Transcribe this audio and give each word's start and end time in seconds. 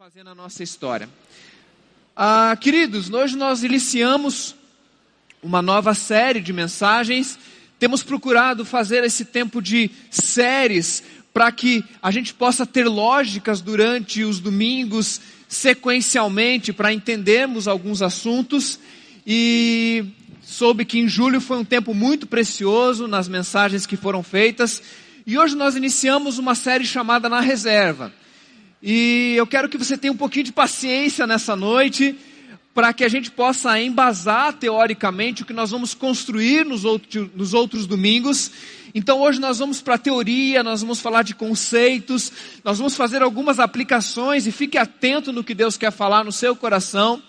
fazer 0.00 0.24
na 0.24 0.34
nossa 0.34 0.62
história. 0.62 1.10
Ah, 2.16 2.56
queridos, 2.58 3.10
hoje 3.10 3.36
nós 3.36 3.62
iniciamos 3.62 4.56
uma 5.42 5.60
nova 5.60 5.92
série 5.92 6.40
de 6.40 6.54
mensagens. 6.54 7.38
Temos 7.78 8.02
procurado 8.02 8.64
fazer 8.64 9.04
esse 9.04 9.26
tempo 9.26 9.60
de 9.60 9.90
séries 10.10 11.02
para 11.34 11.52
que 11.52 11.84
a 12.02 12.10
gente 12.10 12.32
possa 12.32 12.64
ter 12.64 12.88
lógicas 12.88 13.60
durante 13.60 14.24
os 14.24 14.40
domingos, 14.40 15.20
sequencialmente, 15.46 16.72
para 16.72 16.94
entendermos 16.94 17.68
alguns 17.68 18.00
assuntos. 18.00 18.80
E 19.26 20.06
soube 20.40 20.86
que 20.86 20.98
em 20.98 21.08
julho 21.08 21.42
foi 21.42 21.58
um 21.58 21.64
tempo 21.64 21.92
muito 21.92 22.26
precioso 22.26 23.06
nas 23.06 23.28
mensagens 23.28 23.84
que 23.84 23.98
foram 23.98 24.22
feitas. 24.22 24.82
E 25.26 25.36
hoje 25.36 25.54
nós 25.54 25.76
iniciamos 25.76 26.38
uma 26.38 26.54
série 26.54 26.86
chamada 26.86 27.28
Na 27.28 27.40
Reserva. 27.40 28.10
E 28.82 29.34
eu 29.36 29.46
quero 29.46 29.68
que 29.68 29.76
você 29.76 29.96
tenha 29.98 30.12
um 30.12 30.16
pouquinho 30.16 30.44
de 30.44 30.52
paciência 30.52 31.26
nessa 31.26 31.54
noite, 31.54 32.16
para 32.72 32.94
que 32.94 33.04
a 33.04 33.08
gente 33.08 33.30
possa 33.30 33.78
embasar 33.78 34.54
teoricamente 34.54 35.42
o 35.42 35.46
que 35.46 35.52
nós 35.52 35.70
vamos 35.70 35.92
construir 35.92 36.64
nos, 36.64 36.84
outro, 36.84 37.30
nos 37.34 37.52
outros 37.52 37.86
domingos. 37.86 38.50
Então 38.94 39.20
hoje 39.20 39.38
nós 39.38 39.58
vamos 39.58 39.82
para 39.82 39.96
a 39.96 39.98
teoria, 39.98 40.62
nós 40.62 40.80
vamos 40.80 40.98
falar 40.98 41.22
de 41.22 41.34
conceitos, 41.34 42.32
nós 42.64 42.78
vamos 42.78 42.96
fazer 42.96 43.22
algumas 43.22 43.58
aplicações 43.58 44.46
e 44.46 44.52
fique 44.52 44.78
atento 44.78 45.30
no 45.30 45.44
que 45.44 45.54
Deus 45.54 45.76
quer 45.76 45.92
falar 45.92 46.24
no 46.24 46.32
seu 46.32 46.56
coração. 46.56 47.22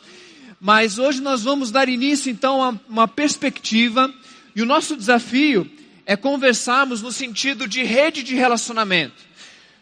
Mas 0.59 0.97
hoje 0.97 1.21
nós 1.21 1.43
vamos 1.43 1.69
dar 1.69 1.89
início 1.89 2.31
então 2.31 2.63
a 2.63 2.73
uma 2.87 3.07
perspectiva 3.07 4.13
e 4.55 4.61
o 4.61 4.65
nosso 4.65 4.95
desafio 4.95 5.69
é 6.05 6.15
conversarmos 6.15 7.01
no 7.01 7.11
sentido 7.11 7.67
de 7.67 7.83
rede 7.83 8.23
de 8.23 8.35
relacionamento. 8.35 9.30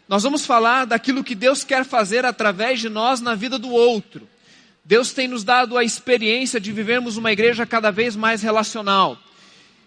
Nós 0.09 0.23
vamos 0.23 0.43
falar 0.43 0.85
daquilo 0.85 1.23
que 1.23 1.35
Deus 1.35 1.63
quer 1.63 1.85
fazer 1.85 2.25
através 2.25 2.79
de 2.79 2.89
nós 2.89 3.21
na 3.21 3.35
vida 3.35 3.59
do 3.59 3.69
outro. 3.69 4.27
Deus 4.83 5.13
tem 5.13 5.27
nos 5.27 5.43
dado 5.43 5.77
a 5.77 5.83
experiência 5.83 6.59
de 6.59 6.71
vivermos 6.71 7.15
uma 7.15 7.31
igreja 7.31 7.63
cada 7.63 7.91
vez 7.91 8.15
mais 8.15 8.41
relacional. 8.41 9.19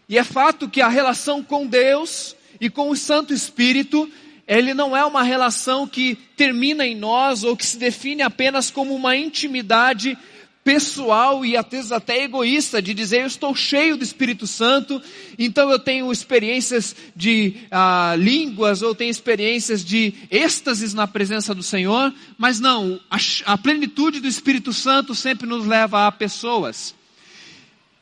E 0.09 0.17
é 0.17 0.23
fato 0.23 0.69
que 0.69 0.81
a 0.81 0.87
relação 0.87 1.43
com 1.43 1.67
Deus 1.67 2.37
e 2.61 2.71
com 2.71 2.89
o 2.89 2.97
Santo 2.97 3.35
Espírito, 3.35 4.09
ele 4.47 4.73
não 4.73 4.97
é 4.97 5.05
uma 5.05 5.25
relação 5.25 5.89
que 5.89 6.15
termina 6.37 6.87
em 6.87 6.95
nós 6.95 7.43
ou 7.43 7.57
que 7.57 7.67
se 7.67 7.77
define 7.77 8.23
apenas 8.23 8.71
como 8.71 8.95
uma 8.95 9.17
intimidade 9.17 10.17
pessoal 10.65 11.45
e 11.45 11.57
às 11.57 11.67
vezes 11.67 11.93
até 11.93 12.23
egoísta 12.23 12.81
de 12.81 12.95
dizer 12.95 13.23
eu 13.23 13.27
estou 13.27 13.55
cheio 13.55 13.97
do 13.97 14.05
Espírito 14.05 14.47
Santo, 14.47 15.03
então 15.39 15.71
eu 15.71 15.79
tenho 15.79 16.13
experiências 16.13 16.95
de 17.17 17.57
ah, 17.71 18.15
línguas 18.17 18.81
ou 18.83 18.95
tenho 18.95 19.11
experiências 19.11 19.85
de 19.85 20.15
êxtases 20.31 20.95
na 20.95 21.07
presença 21.07 21.55
do 21.55 21.63
Senhor, 21.63 22.15
mas 22.39 22.61
não, 22.61 23.01
a, 23.11 23.17
a 23.47 23.59
plenitude 23.59 24.21
do 24.21 24.29
Espírito 24.29 24.73
Santo 24.73 25.15
sempre 25.15 25.47
nos 25.47 25.67
leva 25.67 26.07
a 26.07 26.13
pessoas. 26.13 26.95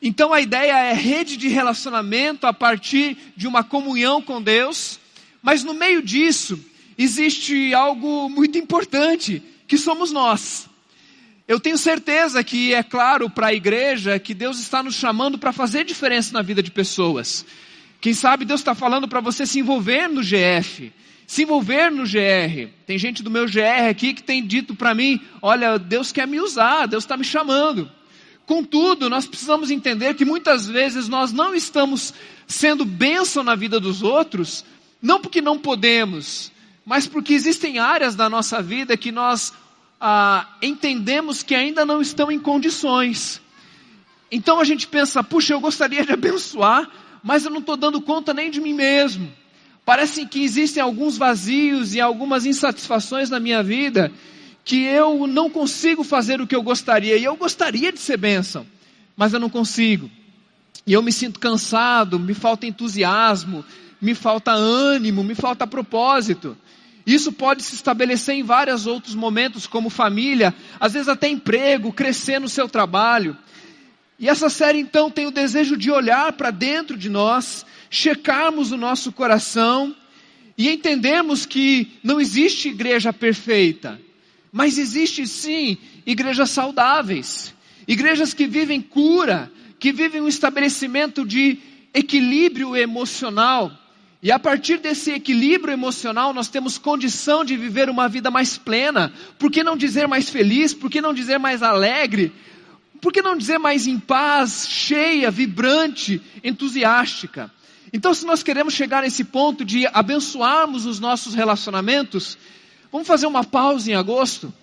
Então 0.01 0.33
a 0.33 0.41
ideia 0.41 0.77
é 0.77 0.93
rede 0.93 1.37
de 1.37 1.47
relacionamento 1.47 2.45
a 2.45 2.53
partir 2.53 3.17
de 3.35 3.47
uma 3.47 3.63
comunhão 3.63 4.21
com 4.21 4.41
Deus, 4.41 4.99
mas 5.41 5.63
no 5.63 5.73
meio 5.73 6.01
disso 6.01 6.59
existe 6.97 7.73
algo 7.73 8.29
muito 8.29 8.57
importante, 8.57 9.41
que 9.67 9.77
somos 9.77 10.11
nós. 10.11 10.70
Eu 11.51 11.59
tenho 11.59 11.77
certeza 11.77 12.41
que 12.45 12.73
é 12.73 12.81
claro 12.81 13.29
para 13.29 13.47
a 13.47 13.53
igreja 13.53 14.17
que 14.17 14.33
Deus 14.33 14.57
está 14.57 14.81
nos 14.81 14.95
chamando 14.95 15.37
para 15.37 15.51
fazer 15.51 15.83
diferença 15.83 16.31
na 16.31 16.41
vida 16.41 16.63
de 16.63 16.71
pessoas. 16.71 17.45
Quem 17.99 18.13
sabe 18.13 18.45
Deus 18.45 18.61
está 18.61 18.73
falando 18.73 19.05
para 19.05 19.19
você 19.19 19.45
se 19.45 19.59
envolver 19.59 20.07
no 20.07 20.23
GF, 20.23 20.93
se 21.27 21.43
envolver 21.43 21.91
no 21.91 22.03
GR. 22.03 22.71
Tem 22.87 22.97
gente 22.97 23.21
do 23.21 23.29
meu 23.29 23.47
GR 23.47 23.89
aqui 23.89 24.13
que 24.13 24.23
tem 24.23 24.47
dito 24.47 24.73
para 24.73 24.95
mim: 24.95 25.19
olha, 25.41 25.77
Deus 25.77 26.13
quer 26.13 26.25
me 26.25 26.39
usar, 26.39 26.85
Deus 26.85 27.03
está 27.03 27.17
me 27.17 27.25
chamando. 27.25 27.91
Contudo, 28.45 29.09
nós 29.09 29.27
precisamos 29.27 29.69
entender 29.69 30.13
que 30.13 30.23
muitas 30.23 30.69
vezes 30.69 31.09
nós 31.09 31.33
não 31.33 31.53
estamos 31.53 32.13
sendo 32.47 32.85
bênção 32.85 33.43
na 33.43 33.55
vida 33.55 33.77
dos 33.77 34.01
outros, 34.01 34.63
não 35.01 35.19
porque 35.19 35.41
não 35.41 35.59
podemos, 35.59 36.49
mas 36.85 37.07
porque 37.07 37.33
existem 37.33 37.77
áreas 37.77 38.15
da 38.15 38.29
nossa 38.29 38.61
vida 38.61 38.95
que 38.95 39.11
nós 39.11 39.51
ah, 40.01 40.47
entendemos 40.63 41.43
que 41.43 41.53
ainda 41.53 41.85
não 41.85 42.01
estão 42.01 42.31
em 42.31 42.39
condições. 42.39 43.39
Então 44.31 44.59
a 44.59 44.63
gente 44.63 44.87
pensa, 44.87 45.23
puxa, 45.23 45.53
eu 45.53 45.59
gostaria 45.59 46.03
de 46.03 46.11
abençoar, 46.11 46.89
mas 47.21 47.45
eu 47.45 47.51
não 47.51 47.59
estou 47.59 47.77
dando 47.77 48.01
conta 48.01 48.33
nem 48.33 48.49
de 48.49 48.59
mim 48.59 48.73
mesmo. 48.73 49.31
Parece 49.85 50.25
que 50.25 50.43
existem 50.43 50.81
alguns 50.81 51.17
vazios 51.17 51.93
e 51.93 52.01
algumas 52.01 52.47
insatisfações 52.47 53.29
na 53.29 53.39
minha 53.39 53.61
vida 53.61 54.11
que 54.63 54.83
eu 54.83 55.27
não 55.27 55.49
consigo 55.49 56.03
fazer 56.03 56.41
o 56.41 56.47
que 56.47 56.55
eu 56.55 56.63
gostaria. 56.63 57.17
E 57.17 57.23
eu 57.23 57.35
gostaria 57.35 57.91
de 57.91 57.99
ser 57.99 58.17
bênção, 58.17 58.65
mas 59.15 59.33
eu 59.33 59.39
não 59.39 59.49
consigo. 59.49 60.09
E 60.85 60.93
eu 60.93 61.01
me 61.01 61.11
sinto 61.11 61.39
cansado, 61.39 62.19
me 62.19 62.33
falta 62.33 62.65
entusiasmo, 62.65 63.63
me 64.01 64.15
falta 64.15 64.51
ânimo, 64.51 65.23
me 65.23 65.35
falta 65.35 65.67
propósito. 65.67 66.57
Isso 67.05 67.31
pode 67.31 67.63
se 67.63 67.75
estabelecer 67.75 68.35
em 68.35 68.43
vários 68.43 68.85
outros 68.85 69.15
momentos, 69.15 69.65
como 69.65 69.89
família, 69.89 70.53
às 70.79 70.93
vezes 70.93 71.07
até 71.07 71.27
emprego, 71.27 71.91
crescer 71.91 72.39
no 72.39 72.47
seu 72.47 72.69
trabalho. 72.69 73.35
E 74.19 74.29
essa 74.29 74.49
série 74.49 74.79
então 74.79 75.09
tem 75.09 75.25
o 75.25 75.31
desejo 75.31 75.75
de 75.75 75.89
olhar 75.89 76.31
para 76.33 76.51
dentro 76.51 76.95
de 76.95 77.09
nós, 77.09 77.65
checarmos 77.89 78.71
o 78.71 78.77
nosso 78.77 79.11
coração 79.11 79.95
e 80.55 80.69
entendermos 80.69 81.45
que 81.45 81.99
não 82.03 82.21
existe 82.21 82.69
igreja 82.69 83.11
perfeita, 83.11 83.99
mas 84.51 84.77
existe 84.77 85.25
sim 85.25 85.77
igrejas 86.05 86.51
saudáveis, 86.51 87.51
igrejas 87.87 88.31
que 88.31 88.45
vivem 88.45 88.79
cura, 88.79 89.51
que 89.79 89.91
vivem 89.91 90.21
um 90.21 90.27
estabelecimento 90.27 91.25
de 91.25 91.57
equilíbrio 91.91 92.75
emocional, 92.75 93.71
e 94.23 94.31
a 94.31 94.37
partir 94.37 94.77
desse 94.77 95.11
equilíbrio 95.11 95.73
emocional, 95.73 96.31
nós 96.31 96.47
temos 96.47 96.77
condição 96.77 97.43
de 97.43 97.57
viver 97.57 97.89
uma 97.89 98.07
vida 98.07 98.29
mais 98.29 98.55
plena. 98.55 99.11
Por 99.39 99.49
que 99.49 99.63
não 99.63 99.75
dizer 99.75 100.07
mais 100.07 100.29
feliz? 100.29 100.75
Por 100.75 100.91
que 100.91 101.01
não 101.01 101.11
dizer 101.11 101.39
mais 101.39 101.63
alegre? 101.63 102.31
Por 103.01 103.11
que 103.11 103.23
não 103.23 103.35
dizer 103.35 103.57
mais 103.57 103.87
em 103.87 103.97
paz, 103.97 104.67
cheia, 104.69 105.31
vibrante, 105.31 106.21
entusiástica? 106.43 107.51
Então, 107.91 108.13
se 108.13 108.23
nós 108.23 108.43
queremos 108.43 108.75
chegar 108.75 109.01
nesse 109.01 109.23
ponto 109.23 109.65
de 109.65 109.87
abençoarmos 109.87 110.85
os 110.85 110.99
nossos 110.99 111.33
relacionamentos, 111.33 112.37
vamos 112.91 113.07
fazer 113.07 113.25
uma 113.25 113.43
pausa 113.43 113.89
em 113.89 113.95
agosto. 113.95 114.53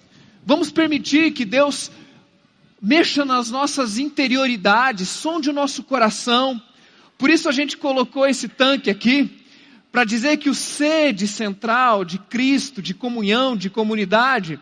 Vamos 0.46 0.70
permitir 0.70 1.32
que 1.32 1.44
Deus 1.44 1.90
mexa 2.80 3.25
nas 3.25 3.50
nossas 3.50 3.98
interioridades, 3.98 5.08
sonde 5.08 5.50
o 5.50 5.52
nosso 5.52 5.82
coração. 5.82 6.62
Por 7.19 7.28
isso 7.28 7.48
a 7.48 7.52
gente 7.52 7.76
colocou 7.76 8.25
esse 8.25 8.46
tanque 8.46 8.88
aqui 8.88 9.38
para 9.91 10.04
dizer 10.04 10.37
que 10.37 10.50
o 10.50 10.54
sede 10.54 11.26
central 11.26 12.04
de 12.04 12.19
Cristo, 12.19 12.82
de 12.82 12.94
comunhão, 12.94 13.56
de 13.56 13.71
comunidade, 13.71 14.60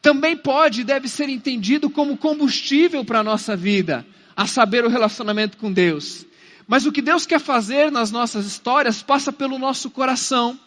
também 0.00 0.36
pode 0.36 0.80
e 0.80 0.84
deve 0.84 1.08
ser 1.08 1.28
entendido 1.28 1.88
como 1.88 2.16
combustível 2.16 3.04
para 3.04 3.20
a 3.20 3.24
nossa 3.24 3.54
vida, 3.56 4.04
a 4.36 4.46
saber, 4.46 4.84
o 4.84 4.88
relacionamento 4.88 5.56
com 5.56 5.72
Deus. 5.72 6.26
Mas 6.66 6.86
o 6.86 6.92
que 6.92 7.02
Deus 7.02 7.26
quer 7.26 7.38
fazer 7.38 7.92
nas 7.92 8.10
nossas 8.10 8.46
histórias 8.46 9.02
passa 9.02 9.32
pelo 9.32 9.58
nosso 9.58 9.90
coração, 9.90 10.58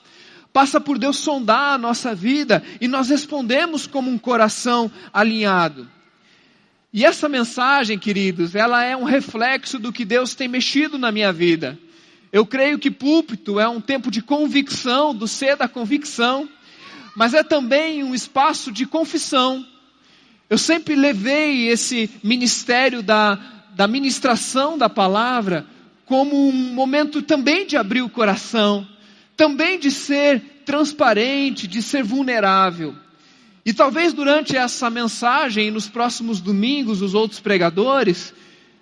passa 0.54 0.80
por 0.80 0.98
Deus 0.98 1.18
sondar 1.18 1.74
a 1.74 1.78
nossa 1.78 2.16
vida 2.16 2.64
e 2.80 2.88
nós 2.88 3.10
respondemos 3.10 3.88
como 3.88 4.10
um 4.10 4.18
coração 4.18 4.90
alinhado. 5.12 5.90
E 6.94 7.04
essa 7.04 7.28
mensagem, 7.28 8.00
queridos, 8.00 8.56
ela 8.56 8.82
é 8.82 8.96
um 8.96 9.04
reflexo 9.04 9.78
do 9.78 9.92
que 9.92 10.06
Deus 10.06 10.34
tem 10.34 10.48
mexido 10.48 10.98
na 10.98 11.12
minha 11.12 11.34
vida. 11.34 11.78
Eu 12.36 12.46
creio 12.46 12.78
que 12.78 12.92
púlpito 12.92 13.62
é 13.62 13.70
um 13.70 13.80
tempo 13.80 14.12
de 14.12 14.22
convicção, 14.22 15.16
do 15.16 15.26
ser 15.26 15.56
da 15.56 15.70
convicção, 15.70 16.50
mas 17.16 17.34
é 17.34 17.42
também 17.42 18.04
um 18.04 18.14
espaço 18.14 18.74
de 18.74 18.86
confissão. 18.86 19.66
Eu 20.50 20.58
sempre 20.58 20.96
levei 20.96 21.70
esse 21.70 22.10
ministério 22.22 23.02
da, 23.02 23.36
da 23.74 23.88
ministração 23.88 24.78
da 24.78 24.90
palavra 24.90 25.66
como 26.06 26.50
um 26.50 26.52
momento 26.52 27.22
também 27.22 27.66
de 27.66 27.78
abrir 27.78 28.02
o 28.02 28.10
coração, 28.10 28.86
também 29.38 29.80
de 29.80 29.90
ser 29.90 30.42
transparente, 30.66 31.68
de 31.68 31.82
ser 31.82 32.04
vulnerável. 32.04 32.94
E 33.66 33.72
talvez 33.72 34.12
durante 34.12 34.58
essa 34.58 34.90
mensagem 34.90 35.70
e 35.70 35.72
nos 35.72 35.88
próximos 35.88 36.42
domingos, 36.42 37.02
os 37.02 37.14
outros 37.14 37.40
pregadores 37.40 38.34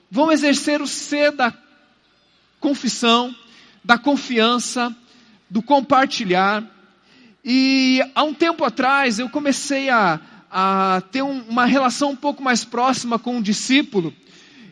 vão 0.09 0.31
exercer 0.31 0.81
o 0.81 0.87
ser 0.87 1.31
da 1.31 1.53
confissão, 2.59 3.35
da 3.83 3.97
confiança, 3.97 4.95
do 5.49 5.61
compartilhar. 5.61 6.63
E 7.43 8.01
há 8.15 8.23
um 8.23 8.33
tempo 8.33 8.63
atrás 8.63 9.19
eu 9.19 9.29
comecei 9.29 9.89
a, 9.89 10.19
a 10.49 11.01
ter 11.11 11.21
um, 11.21 11.41
uma 11.49 11.65
relação 11.65 12.11
um 12.11 12.15
pouco 12.15 12.41
mais 12.41 12.63
próxima 12.63 13.19
com 13.19 13.37
um 13.37 13.41
discípulo. 13.41 14.13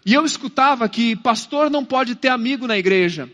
E 0.05 0.13
eu 0.13 0.25
escutava 0.25 0.87
que 0.89 1.15
pastor 1.15 1.69
não 1.69 1.85
pode 1.85 2.15
ter 2.15 2.29
amigo 2.29 2.65
na 2.65 2.77
igreja. 2.77 3.29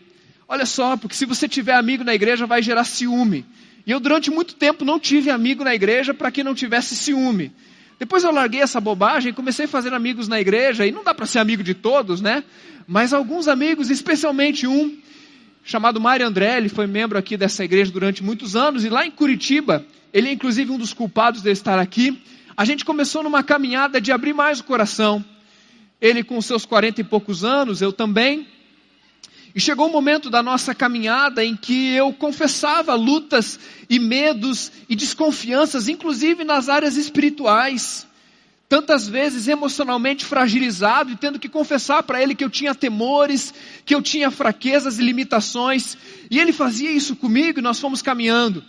Olha 0.46 0.66
só, 0.66 0.96
porque 0.96 1.14
se 1.14 1.24
você 1.24 1.48
tiver 1.48 1.74
amigo 1.74 2.04
na 2.04 2.14
igreja 2.14 2.46
vai 2.46 2.62
gerar 2.62 2.84
ciúme. 2.84 3.44
E 3.86 3.90
eu, 3.90 4.00
durante 4.00 4.30
muito 4.30 4.54
tempo, 4.54 4.84
não 4.84 4.98
tive 4.98 5.30
amigo 5.30 5.64
na 5.64 5.74
igreja 5.74 6.12
para 6.12 6.30
que 6.30 6.44
não 6.44 6.54
tivesse 6.54 6.94
ciúme. 6.94 7.52
Depois 7.98 8.22
eu 8.22 8.30
larguei 8.30 8.60
essa 8.60 8.80
bobagem 8.80 9.30
e 9.30 9.34
comecei 9.34 9.64
a 9.64 9.68
fazer 9.68 9.92
amigos 9.92 10.28
na 10.28 10.40
igreja, 10.40 10.86
e 10.86 10.92
não 10.92 11.02
dá 11.02 11.14
para 11.14 11.26
ser 11.26 11.38
amigo 11.38 11.62
de 11.62 11.74
todos, 11.74 12.20
né? 12.20 12.44
Mas 12.86 13.12
alguns 13.12 13.48
amigos, 13.48 13.90
especialmente 13.90 14.66
um, 14.66 14.96
chamado 15.68 16.00
Mário 16.00 16.26
André, 16.26 16.56
ele 16.56 16.70
foi 16.70 16.86
membro 16.86 17.18
aqui 17.18 17.36
dessa 17.36 17.62
igreja 17.62 17.92
durante 17.92 18.24
muitos 18.24 18.56
anos, 18.56 18.86
e 18.86 18.88
lá 18.88 19.04
em 19.04 19.10
Curitiba, 19.10 19.84
ele 20.14 20.28
é 20.28 20.32
inclusive 20.32 20.72
um 20.72 20.78
dos 20.78 20.94
culpados 20.94 21.42
de 21.42 21.50
estar 21.50 21.78
aqui, 21.78 22.22
a 22.56 22.64
gente 22.64 22.86
começou 22.86 23.22
numa 23.22 23.42
caminhada 23.42 24.00
de 24.00 24.10
abrir 24.10 24.32
mais 24.32 24.60
o 24.60 24.64
coração. 24.64 25.22
Ele 26.00 26.24
com 26.24 26.40
seus 26.40 26.64
quarenta 26.64 27.02
e 27.02 27.04
poucos 27.04 27.44
anos, 27.44 27.82
eu 27.82 27.92
também, 27.92 28.48
e 29.54 29.60
chegou 29.60 29.88
um 29.88 29.92
momento 29.92 30.30
da 30.30 30.42
nossa 30.42 30.74
caminhada 30.74 31.44
em 31.44 31.54
que 31.54 31.92
eu 31.92 32.14
confessava 32.14 32.94
lutas 32.94 33.60
e 33.90 33.98
medos 33.98 34.72
e 34.88 34.96
desconfianças, 34.96 35.86
inclusive 35.86 36.44
nas 36.44 36.70
áreas 36.70 36.96
espirituais. 36.96 38.07
Tantas 38.68 39.08
vezes 39.08 39.48
emocionalmente 39.48 40.26
fragilizado 40.26 41.10
e 41.10 41.16
tendo 41.16 41.38
que 41.38 41.48
confessar 41.48 42.02
para 42.02 42.22
ele 42.22 42.34
que 42.34 42.44
eu 42.44 42.50
tinha 42.50 42.74
temores, 42.74 43.54
que 43.84 43.94
eu 43.94 44.02
tinha 44.02 44.30
fraquezas 44.30 44.98
e 44.98 45.02
limitações. 45.02 45.96
E 46.30 46.38
ele 46.38 46.52
fazia 46.52 46.90
isso 46.90 47.16
comigo 47.16 47.58
e 47.58 47.62
nós 47.62 47.80
fomos 47.80 48.02
caminhando. 48.02 48.62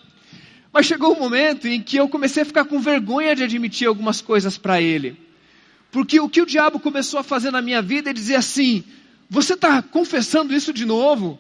Mas 0.72 0.86
chegou 0.86 1.14
um 1.14 1.20
momento 1.20 1.68
em 1.68 1.82
que 1.82 1.98
eu 1.98 2.08
comecei 2.08 2.44
a 2.44 2.46
ficar 2.46 2.64
com 2.64 2.80
vergonha 2.80 3.36
de 3.36 3.44
admitir 3.44 3.88
algumas 3.88 4.22
coisas 4.22 4.58
para 4.58 4.82
ele. 4.82 5.18
Porque 5.92 6.20
o 6.20 6.30
que 6.30 6.42
o 6.42 6.46
diabo 6.46 6.80
começou 6.80 7.20
a 7.20 7.24
fazer 7.24 7.52
na 7.52 7.62
minha 7.62 7.82
vida 7.82 8.12
é 8.12 8.14
dizer 8.14 8.36
assim: 8.36 8.84
você 9.30 9.56
está 9.56 9.82
confessando 9.82 10.56
isso 10.56 10.72
de 10.72 10.86
novo? 10.86 11.38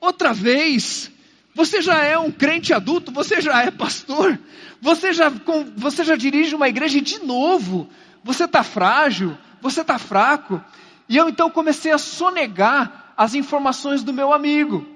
Outra 0.00 0.32
vez? 0.32 1.12
Você 1.54 1.82
já 1.82 2.04
é 2.04 2.18
um 2.18 2.30
crente 2.30 2.72
adulto? 2.72 3.10
Você 3.12 3.40
já 3.40 3.62
é 3.62 3.70
pastor? 3.70 4.38
Você 4.80 5.12
já, 5.12 5.30
você 5.76 6.04
já 6.04 6.16
dirige 6.16 6.54
uma 6.54 6.68
igreja 6.68 7.00
de 7.00 7.18
novo? 7.24 7.88
Você 8.22 8.44
está 8.44 8.62
frágil? 8.62 9.36
Você 9.60 9.80
está 9.80 9.98
fraco? 9.98 10.62
E 11.08 11.16
eu 11.16 11.28
então 11.28 11.50
comecei 11.50 11.92
a 11.92 11.98
sonegar 11.98 13.12
as 13.16 13.34
informações 13.34 14.02
do 14.02 14.12
meu 14.12 14.32
amigo. 14.32 14.86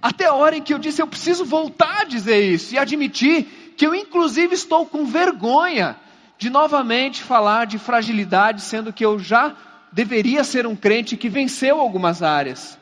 Até 0.00 0.26
a 0.26 0.32
hora 0.32 0.56
em 0.56 0.62
que 0.62 0.72
eu 0.72 0.78
disse: 0.78 1.02
eu 1.02 1.06
preciso 1.06 1.44
voltar 1.44 2.02
a 2.02 2.04
dizer 2.04 2.40
isso 2.40 2.74
e 2.74 2.78
admitir 2.78 3.74
que 3.76 3.86
eu, 3.86 3.94
inclusive, 3.94 4.54
estou 4.54 4.86
com 4.86 5.04
vergonha 5.04 5.96
de 6.38 6.48
novamente 6.48 7.22
falar 7.22 7.66
de 7.66 7.78
fragilidade, 7.78 8.62
sendo 8.62 8.92
que 8.92 9.04
eu 9.04 9.18
já 9.18 9.54
deveria 9.92 10.42
ser 10.44 10.66
um 10.66 10.74
crente 10.74 11.16
que 11.16 11.28
venceu 11.28 11.78
algumas 11.78 12.22
áreas. 12.22 12.78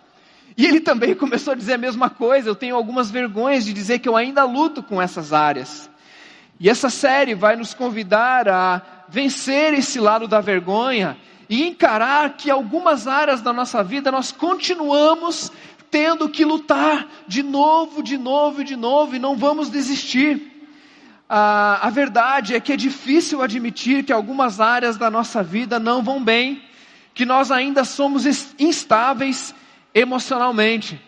E 0.58 0.66
ele 0.66 0.80
também 0.80 1.14
começou 1.16 1.52
a 1.52 1.56
dizer 1.56 1.74
a 1.74 1.78
mesma 1.78 2.10
coisa. 2.10 2.48
Eu 2.48 2.56
tenho 2.56 2.74
algumas 2.74 3.10
vergonhas 3.12 3.64
de 3.64 3.72
dizer 3.72 4.00
que 4.00 4.08
eu 4.08 4.16
ainda 4.16 4.44
luto 4.44 4.82
com 4.82 5.00
essas 5.00 5.32
áreas. 5.32 5.88
E 6.58 6.68
essa 6.68 6.90
série 6.90 7.36
vai 7.36 7.54
nos 7.54 7.72
convidar 7.72 8.48
a 8.48 8.82
vencer 9.08 9.72
esse 9.74 10.00
lado 10.00 10.26
da 10.26 10.40
vergonha 10.40 11.16
e 11.48 11.64
encarar 11.64 12.36
que 12.36 12.50
algumas 12.50 13.06
áreas 13.06 13.40
da 13.40 13.52
nossa 13.52 13.82
vida 13.82 14.10
nós 14.10 14.32
continuamos 14.32 15.52
tendo 15.90 16.28
que 16.28 16.44
lutar 16.44 17.06
de 17.26 17.42
novo, 17.42 18.02
de 18.02 18.18
novo 18.18 18.60
e 18.60 18.64
de 18.64 18.76
novo 18.76 19.14
e 19.14 19.18
não 19.20 19.36
vamos 19.36 19.70
desistir. 19.70 20.66
Ah, 21.28 21.78
a 21.82 21.90
verdade 21.90 22.54
é 22.54 22.60
que 22.60 22.72
é 22.72 22.76
difícil 22.76 23.40
admitir 23.40 24.02
que 24.02 24.12
algumas 24.12 24.60
áreas 24.60 24.96
da 24.96 25.08
nossa 25.08 25.42
vida 25.42 25.78
não 25.78 26.02
vão 26.02 26.22
bem 26.22 26.62
que 27.14 27.24
nós 27.24 27.50
ainda 27.50 27.84
somos 27.84 28.26
instáveis 28.58 29.54
emocionalmente. 29.94 31.00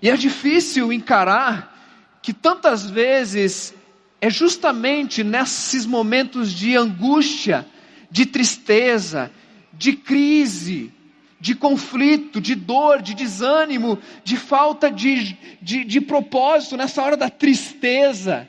E 0.00 0.10
é 0.10 0.16
difícil 0.16 0.92
encarar 0.92 2.18
que 2.20 2.32
tantas 2.32 2.88
vezes 2.88 3.74
é 4.20 4.30
justamente 4.30 5.24
nesses 5.24 5.84
momentos 5.86 6.52
de 6.52 6.76
angústia, 6.76 7.66
de 8.10 8.26
tristeza, 8.26 9.30
de 9.72 9.94
crise, 9.94 10.92
de 11.40 11.54
conflito, 11.54 12.40
de 12.40 12.54
dor, 12.54 13.02
de 13.02 13.14
desânimo, 13.14 13.98
de 14.22 14.36
falta 14.36 14.90
de, 14.90 15.36
de, 15.60 15.84
de 15.84 16.00
propósito, 16.00 16.76
nessa 16.76 17.02
hora 17.02 17.16
da 17.16 17.28
tristeza. 17.28 18.48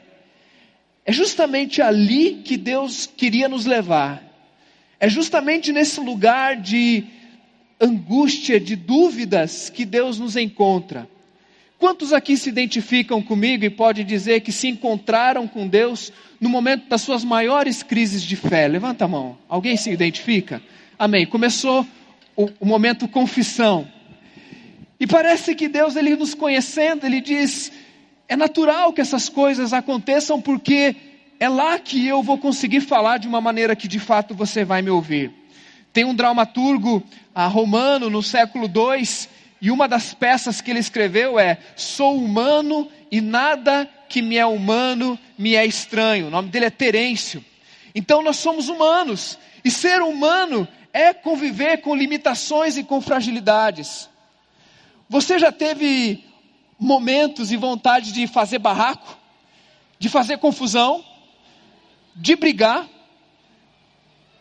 É 1.06 1.12
justamente 1.12 1.82
ali 1.82 2.42
que 2.44 2.56
Deus 2.56 3.10
queria 3.18 3.48
nos 3.48 3.66
levar 3.66 4.34
é 5.04 5.10
justamente 5.10 5.74
nesse 5.74 6.00
lugar 6.00 6.56
de 6.56 7.04
angústia, 7.84 8.60
de 8.60 8.76
dúvidas, 8.76 9.70
que 9.70 9.86
Deus 9.86 10.18
nos 10.18 10.36
encontra. 10.36 11.08
Quantos 11.78 12.14
aqui 12.14 12.38
se 12.38 12.48
identificam 12.48 13.22
comigo 13.22 13.66
e 13.66 13.70
pode 13.70 14.06
dizer 14.06 14.40
que 14.40 14.54
se 14.54 14.70
encontraram 14.70 15.48
com 15.48 15.68
Deus 15.68 16.14
no 16.40 16.48
momento 16.48 16.88
das 16.88 17.02
suas 17.02 17.26
maiores 17.26 17.84
crises 17.84 18.24
de 18.24 18.38
fé? 18.38 18.68
Levanta 18.70 19.04
a 19.04 19.08
mão. 19.08 19.38
Alguém 19.50 19.76
se 19.76 19.92
identifica? 19.92 20.62
Amém. 20.98 21.26
Começou 21.26 21.86
o, 22.38 22.50
o 22.62 22.66
momento 22.66 23.06
confissão. 23.08 23.86
E 24.98 25.06
parece 25.06 25.54
que 25.54 25.68
Deus, 25.68 25.98
ele 25.98 26.16
nos 26.16 26.34
conhecendo, 26.34 27.06
ele 27.06 27.20
diz: 27.20 27.70
é 28.30 28.36
natural 28.38 28.94
que 28.94 29.02
essas 29.02 29.28
coisas 29.28 29.74
aconteçam 29.74 30.42
porque 30.42 30.96
é 31.38 31.50
lá 31.50 31.78
que 31.78 32.08
eu 32.08 32.24
vou 32.24 32.38
conseguir 32.38 32.80
falar 32.80 33.18
de 33.18 33.28
uma 33.28 33.42
maneira 33.42 33.76
que 33.76 33.90
de 33.90 34.00
fato 34.00 34.34
você 34.34 34.64
vai 34.64 34.82
me 34.82 34.90
ouvir. 34.90 35.43
Tem 35.94 36.04
um 36.04 36.16
dramaturgo 36.16 37.04
ah, 37.34 37.48
romano 37.48 38.10
no 38.10 38.24
século 38.24 38.66
II, 38.66 39.08
e 39.62 39.72
uma 39.72 39.88
das 39.88 40.14
peças 40.14 40.60
que 40.60 40.72
ele 40.72 40.80
escreveu 40.80 41.40
é: 41.40 41.60
Sou 41.76 42.18
humano 42.18 42.90
e 43.12 43.22
nada 43.22 43.88
que 44.10 44.22
me 44.22 44.36
é 44.36 44.46
humano 44.46 45.18
me 45.38 45.56
é 45.56 45.66
estranho. 45.66 46.28
O 46.28 46.30
nome 46.30 46.50
dele 46.50 46.66
é 46.66 46.70
Terêncio. 46.70 47.46
Então 47.96 48.24
nós 48.24 48.38
somos 48.38 48.68
humanos, 48.70 49.38
e 49.64 49.70
ser 49.70 50.02
humano 50.02 50.68
é 50.92 51.14
conviver 51.14 51.78
com 51.78 51.96
limitações 51.96 52.76
e 52.76 52.84
com 52.84 53.00
fragilidades. 53.00 54.10
Você 55.08 55.38
já 55.38 55.52
teve 55.52 56.24
momentos 56.80 57.52
e 57.52 57.58
vontade 57.58 58.12
de 58.12 58.28
fazer 58.28 58.60
barraco, 58.60 59.18
de 60.00 60.10
fazer 60.10 60.38
confusão, 60.38 61.04
de 62.16 62.36
brigar. 62.36 62.88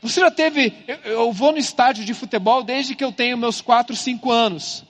Você 0.02 0.20
já 0.20 0.32
teve. 0.32 0.74
Eu, 1.04 1.32
vou 1.32 1.52
no 1.52 1.58
estádio 1.58 2.04
de 2.04 2.12
futebol 2.12 2.64
desde 2.64 2.96
que 2.96 3.04
eu 3.04 3.12
tenho 3.12 3.38
meus 3.38 3.60
4, 3.60 3.94
5 3.94 4.32
anos. 4.32 4.84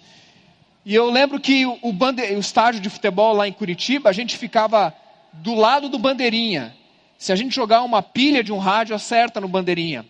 E 0.87 0.95
eu 0.95 1.11
lembro 1.11 1.39
que 1.39 1.67
o, 1.67 1.79
o, 1.83 1.93
bande, 1.93 2.23
o 2.23 2.41
estádio 2.41 2.81
de 2.81 2.89
futebol 2.89 3.35
lá 3.35 3.47
em 3.47 3.53
Curitiba, 3.53 4.09
a 4.09 4.13
gente 4.13 4.39
ficava 4.39 4.93
do 5.35 5.55
lado 5.55 5.91
do 5.91 5.99
bandeirinha. 5.99 6.75
Se 7.19 7.31
a 7.31 7.37
gente 7.37 7.55
jogar 7.55 7.83
uma 7.83 8.03
pilha 8.03 8.43
de 8.43 8.53
um 8.53 8.59
rádio, 8.59 8.97
acerta 8.97 9.39
no 9.39 9.47
bandeirinha. 9.47 10.05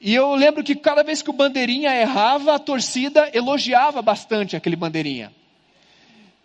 E 0.00 0.14
eu 0.14 0.34
lembro 0.36 0.62
que 0.62 0.76
cada 0.76 1.02
vez 1.02 1.20
que 1.20 1.30
o 1.30 1.34
bandeirinha 1.34 1.92
errava, 1.92 2.54
a 2.54 2.58
torcida 2.58 3.28
elogiava 3.34 4.00
bastante 4.00 4.54
aquele 4.54 4.76
bandeirinha. 4.76 5.32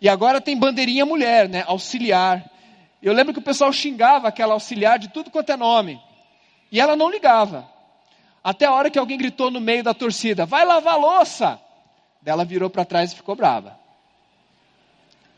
E 0.00 0.08
agora 0.08 0.40
tem 0.40 0.56
bandeirinha 0.56 1.06
mulher, 1.06 1.48
né? 1.48 1.62
Auxiliar. 1.68 2.44
Eu 3.00 3.12
lembro 3.12 3.32
que 3.32 3.38
o 3.38 3.42
pessoal 3.42 3.72
xingava 3.72 4.26
aquela 4.26 4.54
auxiliar 4.54 4.98
de 4.98 5.08
tudo 5.08 5.30
quanto 5.30 5.52
é 5.52 5.56
nome. 5.56 6.00
E 6.70 6.80
ela 6.80 6.94
não 6.96 7.10
ligava. 7.10 7.68
Até 8.42 8.66
a 8.66 8.72
hora 8.72 8.90
que 8.90 8.98
alguém 8.98 9.18
gritou 9.18 9.50
no 9.50 9.60
meio 9.60 9.82
da 9.82 9.92
torcida: 9.92 10.46
Vai 10.46 10.64
lavar 10.64 10.98
louça! 10.98 11.60
Ela 12.24 12.44
virou 12.44 12.68
para 12.68 12.84
trás 12.84 13.12
e 13.12 13.16
ficou 13.16 13.34
brava. 13.34 13.78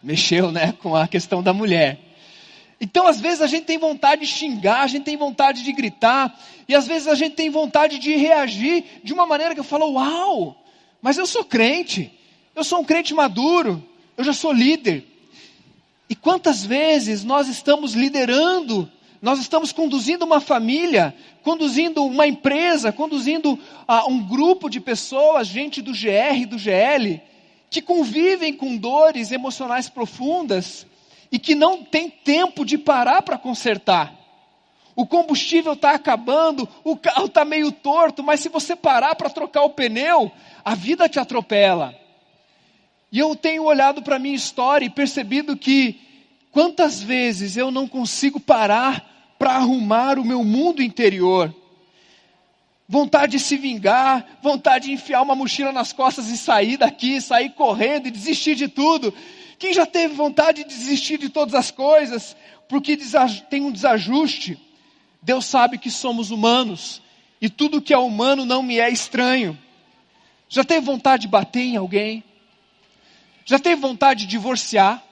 Mexeu, 0.02 0.50
né, 0.50 0.74
com 0.82 0.96
a 0.96 1.06
questão 1.06 1.42
da 1.42 1.52
mulher. 1.52 1.98
Então, 2.80 3.06
às 3.06 3.20
vezes, 3.20 3.40
a 3.40 3.46
gente 3.46 3.64
tem 3.64 3.78
vontade 3.78 4.22
de 4.22 4.26
xingar, 4.26 4.82
a 4.82 4.86
gente 4.88 5.04
tem 5.04 5.16
vontade 5.16 5.62
de 5.62 5.72
gritar, 5.72 6.36
e 6.66 6.74
às 6.74 6.86
vezes 6.86 7.06
a 7.06 7.14
gente 7.14 7.36
tem 7.36 7.48
vontade 7.48 8.00
de 8.00 8.16
reagir 8.16 9.00
de 9.04 9.12
uma 9.12 9.24
maneira 9.26 9.54
que 9.54 9.60
eu 9.60 9.64
falo: 9.64 9.92
Uau, 9.92 10.56
mas 11.00 11.16
eu 11.16 11.26
sou 11.26 11.44
crente, 11.44 12.12
eu 12.54 12.64
sou 12.64 12.80
um 12.80 12.84
crente 12.84 13.14
maduro, 13.14 13.82
eu 14.16 14.24
já 14.24 14.32
sou 14.32 14.52
líder, 14.52 15.06
e 16.08 16.14
quantas 16.14 16.64
vezes 16.64 17.24
nós 17.24 17.48
estamos 17.48 17.94
liderando, 17.94 18.90
nós 19.22 19.38
estamos 19.38 19.70
conduzindo 19.70 20.24
uma 20.24 20.40
família, 20.40 21.14
conduzindo 21.44 22.04
uma 22.04 22.26
empresa, 22.26 22.90
conduzindo 22.90 23.52
uh, 23.52 24.10
um 24.10 24.20
grupo 24.26 24.68
de 24.68 24.80
pessoas, 24.80 25.46
gente 25.46 25.80
do 25.80 25.92
GR 25.92 26.38
e 26.38 26.44
do 26.44 26.58
GL, 26.58 27.22
que 27.70 27.80
convivem 27.80 28.52
com 28.52 28.76
dores 28.76 29.30
emocionais 29.30 29.88
profundas 29.88 30.84
e 31.30 31.38
que 31.38 31.54
não 31.54 31.84
tem 31.84 32.10
tempo 32.10 32.64
de 32.64 32.76
parar 32.76 33.22
para 33.22 33.38
consertar. 33.38 34.12
O 34.96 35.06
combustível 35.06 35.74
está 35.74 35.92
acabando, 35.92 36.68
o 36.82 36.96
carro 36.96 37.26
está 37.26 37.44
meio 37.44 37.70
torto, 37.70 38.24
mas 38.24 38.40
se 38.40 38.48
você 38.48 38.74
parar 38.74 39.14
para 39.14 39.30
trocar 39.30 39.62
o 39.62 39.70
pneu, 39.70 40.32
a 40.64 40.74
vida 40.74 41.08
te 41.08 41.20
atropela. 41.20 41.94
E 43.10 43.20
eu 43.20 43.36
tenho 43.36 43.62
olhado 43.62 44.02
para 44.02 44.16
a 44.16 44.18
minha 44.18 44.34
história 44.34 44.84
e 44.84 44.90
percebido 44.90 45.56
que 45.56 46.00
quantas 46.52 47.02
vezes 47.02 47.56
eu 47.56 47.70
não 47.70 47.88
consigo 47.88 48.38
parar 48.38 49.34
para 49.38 49.54
arrumar 49.54 50.18
o 50.18 50.24
meu 50.24 50.44
mundo 50.44 50.82
interior. 50.82 51.52
Vontade 52.86 53.32
de 53.32 53.40
se 53.40 53.56
vingar, 53.56 54.38
vontade 54.42 54.86
de 54.86 54.92
enfiar 54.92 55.22
uma 55.22 55.34
mochila 55.34 55.72
nas 55.72 55.92
costas 55.92 56.28
e 56.28 56.36
sair 56.36 56.76
daqui, 56.76 57.20
sair 57.20 57.50
correndo 57.50 58.06
e 58.06 58.10
desistir 58.10 58.54
de 58.54 58.68
tudo. 58.68 59.12
Quem 59.58 59.72
já 59.72 59.86
teve 59.86 60.14
vontade 60.14 60.62
de 60.62 60.68
desistir 60.68 61.18
de 61.18 61.30
todas 61.30 61.54
as 61.54 61.70
coisas 61.70 62.36
porque 62.68 62.98
tem 63.48 63.64
um 63.64 63.72
desajuste? 63.72 64.60
Deus 65.22 65.46
sabe 65.46 65.78
que 65.78 65.90
somos 65.90 66.30
humanos 66.30 67.00
e 67.40 67.48
tudo 67.48 67.80
que 67.80 67.94
é 67.94 67.98
humano 67.98 68.44
não 68.44 68.62
me 68.62 68.78
é 68.78 68.90
estranho. 68.90 69.58
Já 70.48 70.62
teve 70.62 70.84
vontade 70.84 71.22
de 71.22 71.28
bater 71.28 71.62
em 71.62 71.76
alguém? 71.76 72.22
Já 73.46 73.58
teve 73.58 73.80
vontade 73.80 74.20
de 74.20 74.26
divorciar? 74.26 75.02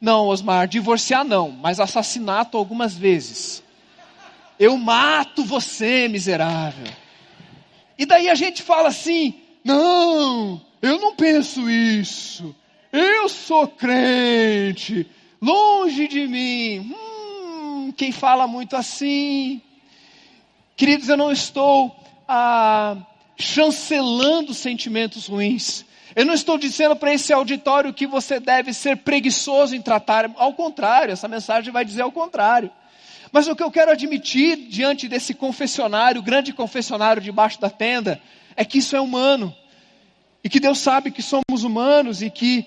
Não, 0.00 0.28
Osmar, 0.28 0.68
divorciar 0.68 1.24
não, 1.24 1.50
mas 1.50 1.80
assassinato 1.80 2.56
algumas 2.56 2.96
vezes. 2.96 3.62
Eu 4.58 4.76
mato 4.76 5.44
você, 5.44 6.08
miserável. 6.08 6.86
E 7.98 8.06
daí 8.06 8.28
a 8.28 8.34
gente 8.34 8.62
fala 8.62 8.88
assim: 8.88 9.34
não, 9.64 10.60
eu 10.80 11.00
não 11.00 11.14
penso 11.14 11.68
isso. 11.68 12.54
Eu 12.92 13.28
sou 13.28 13.66
crente, 13.68 15.06
longe 15.42 16.08
de 16.08 16.26
mim. 16.26 16.94
Hum, 16.94 17.92
quem 17.96 18.12
fala 18.12 18.46
muito 18.46 18.76
assim. 18.76 19.60
Queridos, 20.76 21.08
eu 21.08 21.16
não 21.16 21.32
estou 21.32 21.94
ah, 22.26 22.96
chancelando 23.36 24.54
sentimentos 24.54 25.26
ruins. 25.26 25.84
Eu 26.18 26.26
não 26.26 26.34
estou 26.34 26.58
dizendo 26.58 26.94
para 26.96 27.14
esse 27.14 27.32
auditório 27.32 27.94
que 27.94 28.04
você 28.04 28.40
deve 28.40 28.72
ser 28.72 28.96
preguiçoso 28.96 29.76
em 29.76 29.80
tratar, 29.80 30.28
ao 30.34 30.52
contrário, 30.52 31.12
essa 31.12 31.28
mensagem 31.28 31.72
vai 31.72 31.84
dizer 31.84 32.02
ao 32.02 32.10
contrário. 32.10 32.72
Mas 33.30 33.46
o 33.46 33.54
que 33.54 33.62
eu 33.62 33.70
quero 33.70 33.92
admitir 33.92 34.56
diante 34.68 35.06
desse 35.06 35.32
confessionário, 35.32 36.20
grande 36.20 36.52
confessionário 36.52 37.22
debaixo 37.22 37.60
da 37.60 37.70
tenda, 37.70 38.20
é 38.56 38.64
que 38.64 38.78
isso 38.78 38.96
é 38.96 39.00
humano. 39.00 39.54
E 40.42 40.48
que 40.48 40.58
Deus 40.58 40.80
sabe 40.80 41.12
que 41.12 41.22
somos 41.22 41.62
humanos 41.62 42.20
e 42.20 42.28
que 42.28 42.66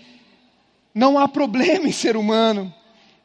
não 0.95 1.19
há 1.19 1.27
problema 1.27 1.87
em 1.89 1.91
ser 1.91 2.15
humano. 2.15 2.73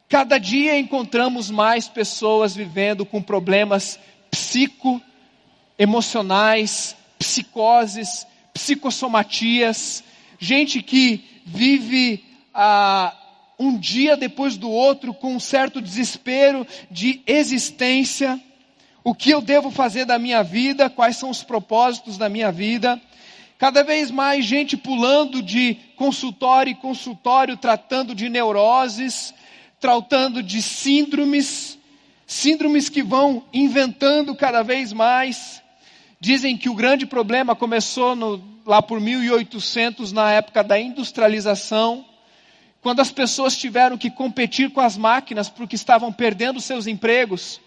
Cada 0.08 0.38
dia 0.38 0.76
encontramos 0.76 1.52
mais 1.52 1.86
pessoas 1.86 2.52
vivendo 2.52 3.06
com 3.06 3.22
problemas 3.22 3.96
psicoemocionais, 4.28 6.96
psicoses, 7.16 8.26
psicossomatias, 8.52 10.02
gente 10.38 10.82
que 10.82 11.24
vive 11.44 12.24
ah, 12.54 13.14
um 13.58 13.78
dia 13.78 14.16
depois 14.16 14.56
do 14.56 14.70
outro 14.70 15.14
com 15.14 15.34
um 15.34 15.40
certo 15.40 15.80
desespero 15.80 16.66
de 16.90 17.22
existência. 17.26 18.40
O 19.02 19.14
que 19.14 19.30
eu 19.30 19.40
devo 19.40 19.70
fazer 19.70 20.04
da 20.04 20.18
minha 20.18 20.42
vida? 20.42 20.90
Quais 20.90 21.16
são 21.16 21.30
os 21.30 21.42
propósitos 21.42 22.18
da 22.18 22.28
minha 22.28 22.50
vida? 22.50 23.00
Cada 23.58 23.82
vez 23.82 24.10
mais 24.10 24.44
gente 24.44 24.76
pulando 24.76 25.40
de 25.40 25.76
consultório 25.96 26.72
em 26.72 26.74
consultório, 26.74 27.56
tratando 27.56 28.14
de 28.14 28.28
neuroses, 28.28 29.32
tratando 29.80 30.42
de 30.42 30.60
síndromes, 30.60 31.78
síndromes 32.26 32.88
que 32.90 33.02
vão 33.02 33.44
inventando 33.52 34.34
cada 34.34 34.62
vez 34.62 34.92
mais. 34.92 35.62
Dizem 36.20 36.56
que 36.56 36.68
o 36.68 36.74
grande 36.74 37.06
problema 37.06 37.54
começou 37.54 38.14
no, 38.14 38.55
lá 38.66 38.82
por 38.82 39.00
1800, 39.00 40.12
na 40.12 40.32
época 40.32 40.64
da 40.64 40.78
industrialização, 40.78 42.04
quando 42.82 43.00
as 43.00 43.12
pessoas 43.12 43.56
tiveram 43.56 43.96
que 43.96 44.10
competir 44.10 44.70
com 44.70 44.80
as 44.80 44.96
máquinas 44.96 45.48
porque 45.48 45.76
estavam 45.76 46.12
perdendo 46.12 46.60
seus 46.60 46.86
empregos. 46.86 47.60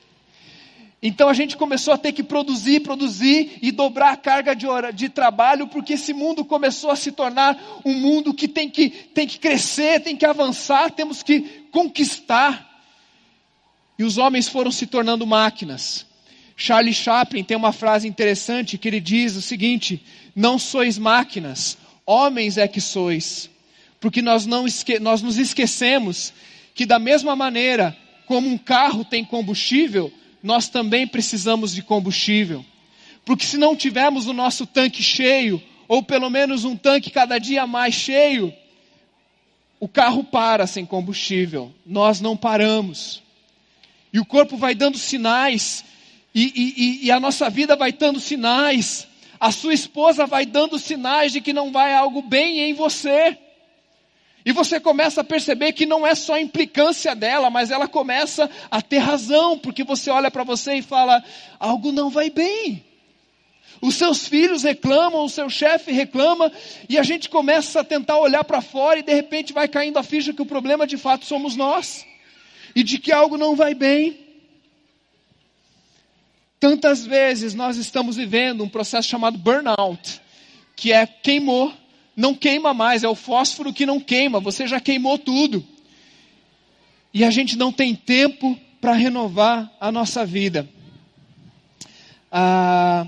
Então 1.01 1.29
a 1.29 1.34
gente 1.34 1.56
começou 1.56 1.94
a 1.94 1.98
ter 1.98 2.12
que 2.12 2.22
produzir, 2.22 2.82
produzir 2.82 3.58
e 3.62 3.72
dobrar 3.72 4.12
a 4.12 4.18
carga 4.18 4.53
de, 4.53 4.68
hora, 4.68 4.91
de 4.91 5.08
trabalho, 5.08 5.68
porque 5.68 5.94
esse 5.94 6.13
mundo 6.13 6.44
começou 6.44 6.91
a 6.91 6.96
se 6.96 7.13
tornar 7.13 7.58
um 7.86 7.94
mundo 7.94 8.34
que 8.34 8.50
tem, 8.50 8.70
que 8.70 8.89
tem 8.89 9.25
que 9.25 9.39
crescer, 9.39 10.01
tem 10.01 10.18
que 10.18 10.25
avançar, 10.25 10.91
temos 10.91 11.24
que 11.24 11.41
conquistar. 11.72 12.68
E 13.98 14.03
os 14.03 14.18
homens 14.18 14.50
foram 14.50 14.72
se 14.72 14.86
tornando 14.86 15.25
máquinas. 15.25 16.09
Charlie 16.62 16.94
Chaplin 16.94 17.42
tem 17.42 17.56
uma 17.56 17.72
frase 17.72 18.06
interessante 18.06 18.78
que 18.78 18.89
ele 18.89 19.00
diz 19.00 19.38
o 19.38 19.42
seguinte: 19.42 20.04
Não 20.36 20.60
sois 20.60 20.98
máquinas, 20.98 21.78
homens 22.06 22.58
é 22.58 22.68
que 22.68 22.82
sois. 22.82 23.50
Porque 23.98 24.22
nós, 24.22 24.46
não 24.46 24.68
esque 24.68 25.00
nós 25.00 25.22
nos 25.22 25.38
esquecemos 25.38 26.34
que, 26.75 26.86
da 26.86 27.00
mesma 27.00 27.34
maneira 27.34 27.96
como 28.25 28.50
um 28.50 28.58
carro 28.58 29.06
tem 29.06 29.24
combustível, 29.24 30.12
nós 30.44 30.68
também 30.68 31.08
precisamos 31.08 31.74
de 31.74 31.82
combustível. 31.82 32.66
Porque 33.24 33.46
se 33.46 33.58
não 33.58 33.74
tivermos 33.74 34.28
o 34.28 34.34
nosso 34.34 34.68
tanque 34.68 35.01
cheio, 35.01 35.63
ou 35.88 36.04
pelo 36.04 36.30
menos 36.30 36.66
um 36.66 36.75
tanque 36.75 37.10
cada 37.10 37.39
dia 37.39 37.66
mais 37.66 37.96
cheio, 37.96 38.54
o 39.80 39.88
carro 39.88 40.25
para 40.25 40.68
sem 40.68 40.86
combustível, 40.86 41.74
nós 41.86 42.20
não 42.20 42.36
paramos. 42.36 43.24
E 44.12 44.20
o 44.20 44.25
corpo 44.25 44.58
vai 44.58 44.75
dando 44.75 44.98
sinais 44.98 45.86
e, 46.41 46.74
e, 46.77 47.05
e, 47.08 47.12
a 47.12 47.19
nossa 47.19 47.50
vida 47.50 47.75
vai 47.75 47.91
dando 47.91 48.19
sinais, 48.19 49.08
a 49.39 49.51
sua 49.51 49.74
esposa 49.74 50.25
vai 50.25 50.46
dando 50.46 50.77
sinais 50.77 51.31
de 51.31 51.41
que 51.41 51.51
não 51.51 51.72
vai 51.72 51.93
algo 51.93 52.22
bem 52.22 52.60
em 52.60 52.74
você. 52.74 53.38
E 54.46 54.51
você 54.51 54.79
começa 54.79 55.22
a 55.22 55.24
perceber 55.24 55.74
que 55.74 55.86
não 55.86 56.08
é 56.08 56.15
só 56.15 56.36
a 56.36 56.41
implicância 56.41 57.13
dela, 57.15 57.50
mas 57.50 57.72
ela 57.72 57.88
começa 57.88 58.50
a 58.72 58.81
ter 58.81 59.00
razão, 59.00 59.58
porque 59.58 59.84
você 59.84 60.10
olha 60.10 60.31
para 60.31 60.43
você 60.43 60.75
e 60.75 60.81
fala: 60.81 61.24
algo 61.60 61.91
não 61.91 62.10
vai 62.10 62.29
bem. 62.29 62.84
Os 63.81 63.96
seus 63.96 64.27
filhos 64.27 64.63
reclamam, 64.63 65.24
o 65.24 65.29
seu 65.29 65.50
chefe 65.50 65.91
reclama, 65.91 66.51
e 66.88 66.98
a 66.98 67.03
gente 67.03 67.29
começa 67.29 67.81
a 67.81 67.84
tentar 67.84 68.17
olhar 68.17 68.43
para 68.43 68.62
fora 68.62 69.00
e 69.00 69.03
de 69.03 69.13
repente 69.13 69.53
vai 69.53 69.67
caindo 69.67 69.98
a 69.98 70.03
ficha 70.03 70.34
que 70.34 70.41
o 70.41 70.46
problema 70.46 70.86
de 70.86 70.98
fato 70.98 71.25
somos 71.25 71.55
nós, 71.55 72.05
e 72.75 72.84
de 72.84 72.98
que 72.98 73.12
algo 73.12 73.38
não 73.38 73.55
vai 73.55 73.74
bem. 73.74 74.28
Tantas 76.60 77.06
vezes 77.06 77.54
nós 77.54 77.78
estamos 77.78 78.18
vivendo 78.18 78.63
um 78.63 78.70
processo 78.70 79.08
chamado 79.08 79.38
burnout, 79.38 80.20
que 80.75 80.92
é 80.92 81.06
queimou, 81.06 81.74
não 82.16 82.36
queima 82.36 82.74
mais, 82.74 83.04
é 83.04 83.08
o 83.08 83.16
fósforo 83.16 83.72
que 83.72 83.86
não 83.86 84.00
queima, 84.00 84.42
você 84.42 84.68
já 84.68 84.80
queimou 84.80 85.18
tudo. 85.18 85.66
E 87.13 87.24
a 87.24 87.32
gente 87.32 87.58
não 87.58 87.72
tem 87.72 87.96
tempo 87.96 88.60
para 88.82 88.94
renovar 88.94 89.72
a 89.80 89.89
nossa 89.92 90.25
vida. 90.25 90.70
Ah, 92.30 93.08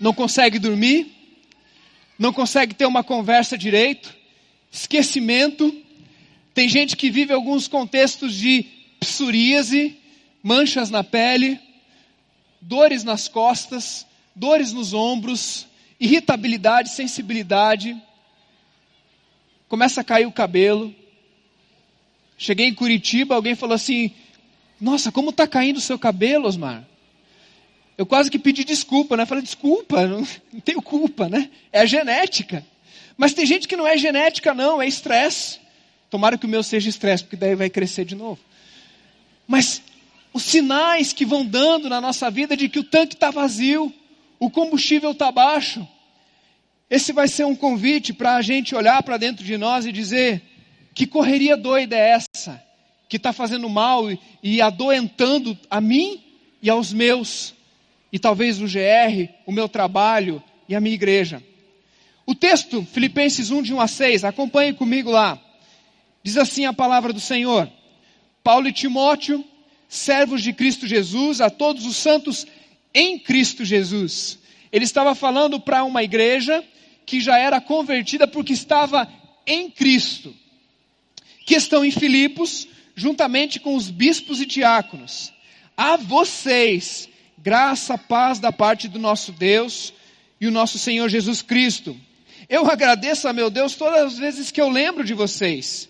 não 0.00 0.14
consegue 0.14 0.58
dormir, 0.58 1.12
não 2.18 2.32
consegue 2.32 2.74
ter 2.74 2.86
uma 2.86 3.02
conversa 3.02 3.58
direito, 3.58 4.14
esquecimento. 4.70 5.76
Tem 6.54 6.68
gente 6.68 6.96
que 6.96 7.10
vive 7.10 7.32
alguns 7.32 7.66
contextos 7.66 8.34
de 8.34 8.64
psoríase, 9.00 9.99
manchas 10.42 10.90
na 10.90 11.04
pele, 11.04 11.60
dores 12.60 13.04
nas 13.04 13.28
costas, 13.28 14.06
dores 14.34 14.72
nos 14.72 14.92
ombros, 14.92 15.66
irritabilidade, 15.98 16.90
sensibilidade. 16.90 18.00
Começa 19.68 20.00
a 20.00 20.04
cair 20.04 20.26
o 20.26 20.32
cabelo. 20.32 20.94
Cheguei 22.36 22.66
em 22.66 22.74
Curitiba, 22.74 23.34
alguém 23.34 23.54
falou 23.54 23.74
assim: 23.74 24.12
Nossa, 24.80 25.12
como 25.12 25.30
está 25.30 25.46
caindo 25.46 25.76
o 25.76 25.80
seu 25.80 25.98
cabelo, 25.98 26.46
Osmar? 26.46 26.84
Eu 28.00 28.06
quase 28.06 28.30
que 28.30 28.38
pedi 28.38 28.64
desculpa, 28.64 29.14
né? 29.14 29.26
Falei, 29.26 29.44
desculpa, 29.44 30.06
não, 30.06 30.20
não 30.50 30.60
tenho 30.60 30.80
culpa, 30.80 31.28
né? 31.28 31.50
É 31.70 31.86
genética. 31.86 32.64
Mas 33.14 33.34
tem 33.34 33.44
gente 33.44 33.68
que 33.68 33.76
não 33.76 33.86
é 33.86 33.98
genética, 33.98 34.54
não, 34.54 34.80
é 34.80 34.88
estresse. 34.88 35.60
Tomara 36.08 36.38
que 36.38 36.46
o 36.46 36.48
meu 36.48 36.62
seja 36.62 36.88
estresse, 36.88 37.22
porque 37.22 37.36
daí 37.36 37.54
vai 37.54 37.68
crescer 37.68 38.06
de 38.06 38.14
novo. 38.14 38.40
Mas 39.46 39.82
os 40.32 40.42
sinais 40.42 41.12
que 41.12 41.24
vão 41.24 41.44
dando 41.44 41.88
na 41.88 42.00
nossa 42.00 42.30
vida 42.30 42.56
de 42.56 42.68
que 42.68 42.78
o 42.78 42.84
tanque 42.84 43.14
está 43.14 43.30
vazio, 43.30 43.92
o 44.38 44.50
combustível 44.50 45.10
está 45.10 45.30
baixo. 45.30 45.86
Esse 46.88 47.12
vai 47.12 47.28
ser 47.28 47.44
um 47.44 47.54
convite 47.54 48.12
para 48.12 48.36
a 48.36 48.42
gente 48.42 48.74
olhar 48.74 49.02
para 49.02 49.16
dentro 49.16 49.44
de 49.44 49.56
nós 49.56 49.86
e 49.86 49.92
dizer: 49.92 50.42
que 50.94 51.06
correria 51.06 51.56
doida 51.56 51.96
é 51.96 52.10
essa? 52.10 52.62
Que 53.08 53.16
está 53.16 53.32
fazendo 53.32 53.68
mal 53.68 54.10
e, 54.10 54.18
e 54.42 54.60
adoentando 54.60 55.58
a 55.68 55.80
mim 55.80 56.22
e 56.62 56.68
aos 56.68 56.92
meus, 56.92 57.54
e 58.12 58.18
talvez 58.18 58.60
o 58.60 58.66
GR, 58.66 59.32
o 59.46 59.52
meu 59.52 59.68
trabalho 59.68 60.42
e 60.68 60.74
a 60.74 60.80
minha 60.80 60.94
igreja. 60.94 61.42
O 62.26 62.34
texto, 62.34 62.86
Filipenses 62.92 63.50
1, 63.50 63.62
de 63.62 63.74
1 63.74 63.80
a 63.80 63.88
6, 63.88 64.24
acompanhe 64.24 64.72
comigo 64.72 65.10
lá. 65.10 65.38
Diz 66.22 66.36
assim 66.36 66.64
a 66.64 66.72
palavra 66.72 67.12
do 67.12 67.20
Senhor: 67.20 67.70
Paulo 68.42 68.68
e 68.68 68.72
Timóteo 68.72 69.44
servos 69.90 70.40
de 70.40 70.52
Cristo 70.52 70.86
Jesus, 70.86 71.40
a 71.40 71.50
todos 71.50 71.84
os 71.84 71.96
santos 71.96 72.46
em 72.94 73.18
Cristo 73.18 73.64
Jesus. 73.64 74.38
Ele 74.70 74.84
estava 74.84 75.16
falando 75.16 75.58
para 75.58 75.82
uma 75.82 76.04
igreja 76.04 76.64
que 77.04 77.20
já 77.20 77.36
era 77.36 77.60
convertida 77.60 78.28
porque 78.28 78.52
estava 78.52 79.10
em 79.44 79.68
Cristo, 79.68 80.32
que 81.44 81.56
estão 81.56 81.84
em 81.84 81.90
Filipos, 81.90 82.68
juntamente 82.94 83.58
com 83.58 83.74
os 83.74 83.90
bispos 83.90 84.40
e 84.40 84.46
diáconos. 84.46 85.32
A 85.76 85.96
vocês, 85.96 87.08
graça, 87.36 87.98
paz 87.98 88.38
da 88.38 88.52
parte 88.52 88.86
do 88.86 88.98
nosso 89.00 89.32
Deus 89.32 89.92
e 90.40 90.46
o 90.46 90.52
nosso 90.52 90.78
Senhor 90.78 91.08
Jesus 91.08 91.42
Cristo. 91.42 91.98
Eu 92.48 92.70
agradeço 92.70 93.26
a 93.26 93.32
meu 93.32 93.50
Deus 93.50 93.74
todas 93.74 94.12
as 94.12 94.18
vezes 94.18 94.52
que 94.52 94.60
eu 94.60 94.68
lembro 94.68 95.02
de 95.02 95.14
vocês, 95.14 95.88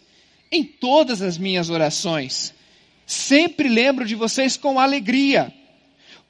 em 0.50 0.64
todas 0.64 1.20
as 1.20 1.36
minhas 1.36 1.68
orações. 1.68 2.54
Sempre 3.10 3.68
lembro 3.68 4.04
de 4.06 4.14
vocês 4.14 4.56
com 4.56 4.78
alegria 4.78 5.52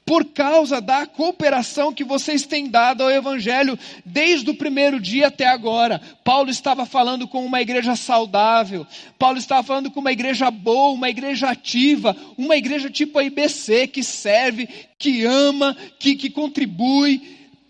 por 0.03 0.25
causa 0.25 0.81
da 0.81 1.05
cooperação 1.05 1.93
que 1.93 2.03
vocês 2.03 2.47
têm 2.47 2.71
dado 2.71 3.03
ao 3.03 3.11
Evangelho 3.11 3.77
desde 4.03 4.49
o 4.49 4.55
primeiro 4.55 4.99
dia 4.99 5.27
até 5.27 5.45
agora. 5.45 6.01
Paulo 6.23 6.49
estava 6.49 6.83
falando 6.83 7.27
com 7.27 7.45
uma 7.45 7.61
igreja 7.61 7.95
saudável, 7.95 8.87
Paulo 9.19 9.37
estava 9.37 9.61
falando 9.61 9.91
com 9.91 9.99
uma 9.99 10.11
igreja 10.11 10.49
boa, 10.49 10.93
uma 10.93 11.07
igreja 11.07 11.51
ativa, 11.51 12.17
uma 12.35 12.57
igreja 12.57 12.89
tipo 12.89 13.19
a 13.19 13.23
IBC, 13.23 13.85
que 13.85 14.01
serve, 14.01 14.67
que 14.97 15.23
ama, 15.23 15.77
que, 15.99 16.15
que 16.15 16.31
contribui. 16.31 17.21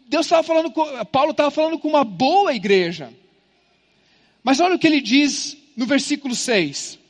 Deus 0.07 0.25
estava 0.25 0.41
falando 0.41 0.71
com, 0.71 0.85
Paulo 1.07 1.31
estava 1.31 1.51
falando 1.51 1.77
com 1.77 1.89
uma 1.89 2.05
boa 2.05 2.53
igreja. 2.53 3.11
Mas 4.41 4.61
olha 4.61 4.75
o 4.75 4.79
que 4.79 4.87
ele 4.87 5.01
diz 5.01 5.57
no 5.75 5.85
versículo 5.85 6.33
6. 6.33 7.00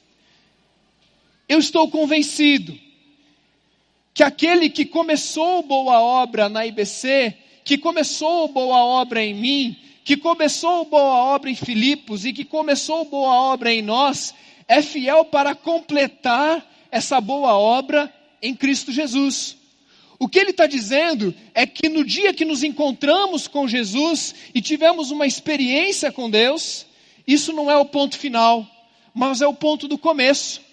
Eu 1.51 1.59
estou 1.59 1.89
convencido 1.89 2.79
que 4.13 4.23
aquele 4.23 4.69
que 4.69 4.85
começou 4.85 5.61
boa 5.61 5.99
obra 5.99 6.47
na 6.47 6.65
IBC, 6.65 7.35
que 7.65 7.77
começou 7.77 8.47
boa 8.47 8.77
obra 8.77 9.21
em 9.21 9.33
mim, 9.33 9.75
que 10.05 10.15
começou 10.15 10.85
boa 10.85 11.13
obra 11.13 11.49
em 11.49 11.55
Filipos 11.55 12.23
e 12.23 12.31
que 12.31 12.45
começou 12.45 13.03
boa 13.03 13.35
obra 13.35 13.73
em 13.73 13.81
nós, 13.81 14.33
é 14.65 14.81
fiel 14.81 15.25
para 15.25 15.53
completar 15.53 16.65
essa 16.89 17.19
boa 17.19 17.57
obra 17.57 18.09
em 18.41 18.55
Cristo 18.55 18.89
Jesus. 18.89 19.57
O 20.17 20.29
que 20.29 20.39
ele 20.39 20.51
está 20.51 20.67
dizendo 20.67 21.35
é 21.53 21.67
que 21.67 21.89
no 21.89 22.05
dia 22.05 22.33
que 22.33 22.45
nos 22.45 22.63
encontramos 22.63 23.49
com 23.49 23.67
Jesus 23.67 24.33
e 24.55 24.61
tivemos 24.61 25.11
uma 25.11 25.27
experiência 25.27 26.13
com 26.13 26.29
Deus, 26.29 26.85
isso 27.27 27.51
não 27.51 27.69
é 27.69 27.75
o 27.75 27.83
ponto 27.83 28.17
final, 28.17 28.65
mas 29.13 29.41
é 29.41 29.47
o 29.47 29.53
ponto 29.53 29.85
do 29.85 29.97
começo. 29.97 30.70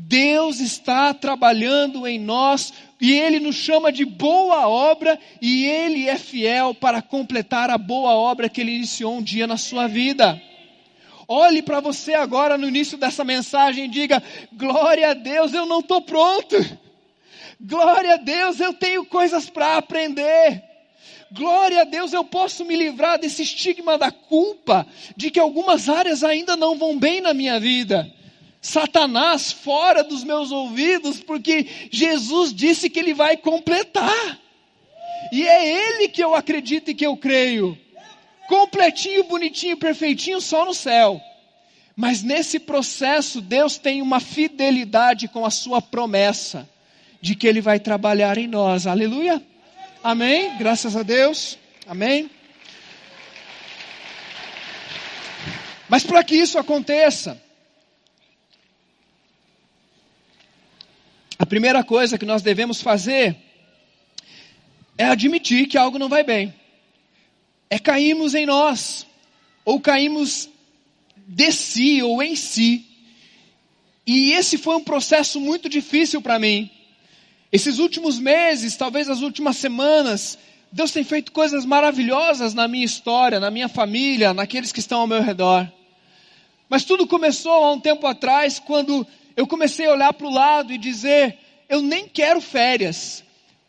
Deus 0.00 0.60
está 0.60 1.12
trabalhando 1.12 2.06
em 2.06 2.20
nós 2.20 2.72
e 3.00 3.12
Ele 3.12 3.40
nos 3.40 3.56
chama 3.56 3.90
de 3.90 4.04
boa 4.04 4.68
obra 4.68 5.18
e 5.42 5.66
Ele 5.66 6.08
é 6.08 6.16
fiel 6.16 6.72
para 6.72 7.02
completar 7.02 7.68
a 7.68 7.76
boa 7.76 8.12
obra 8.14 8.48
que 8.48 8.60
Ele 8.60 8.76
iniciou 8.76 9.16
um 9.16 9.22
dia 9.22 9.44
na 9.44 9.56
sua 9.56 9.88
vida. 9.88 10.40
Olhe 11.26 11.62
para 11.62 11.80
você 11.80 12.14
agora 12.14 12.56
no 12.56 12.68
início 12.68 12.96
dessa 12.96 13.24
mensagem 13.24 13.86
e 13.86 13.88
diga: 13.88 14.22
Glória 14.52 15.10
a 15.10 15.14
Deus, 15.14 15.52
eu 15.52 15.66
não 15.66 15.80
estou 15.80 16.00
pronto. 16.00 16.56
Glória 17.60 18.14
a 18.14 18.18
Deus, 18.18 18.60
eu 18.60 18.72
tenho 18.72 19.04
coisas 19.04 19.50
para 19.50 19.78
aprender. 19.78 20.62
Glória 21.32 21.80
a 21.80 21.84
Deus, 21.84 22.12
eu 22.12 22.24
posso 22.24 22.64
me 22.64 22.76
livrar 22.76 23.18
desse 23.18 23.42
estigma 23.42 23.98
da 23.98 24.12
culpa, 24.12 24.86
de 25.16 25.28
que 25.28 25.40
algumas 25.40 25.88
áreas 25.88 26.22
ainda 26.22 26.56
não 26.56 26.78
vão 26.78 26.96
bem 26.96 27.20
na 27.20 27.34
minha 27.34 27.58
vida. 27.58 28.10
Satanás 28.60 29.52
fora 29.52 30.02
dos 30.02 30.24
meus 30.24 30.50
ouvidos, 30.50 31.20
porque 31.20 31.66
Jesus 31.90 32.52
disse 32.52 32.90
que 32.90 32.98
ele 32.98 33.14
vai 33.14 33.36
completar. 33.36 34.38
E 35.32 35.46
é 35.46 35.96
ele 35.96 36.08
que 36.08 36.22
eu 36.22 36.34
acredito 36.34 36.90
e 36.90 36.94
que 36.94 37.06
eu 37.06 37.16
creio. 37.16 37.78
Completinho, 38.48 39.24
bonitinho, 39.24 39.76
perfeitinho, 39.76 40.40
só 40.40 40.64
no 40.64 40.74
céu. 40.74 41.20
Mas 41.94 42.22
nesse 42.22 42.58
processo, 42.58 43.40
Deus 43.40 43.76
tem 43.76 44.00
uma 44.00 44.20
fidelidade 44.20 45.28
com 45.28 45.44
a 45.44 45.50
sua 45.50 45.82
promessa 45.82 46.68
de 47.20 47.34
que 47.34 47.46
Ele 47.46 47.60
vai 47.60 47.78
trabalhar 47.78 48.38
em 48.38 48.46
nós. 48.46 48.86
Aleluia. 48.86 49.42
Amém. 50.02 50.56
Graças 50.58 50.96
a 50.96 51.02
Deus. 51.02 51.58
Amém. 51.86 52.30
Mas 55.88 56.04
para 56.04 56.22
que 56.22 56.36
isso 56.36 56.58
aconteça, 56.58 57.40
A 61.38 61.46
primeira 61.46 61.84
coisa 61.84 62.18
que 62.18 62.26
nós 62.26 62.42
devemos 62.42 62.82
fazer 62.82 63.36
é 64.96 65.04
admitir 65.04 65.68
que 65.68 65.78
algo 65.78 65.98
não 65.98 66.08
vai 66.08 66.24
bem. 66.24 66.52
É 67.70 67.78
cairmos 67.78 68.34
em 68.34 68.44
nós, 68.44 69.06
ou 69.64 69.78
caímos 69.78 70.48
de 71.16 71.52
si 71.52 72.02
ou 72.02 72.22
em 72.22 72.34
si. 72.34 72.84
E 74.06 74.32
esse 74.32 74.58
foi 74.58 74.74
um 74.74 74.82
processo 74.82 75.38
muito 75.38 75.68
difícil 75.68 76.20
para 76.20 76.38
mim. 76.38 76.68
Esses 77.52 77.78
últimos 77.78 78.18
meses, 78.18 78.76
talvez 78.76 79.08
as 79.08 79.20
últimas 79.20 79.58
semanas, 79.58 80.38
Deus 80.72 80.90
tem 80.90 81.04
feito 81.04 81.30
coisas 81.30 81.64
maravilhosas 81.64 82.52
na 82.52 82.66
minha 82.66 82.84
história, 82.84 83.38
na 83.38 83.50
minha 83.50 83.68
família, 83.68 84.34
naqueles 84.34 84.72
que 84.72 84.80
estão 84.80 85.00
ao 85.00 85.06
meu 85.06 85.22
redor. 85.22 85.70
Mas 86.68 86.84
tudo 86.84 87.06
começou 87.06 87.52
há 87.52 87.72
um 87.72 87.80
tempo 87.80 88.06
atrás, 88.06 88.58
quando 88.58 89.06
eu 89.38 89.46
comecei 89.46 89.86
a 89.86 89.92
olhar 89.92 90.12
para 90.12 90.26
o 90.26 90.32
lado 90.32 90.72
e 90.72 90.76
dizer: 90.76 91.38
eu 91.68 91.80
nem 91.80 92.08
quero 92.08 92.40
férias, 92.40 93.22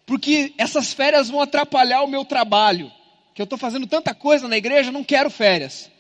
porque 0.04 0.52
essas 0.58 0.92
férias 0.92 1.30
vão 1.30 1.40
atrapalhar 1.42 2.02
o 2.02 2.08
meu 2.08 2.26
trabalho. 2.26 2.92
Que 3.36 3.42
eu 3.42 3.44
estou 3.44 3.58
fazendo 3.58 3.86
tanta 3.86 4.12
coisa 4.16 4.48
na 4.48 4.58
igreja, 4.58 4.92
não 4.92 5.04
quero 5.04 5.30
férias. 5.30 5.92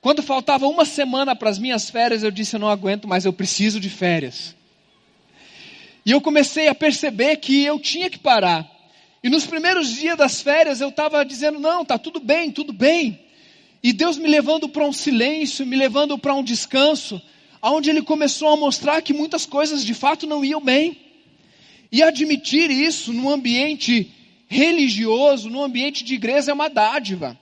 Quando 0.00 0.22
faltava 0.22 0.66
uma 0.66 0.86
semana 0.86 1.36
para 1.36 1.50
as 1.50 1.58
minhas 1.58 1.90
férias, 1.90 2.22
eu 2.22 2.30
disse: 2.30 2.56
eu 2.56 2.60
não 2.60 2.70
aguento 2.70 3.06
mais, 3.06 3.26
eu 3.26 3.32
preciso 3.34 3.78
de 3.78 3.90
férias. 3.90 4.56
E 6.06 6.10
eu 6.10 6.20
comecei 6.22 6.68
a 6.68 6.74
perceber 6.74 7.36
que 7.36 7.62
eu 7.62 7.78
tinha 7.78 8.08
que 8.08 8.18
parar. 8.18 8.66
E 9.22 9.28
nos 9.28 9.46
primeiros 9.46 9.88
dias 9.90 10.16
das 10.16 10.40
férias 10.40 10.80
eu 10.80 10.88
estava 10.88 11.22
dizendo: 11.26 11.60
não, 11.60 11.84
tá 11.84 11.98
tudo 11.98 12.20
bem, 12.20 12.50
tudo 12.50 12.72
bem. 12.72 13.20
E 13.82 13.92
Deus 13.92 14.16
me 14.16 14.28
levando 14.28 14.66
para 14.66 14.82
um 14.82 14.94
silêncio, 14.94 15.66
me 15.66 15.76
levando 15.76 16.16
para 16.16 16.32
um 16.32 16.42
descanso, 16.42 17.20
onde 17.72 17.90
ele 17.90 18.02
começou 18.02 18.48
a 18.48 18.56
mostrar 18.56 19.00
que 19.02 19.14
muitas 19.14 19.46
coisas 19.46 19.84
de 19.84 19.94
fato 19.94 20.26
não 20.26 20.44
iam 20.44 20.60
bem. 20.60 20.98
E 21.90 22.02
admitir 22.02 22.70
isso 22.70 23.12
no 23.12 23.30
ambiente 23.30 24.10
religioso, 24.48 25.48
no 25.48 25.62
ambiente 25.62 26.04
de 26.04 26.14
igreja 26.14 26.50
é 26.50 26.54
uma 26.54 26.68
dádiva. 26.68 27.38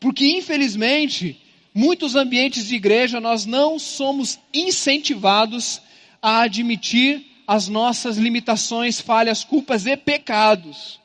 Porque 0.00 0.26
infelizmente, 0.26 1.40
muitos 1.74 2.14
ambientes 2.14 2.68
de 2.68 2.76
igreja 2.76 3.20
nós 3.20 3.44
não 3.44 3.78
somos 3.78 4.38
incentivados 4.54 5.80
a 6.22 6.42
admitir 6.42 7.26
as 7.46 7.68
nossas 7.68 8.16
limitações, 8.16 9.00
falhas, 9.00 9.42
culpas 9.42 9.86
e 9.86 9.96
pecados. 9.96 11.00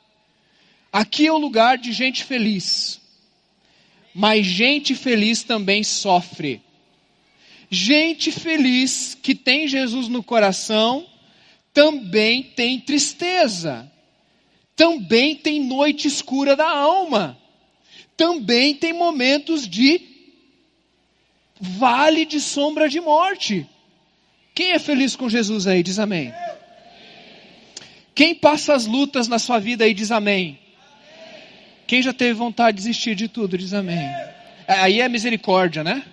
Aqui 0.92 1.26
é 1.26 1.32
o 1.32 1.38
lugar 1.38 1.78
de 1.78 1.92
gente 1.92 2.24
feliz. 2.24 3.02
Mas 4.14 4.46
gente 4.46 4.94
feliz 4.94 5.44
também 5.44 5.84
sofre. 5.84 6.62
Gente 7.74 8.32
feliz 8.32 9.18
que 9.20 9.34
tem 9.34 9.68
Jesus 9.68 10.08
no 10.08 10.22
coração 10.22 11.08
também 11.74 12.44
tem 12.44 12.80
tristeza. 12.80 13.92
Também 14.76 15.36
tem 15.36 15.60
noite 15.60 16.08
escura 16.08 16.56
da 16.56 16.70
alma. 16.70 17.36
Também 18.16 18.76
tem 18.76 18.94
momentos 18.94 19.68
de 19.68 20.00
vale 21.60 22.26
de 22.26 22.40
sombra 22.40 22.88
de 22.88 23.02
morte. 23.02 23.68
Quem 24.54 24.74
é 24.74 24.78
feliz 24.78 25.16
com 25.16 25.28
Jesus 25.28 25.66
aí, 25.66 25.82
diz 25.82 25.98
amém. 25.98 26.32
Quem 28.14 28.36
passa 28.36 28.76
as 28.76 28.86
lutas 28.86 29.28
na 29.28 29.40
sua 29.40 29.58
vida 29.58 29.84
aí, 29.84 29.96
diz 29.96 30.12
amém. 30.12 30.60
Quem 31.88 32.04
já 32.04 32.14
teve 32.14 32.34
vontade 32.34 32.78
de 32.78 32.84
desistir 32.84 33.16
de 33.16 33.28
tudo, 33.28 33.58
diz 33.58 33.74
amém. 33.74 34.12
Aí 34.68 35.02
é 35.02 35.10
misericórdia, 35.10 35.84
né? 35.84 36.04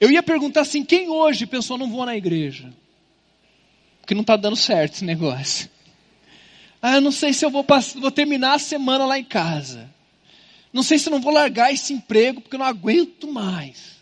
Eu 0.00 0.10
ia 0.10 0.22
perguntar 0.22 0.62
assim: 0.62 0.84
quem 0.84 1.08
hoje 1.08 1.46
pensou, 1.46 1.78
não 1.78 1.90
vou 1.90 2.04
na 2.06 2.16
igreja? 2.16 2.72
Porque 4.00 4.14
não 4.14 4.22
está 4.22 4.36
dando 4.36 4.56
certo 4.56 4.94
esse 4.94 5.04
negócio. 5.04 5.70
Ah, 6.80 6.96
eu 6.96 7.00
não 7.00 7.12
sei 7.12 7.32
se 7.32 7.44
eu 7.44 7.50
vou, 7.50 7.64
vou 8.00 8.10
terminar 8.10 8.54
a 8.54 8.58
semana 8.58 9.06
lá 9.06 9.18
em 9.18 9.24
casa. 9.24 9.88
Não 10.72 10.82
sei 10.82 10.98
se 10.98 11.08
eu 11.08 11.12
não 11.12 11.20
vou 11.20 11.32
largar 11.32 11.72
esse 11.72 11.92
emprego 11.92 12.40
porque 12.40 12.56
eu 12.56 12.58
não 12.58 12.66
aguento 12.66 13.30
mais. 13.30 13.92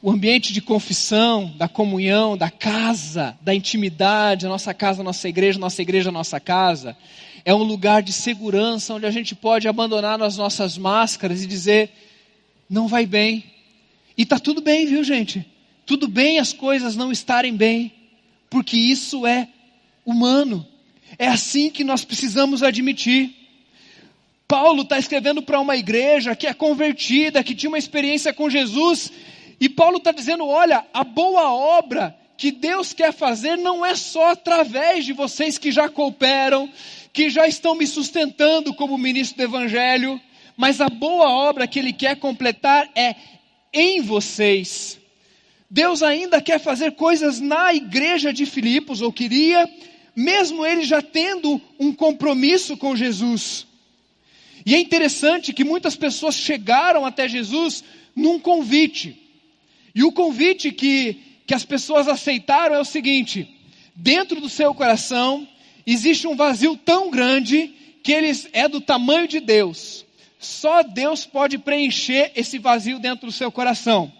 O 0.00 0.10
ambiente 0.10 0.52
de 0.52 0.60
confissão, 0.60 1.52
da 1.56 1.66
comunhão, 1.66 2.36
da 2.36 2.48
casa, 2.48 3.36
da 3.40 3.52
intimidade, 3.52 4.46
a 4.46 4.48
nossa 4.48 4.72
casa, 4.72 5.00
a 5.00 5.04
nossa 5.04 5.28
igreja, 5.28 5.58
nossa 5.58 5.82
igreja, 5.82 6.12
nossa 6.12 6.38
casa, 6.38 6.96
é 7.44 7.52
um 7.52 7.62
lugar 7.62 8.02
de 8.02 8.12
segurança 8.12 8.94
onde 8.94 9.06
a 9.06 9.10
gente 9.10 9.34
pode 9.34 9.66
abandonar 9.66 10.22
as 10.22 10.36
nossas 10.36 10.78
máscaras 10.78 11.42
e 11.42 11.46
dizer: 11.46 11.90
não 12.68 12.88
vai 12.88 13.06
bem. 13.06 13.44
E 14.16 14.22
está 14.22 14.38
tudo 14.38 14.60
bem, 14.60 14.86
viu, 14.86 15.04
gente? 15.04 15.46
Tudo 15.84 16.08
bem 16.08 16.38
as 16.38 16.52
coisas 16.52 16.96
não 16.96 17.12
estarem 17.12 17.54
bem, 17.54 17.92
porque 18.50 18.76
isso 18.76 19.26
é 19.26 19.48
humano. 20.04 20.66
É 21.18 21.28
assim 21.28 21.70
que 21.70 21.84
nós 21.84 22.04
precisamos 22.04 22.62
admitir. 22.62 23.34
Paulo 24.48 24.82
está 24.82 24.98
escrevendo 24.98 25.42
para 25.42 25.60
uma 25.60 25.76
igreja 25.76 26.36
que 26.36 26.46
é 26.46 26.54
convertida, 26.54 27.42
que 27.42 27.54
tinha 27.54 27.68
uma 27.68 27.78
experiência 27.78 28.32
com 28.32 28.48
Jesus, 28.48 29.12
e 29.60 29.68
Paulo 29.68 29.98
está 29.98 30.12
dizendo: 30.12 30.46
olha, 30.46 30.84
a 30.92 31.02
boa 31.02 31.52
obra 31.52 32.16
que 32.36 32.50
Deus 32.50 32.92
quer 32.92 33.12
fazer 33.12 33.56
não 33.56 33.84
é 33.84 33.94
só 33.94 34.32
através 34.32 35.04
de 35.04 35.12
vocês 35.12 35.56
que 35.58 35.72
já 35.72 35.88
cooperam, 35.88 36.70
que 37.12 37.30
já 37.30 37.46
estão 37.46 37.74
me 37.74 37.86
sustentando 37.86 38.74
como 38.74 38.98
ministro 38.98 39.38
do 39.38 39.44
Evangelho, 39.44 40.20
mas 40.56 40.80
a 40.80 40.88
boa 40.88 41.28
obra 41.28 41.66
que 41.66 41.78
Ele 41.78 41.92
quer 41.92 42.16
completar 42.16 42.88
é 42.94 43.14
em 43.72 44.00
vocês. 44.00 44.98
Deus 45.70 46.02
ainda 46.02 46.40
quer 46.40 46.58
fazer 46.58 46.92
coisas 46.92 47.40
na 47.40 47.74
igreja 47.74 48.32
de 48.32 48.46
Filipos, 48.46 49.02
ou 49.02 49.12
queria, 49.12 49.68
mesmo 50.14 50.64
ele 50.64 50.84
já 50.84 51.02
tendo 51.02 51.60
um 51.78 51.92
compromisso 51.92 52.76
com 52.76 52.96
Jesus. 52.96 53.66
E 54.64 54.74
é 54.74 54.80
interessante 54.80 55.52
que 55.52 55.64
muitas 55.64 55.94
pessoas 55.94 56.34
chegaram 56.34 57.04
até 57.04 57.28
Jesus 57.28 57.84
num 58.14 58.38
convite. 58.38 59.20
E 59.94 60.02
o 60.02 60.12
convite 60.12 60.72
que, 60.72 61.20
que 61.46 61.54
as 61.54 61.64
pessoas 61.64 62.08
aceitaram 62.08 62.74
é 62.74 62.80
o 62.80 62.84
seguinte: 62.84 63.48
dentro 63.94 64.40
do 64.40 64.48
seu 64.48 64.74
coração 64.74 65.46
existe 65.86 66.26
um 66.26 66.34
vazio 66.36 66.76
tão 66.76 67.10
grande 67.10 67.74
que 68.02 68.12
ele 68.12 68.30
é 68.52 68.68
do 68.68 68.80
tamanho 68.80 69.28
de 69.28 69.40
Deus. 69.40 70.05
Só 70.38 70.82
Deus 70.82 71.24
pode 71.24 71.58
preencher 71.58 72.32
esse 72.34 72.58
vazio 72.58 72.98
dentro 72.98 73.26
do 73.26 73.32
seu 73.32 73.50
coração. 73.50 74.12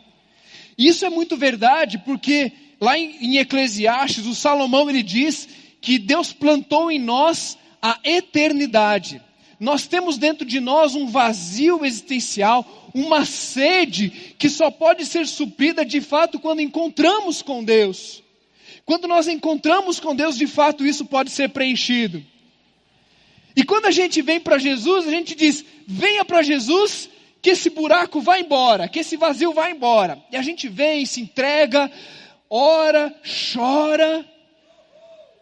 Isso 0.76 1.05
é 1.05 1.11
muito 1.11 1.37
verdade, 1.37 1.98
porque 1.98 2.52
lá 2.81 2.98
em, 2.98 3.16
em 3.20 3.38
Eclesiastes, 3.38 4.26
o 4.26 4.35
Salomão 4.35 4.88
ele 4.88 5.02
diz 5.02 5.48
que 5.81 5.98
Deus 5.98 6.33
plantou 6.33 6.90
em 6.90 6.98
nós 6.98 7.57
a 7.81 7.98
eternidade. 8.05 9.22
Nós 9.59 9.87
temos 9.87 10.18
dentro 10.18 10.46
de 10.46 10.61
nós 10.61 10.94
um 10.94 11.07
vazio 11.07 11.85
existencial, 11.85 12.90
uma 12.92 13.24
sede 13.24 14.11
que 14.38 14.50
só 14.50 14.70
pode 14.70 15.07
ser 15.07 15.26
suprida 15.26 15.85
de 15.85 16.00
fato 16.00 16.38
quando 16.38 16.61
encontramos 16.61 17.40
com 17.40 17.64
Deus. 17.64 18.22
Quando 18.85 19.09
nós 19.09 19.26
encontramos 19.26 19.98
com 19.98 20.14
Deus, 20.14 20.37
de 20.37 20.46
fato 20.46 20.85
isso 20.87 21.07
pode 21.07 21.31
ser 21.31 21.48
preenchido. 21.48 22.22
E 23.56 23.64
quando 23.64 23.86
a 23.86 23.90
gente 23.90 24.20
vem 24.20 24.38
para 24.38 24.58
Jesus, 24.58 25.08
a 25.08 25.10
gente 25.10 25.34
diz: 25.34 25.64
venha 25.86 26.24
para 26.26 26.42
Jesus, 26.42 27.08
que 27.40 27.50
esse 27.50 27.70
buraco 27.70 28.20
vai 28.20 28.42
embora, 28.42 28.86
que 28.86 28.98
esse 28.98 29.16
vazio 29.16 29.54
vai 29.54 29.72
embora. 29.72 30.22
E 30.30 30.36
a 30.36 30.42
gente 30.42 30.68
vem, 30.68 31.06
se 31.06 31.22
entrega, 31.22 31.90
ora, 32.50 33.14
chora, 33.54 34.26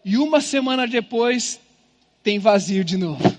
e 0.05 0.17
uma 0.17 0.41
semana 0.41 0.87
depois 0.87 1.61
tem 2.23 2.39
vazio 2.39 2.85
de 2.85 2.97
novo. 2.97 3.37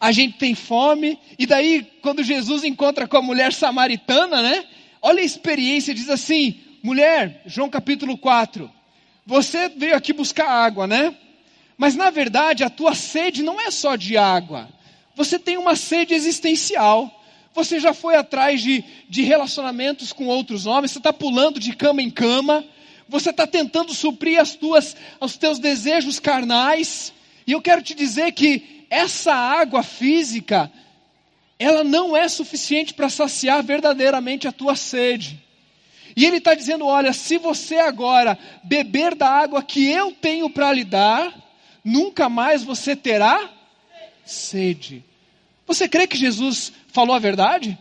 A 0.00 0.12
gente 0.12 0.38
tem 0.38 0.54
fome, 0.54 1.18
e 1.38 1.44
daí, 1.44 1.86
quando 2.00 2.22
Jesus 2.22 2.64
encontra 2.64 3.06
com 3.06 3.16
a 3.16 3.22
mulher 3.22 3.52
samaritana, 3.52 4.40
né? 4.40 4.64
Olha 5.02 5.20
a 5.20 5.24
experiência, 5.24 5.92
diz 5.92 6.08
assim: 6.08 6.58
mulher, 6.82 7.42
João 7.44 7.68
capítulo 7.68 8.16
4, 8.16 8.70
você 9.26 9.68
veio 9.68 9.94
aqui 9.94 10.12
buscar 10.14 10.48
água, 10.48 10.86
né? 10.86 11.14
Mas 11.78 11.94
na 11.94 12.10
verdade 12.10 12.64
a 12.64 12.68
tua 12.68 12.94
sede 12.94 13.42
não 13.42 13.60
é 13.60 13.70
só 13.70 13.94
de 13.94 14.18
água, 14.18 14.68
você 15.14 15.38
tem 15.38 15.56
uma 15.56 15.74
sede 15.74 16.12
existencial. 16.12 17.14
Você 17.54 17.80
já 17.80 17.92
foi 17.92 18.14
atrás 18.14 18.62
de, 18.62 18.84
de 19.08 19.22
relacionamentos 19.22 20.12
com 20.12 20.26
outros 20.26 20.64
homens, 20.64 20.92
você 20.92 20.98
está 20.98 21.12
pulando 21.12 21.58
de 21.58 21.74
cama 21.74 22.00
em 22.00 22.08
cama, 22.08 22.64
você 23.08 23.30
está 23.30 23.46
tentando 23.46 23.92
suprir 23.92 24.38
as 24.38 24.54
tuas, 24.54 24.94
os 25.20 25.36
teus 25.36 25.58
desejos 25.58 26.20
carnais. 26.20 27.12
E 27.44 27.52
eu 27.52 27.60
quero 27.60 27.82
te 27.82 27.94
dizer 27.94 28.30
que 28.30 28.86
essa 28.88 29.34
água 29.34 29.82
física, 29.82 30.70
ela 31.58 31.82
não 31.82 32.16
é 32.16 32.28
suficiente 32.28 32.94
para 32.94 33.08
saciar 33.08 33.64
verdadeiramente 33.64 34.46
a 34.46 34.52
tua 34.52 34.76
sede. 34.76 35.42
E 36.14 36.24
ele 36.24 36.36
está 36.36 36.54
dizendo: 36.54 36.86
olha, 36.86 37.12
se 37.12 37.38
você 37.38 37.78
agora 37.78 38.38
beber 38.62 39.16
da 39.16 39.28
água 39.28 39.64
que 39.64 39.84
eu 39.88 40.12
tenho 40.12 40.48
para 40.48 40.72
lhe 40.72 40.84
dar, 40.84 41.34
nunca 41.84 42.28
mais 42.28 42.62
você 42.62 42.94
terá 42.94 43.50
sede. 44.24 45.04
Você 45.66 45.88
crê 45.88 46.06
que 46.06 46.16
Jesus 46.16 46.72
falou 46.88 47.14
a 47.14 47.18
verdade? 47.18 47.78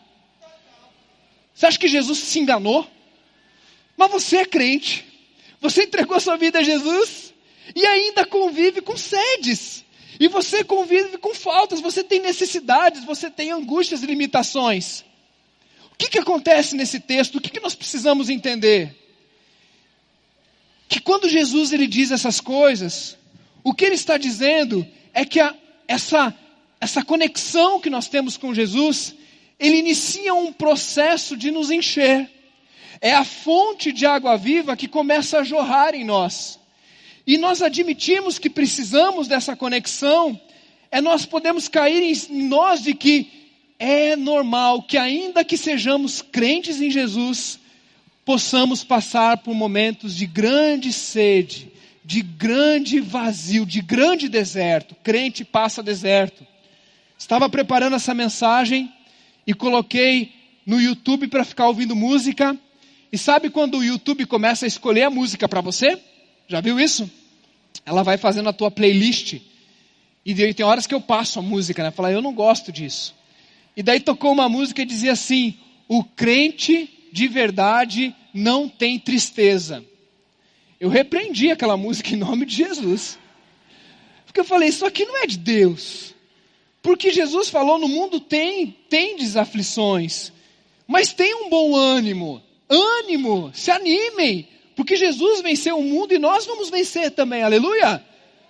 Você 1.54 1.66
acha 1.66 1.80
que 1.80 1.88
Jesus 1.88 2.20
se 2.20 2.40
enganou? 2.40 2.88
Mas 3.96 4.12
você 4.12 4.38
é 4.38 4.46
crente, 4.46 5.06
você 5.60 5.84
entregou 5.84 6.20
sua 6.20 6.38
vida 6.38 6.60
a 6.60 6.64
Jesus 6.64 7.34
e 7.76 7.86
ainda 7.86 8.26
convive 8.26 8.82
com 8.82 8.96
sedes. 8.96 9.84
E 10.20 10.28
você 10.28 10.64
convive 10.64 11.18
com 11.18 11.34
faltas, 11.34 11.80
você 11.80 12.04
tem 12.04 12.20
necessidades, 12.20 13.04
você 13.04 13.30
tem 13.30 13.52
angústias 13.52 14.04
e 14.04 14.06
limitações. 14.06 15.04
O 15.92 15.96
que, 15.98 16.10
que 16.10 16.20
acontece 16.20 16.76
nesse 16.76 17.00
texto? 17.00 17.36
O 17.36 17.42
que, 17.42 17.50
que 17.50 17.60
nós 17.60 17.76
precisamos 17.76 18.30
entender? 18.30 18.96
Que 20.88 21.00
quando 21.00 21.28
Jesus 21.28 21.74
ele 21.74 21.88
diz 21.88 22.12
essas 22.12 22.40
coisas, 22.40 23.18
o 23.68 23.74
que 23.74 23.84
ele 23.84 23.96
está 23.96 24.18
dizendo 24.18 24.88
é 25.14 25.26
que 25.26 25.42
a, 25.42 25.54
essa, 25.90 26.34
essa 26.80 27.04
conexão 27.04 27.82
que 27.82 27.90
nós 27.90 28.08
temos 28.08 28.38
com 28.38 28.54
Jesus, 28.54 29.14
ele 29.60 29.76
inicia 29.76 30.34
um 30.34 30.54
processo 30.54 31.36
de 31.36 31.52
nos 31.52 31.70
encher. 31.70 32.32
É 33.02 33.14
a 33.14 33.26
fonte 33.26 33.92
de 33.92 34.06
água 34.06 34.38
viva 34.38 34.78
que 34.78 34.88
começa 34.88 35.40
a 35.40 35.44
jorrar 35.44 35.94
em 35.94 36.06
nós. 36.06 36.58
E 37.28 37.38
nós 37.38 37.62
admitimos 37.62 38.40
que 38.40 38.50
precisamos 38.50 39.28
dessa 39.28 39.54
conexão, 39.54 40.40
é 40.90 41.02
nós 41.02 41.26
podemos 41.26 41.68
cair 41.68 42.02
em 42.02 42.44
nós 42.44 42.82
de 42.82 42.94
que 42.94 43.30
é 43.78 44.16
normal 44.16 44.82
que 44.84 44.98
ainda 44.98 45.44
que 45.44 45.58
sejamos 45.58 46.22
crentes 46.22 46.80
em 46.80 46.90
Jesus, 46.90 47.60
possamos 48.24 48.82
passar 48.82 49.40
por 49.40 49.54
momentos 49.54 50.16
de 50.16 50.26
grande 50.26 50.94
sede, 50.94 51.70
de 52.08 52.22
grande 52.22 53.02
vazio, 53.02 53.66
de 53.66 53.82
grande 53.82 54.30
deserto. 54.30 54.96
Crente 55.04 55.44
passa 55.44 55.84
deserto. 55.84 56.48
Estava 57.20 57.50
preparando 57.50 57.98
essa 57.98 58.14
mensagem 58.14 58.90
e 59.46 59.54
coloquei 59.54 60.32
no 60.66 60.80
YouTube 60.80 61.28
para 61.28 61.44
ficar 61.44 61.68
ouvindo 61.68 61.98
música. 61.98 62.58
E 63.12 63.18
sabe 63.18 63.50
quando 63.50 63.78
o 63.78 63.84
YouTube 63.84 64.26
começa 64.26 64.66
a 64.66 64.68
escolher 64.70 65.04
a 65.04 65.10
música 65.10 65.50
para 65.50 65.60
você? 65.60 66.02
Já 66.48 66.62
viu 66.62 66.80
isso? 66.80 67.12
Ela 67.86 68.04
vai 68.04 68.18
fazendo 68.18 68.48
a 68.48 68.54
tua 68.54 68.72
playlist. 68.72 69.42
E 70.26 70.34
daí 70.34 70.54
tem 70.54 70.66
horas 70.66 70.88
que 70.88 70.96
eu 70.96 71.02
passo 71.02 71.40
a 71.40 71.42
música, 71.42 71.84
né? 71.84 71.92
Falar, 71.92 72.14
eu 72.14 72.22
não 72.22 72.34
gosto 72.34 72.72
disso. 72.72 73.14
E 73.76 73.84
daí 73.84 74.00
tocou 74.00 74.32
uma 74.32 74.48
música 74.48 74.82
e 74.82 74.86
dizia 74.86 75.12
assim: 75.12 75.58
o 75.90 76.06
crente 76.06 76.90
de 77.12 77.28
verdade 77.28 78.16
não 78.34 78.70
tem 78.70 78.98
tristeza. 78.98 79.84
Eu 80.80 80.90
repreendi 80.90 81.50
aquela 81.50 81.76
música 81.76 82.14
em 82.14 82.18
nome 82.18 82.46
de 82.46 82.56
Jesus. 82.56 83.18
Porque 84.26 84.40
eu 84.40 84.46
falei, 84.46 84.70
isso 84.70 84.86
aqui 84.86 85.06
não 85.06 85.18
é 85.18 85.26
de 85.26 85.38
Deus. 85.38 86.14
Porque 86.82 87.12
Jesus 87.12 87.50
falou, 87.50 87.80
no 87.80 87.88
mundo 87.88 88.20
tem, 88.20 88.78
tem 88.90 89.18
desaflições. 89.18 90.32
Mas 90.88 91.12
tem 91.12 91.34
um 91.34 91.50
bom 91.50 91.76
ânimo. 91.76 92.42
Ânimo, 92.70 93.52
se 93.54 93.72
animem. 93.72 94.48
Porque 94.76 94.96
Jesus 94.96 95.42
venceu 95.42 95.80
o 95.80 95.84
mundo 95.84 96.14
e 96.14 96.20
nós 96.20 96.46
vamos 96.46 96.70
vencer 96.70 97.10
também, 97.12 97.42
aleluia. 97.42 98.04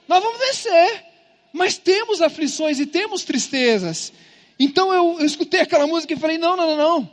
Nós 0.07 0.21
vamos 0.21 0.39
vencer. 0.39 1.05
Mas 1.53 1.77
temos 1.77 2.21
aflições 2.21 2.79
e 2.79 2.85
temos 2.85 3.23
tristezas. 3.23 4.11
Então 4.59 4.93
eu, 4.93 5.19
eu 5.19 5.25
escutei 5.25 5.61
aquela 5.61 5.87
música 5.87 6.13
e 6.13 6.17
falei, 6.17 6.37
não, 6.37 6.57
não, 6.57 6.67
não, 6.67 6.77
não. 6.77 7.11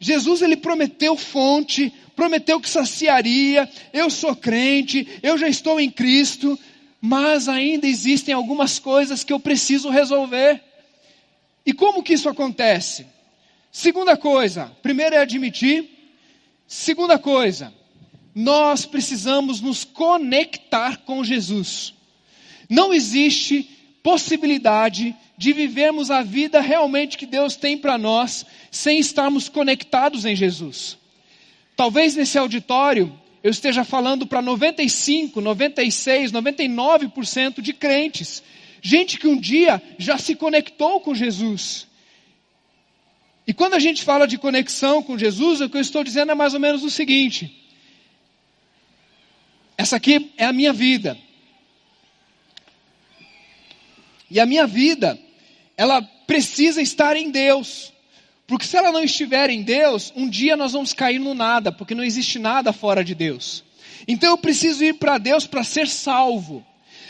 Jesus 0.00 0.42
ele 0.42 0.56
prometeu 0.56 1.16
fonte, 1.16 1.92
prometeu 2.14 2.60
que 2.60 2.68
saciaria, 2.68 3.68
eu 3.92 4.08
sou 4.08 4.34
crente, 4.34 5.06
eu 5.22 5.36
já 5.36 5.48
estou 5.48 5.80
em 5.80 5.90
Cristo, 5.90 6.58
mas 7.00 7.48
ainda 7.48 7.86
existem 7.86 8.34
algumas 8.34 8.78
coisas 8.78 9.22
que 9.22 9.32
eu 9.32 9.40
preciso 9.40 9.90
resolver. 9.90 10.62
E 11.66 11.72
como 11.72 12.02
que 12.02 12.14
isso 12.14 12.28
acontece? 12.28 13.06
Segunda 13.70 14.16
coisa, 14.16 14.70
primeiro 14.82 15.14
é 15.14 15.18
admitir. 15.18 15.90
Segunda 16.66 17.18
coisa, 17.18 17.72
nós 18.34 18.86
precisamos 18.86 19.60
nos 19.60 19.84
conectar 19.84 20.98
com 20.98 21.22
Jesus. 21.22 21.94
Não 22.68 22.92
existe 22.92 23.70
possibilidade 24.02 25.14
de 25.36 25.52
vivermos 25.52 26.10
a 26.10 26.22
vida 26.22 26.60
realmente 26.60 27.18
que 27.18 27.26
Deus 27.26 27.56
tem 27.56 27.76
para 27.76 27.98
nós 27.98 28.44
sem 28.70 28.98
estarmos 28.98 29.48
conectados 29.48 30.24
em 30.24 30.36
Jesus. 30.36 30.98
Talvez 31.76 32.14
nesse 32.14 32.38
auditório 32.38 33.18
eu 33.42 33.50
esteja 33.50 33.84
falando 33.84 34.26
para 34.26 34.40
95, 34.40 35.40
96, 35.40 36.32
99% 36.32 37.60
de 37.60 37.72
crentes. 37.74 38.42
Gente 38.80 39.18
que 39.18 39.26
um 39.26 39.38
dia 39.38 39.82
já 39.98 40.16
se 40.16 40.34
conectou 40.34 41.00
com 41.00 41.14
Jesus. 41.14 41.86
E 43.46 43.52
quando 43.52 43.74
a 43.74 43.78
gente 43.78 44.02
fala 44.02 44.26
de 44.26 44.38
conexão 44.38 45.02
com 45.02 45.18
Jesus, 45.18 45.60
o 45.60 45.68
que 45.68 45.76
eu 45.76 45.80
estou 45.80 46.02
dizendo 46.02 46.32
é 46.32 46.34
mais 46.34 46.54
ou 46.54 46.60
menos 46.60 46.82
o 46.82 46.90
seguinte: 46.90 47.54
essa 49.76 49.96
aqui 49.96 50.30
é 50.36 50.46
a 50.46 50.52
minha 50.52 50.72
vida. 50.72 51.18
E 54.30 54.40
a 54.40 54.46
minha 54.46 54.66
vida, 54.66 55.18
ela 55.76 56.02
precisa 56.26 56.80
estar 56.80 57.16
em 57.16 57.30
Deus. 57.30 57.92
Porque 58.46 58.66
se 58.66 58.76
ela 58.76 58.92
não 58.92 59.02
estiver 59.02 59.48
em 59.50 59.62
Deus, 59.62 60.12
um 60.14 60.28
dia 60.28 60.56
nós 60.56 60.72
vamos 60.72 60.92
cair 60.92 61.18
no 61.18 61.34
nada, 61.34 61.72
porque 61.72 61.94
não 61.94 62.04
existe 62.04 62.38
nada 62.38 62.72
fora 62.72 63.02
de 63.02 63.14
Deus. 63.14 63.64
Então 64.06 64.30
eu 64.30 64.38
preciso 64.38 64.84
ir 64.84 64.94
para 64.94 65.18
Deus 65.18 65.46
para 65.46 65.64
ser 65.64 65.88
salvo. 65.88 66.64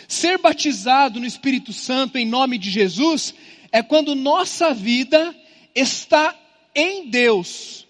Ser 0.07 0.39
batizado 0.39 1.19
no 1.19 1.27
Espírito 1.27 1.73
Santo 1.73 2.19
em 2.19 2.27
nome 2.27 2.59
de 2.59 2.71
Jesus 2.71 3.35
é 3.73 3.83
quando 3.83 4.15
nossa 4.15 4.73
vida 4.73 5.35
está 5.75 6.35
em 6.75 7.09
Deus. 7.09 7.87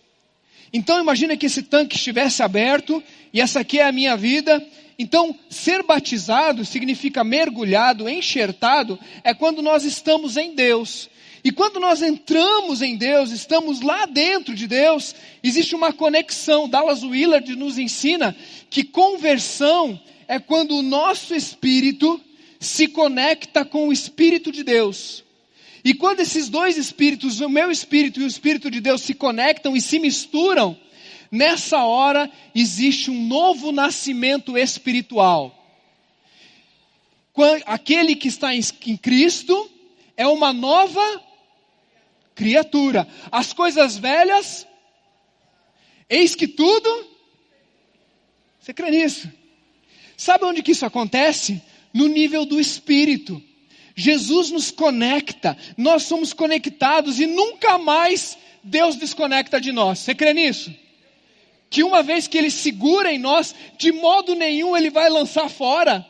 Então 0.73 0.99
imagina 0.99 1.37
que 1.37 1.47
esse 1.47 1.63
tanque 1.63 1.97
estivesse 1.97 2.43
aberto 2.43 3.03
e 3.33 3.41
essa 3.41 3.61
aqui 3.61 3.79
é 3.79 3.85
a 3.85 3.93
minha 3.93 4.17
vida. 4.17 4.65
Então, 4.99 5.37
ser 5.51 5.83
batizado 5.83 6.65
significa 6.65 7.25
mergulhado, 7.25 8.09
enxertado, 8.09 8.99
é 9.25 9.35
quando 9.35 9.61
nós 9.61 9.85
estamos 9.85 10.37
em 10.37 10.55
Deus. 10.55 11.11
E 11.45 11.53
quando 11.53 11.79
nós 11.79 12.01
entramos 12.01 12.81
em 12.81 12.97
Deus, 12.97 13.31
estamos 13.31 13.83
lá 13.83 14.07
dentro 14.07 14.55
de 14.55 14.67
Deus, 14.67 15.15
existe 15.43 15.75
uma 15.75 15.93
conexão. 15.93 16.67
Dallas 16.67 17.03
Willard 17.03 17.55
nos 17.55 17.77
ensina 17.77 18.35
que 18.71 18.83
conversão 18.83 20.01
é 20.27 20.39
quando 20.39 20.75
o 20.75 20.83
nosso 20.83 21.35
espírito 21.35 22.19
se 22.59 22.89
conecta 22.89 23.63
com 23.63 23.89
o 23.89 23.93
espírito 23.93 24.51
de 24.51 24.65
Deus. 24.65 25.23
E 25.85 25.93
quando 25.93 26.21
esses 26.21 26.49
dois 26.49 26.79
espíritos, 26.79 27.41
o 27.41 27.49
meu 27.51 27.71
espírito 27.71 28.21
e 28.21 28.25
o 28.25 28.27
espírito 28.27 28.71
de 28.71 28.81
Deus, 28.81 29.03
se 29.03 29.13
conectam 29.13 29.77
e 29.77 29.83
se 29.83 29.99
misturam, 29.99 30.75
nessa 31.31 31.85
hora 31.85 32.31
existe 32.55 33.11
um 33.11 33.27
novo 33.27 33.71
nascimento 33.71 34.57
espiritual. 34.57 35.55
Aquele 37.67 38.17
que 38.17 38.29
está 38.29 38.55
em 38.55 38.97
Cristo 38.97 39.71
é 40.17 40.27
uma 40.27 40.51
nova 40.51 41.23
criatura. 42.35 43.07
As 43.31 43.53
coisas 43.53 43.97
velhas, 43.97 44.67
eis 46.09 46.35
que 46.35 46.49
tudo. 46.49 47.07
Você 48.59 48.73
crê 48.73 48.91
nisso? 48.91 49.31
Sabe 50.17 50.45
onde 50.45 50.63
que 50.63 50.73
isso 50.73 50.87
acontece? 50.87 51.63
No 51.93 52.07
nível 52.09 52.45
do 52.45 52.61
espírito. 52.61 53.43
Jesus 53.97 54.51
nos 54.51 54.71
conecta, 54.71 55.57
nós 55.77 56.03
somos 56.03 56.33
conectados 56.33 57.21
e 57.21 57.27
nunca 57.27 57.79
mais 57.79 58.37
Deus 58.63 58.97
desconecta 58.97 59.61
de 59.61 59.71
nós. 59.71 60.01
Você 60.01 60.15
crê 60.15 60.35
nisso? 60.35 60.75
Que 61.71 61.85
uma 61.85 62.03
vez 62.03 62.27
que 62.27 62.37
Ele 62.37 62.51
segura 62.51 63.13
em 63.13 63.19
nós, 63.19 63.55
de 63.79 63.93
modo 63.93 64.35
nenhum 64.35 64.77
Ele 64.77 64.91
vai 64.91 65.09
lançar 65.09 65.49
fora. 65.49 66.05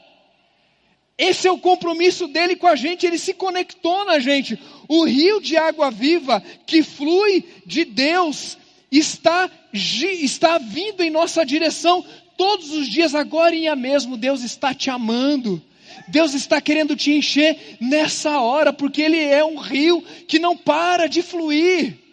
Esse 1.17 1.47
é 1.47 1.53
o 1.53 1.59
compromisso 1.59 2.27
dele 2.27 2.57
com 2.57 2.67
a 2.67 2.75
gente, 2.75 3.07
ele 3.07 3.19
se 3.19 3.35
conectou 3.35 4.05
na 4.05 4.19
gente. 4.19 4.59
O 4.89 5.05
rio 5.05 5.41
de 5.41 5.57
água 5.57 5.91
viva 5.91 6.43
que 6.67 6.83
flui 6.83 7.45
de 7.65 7.85
Deus 7.85 8.59
está, 8.91 9.49
está 9.73 10.59
vindo 10.59 11.03
em 11.03 11.11
nossa 11.11 11.45
direção 11.45 12.05
todos 12.37 12.73
os 12.73 12.89
dias, 12.89 13.15
agora 13.15 13.55
e 13.55 13.69
a 13.69 13.77
mesmo. 13.77 14.17
Deus 14.17 14.43
está 14.43 14.75
te 14.75 14.91
amando. 14.91 15.63
Deus 16.09 16.35
está 16.35 16.61
querendo 16.61 16.97
te 16.97 17.13
encher 17.13 17.77
nessa 17.81 18.41
hora, 18.41 18.73
porque 18.73 19.01
Ele 19.01 19.19
é 19.19 19.45
um 19.45 19.57
rio 19.57 20.03
que 20.27 20.39
não 20.39 20.57
para 20.57 21.07
de 21.07 21.23
fluir. 21.23 22.04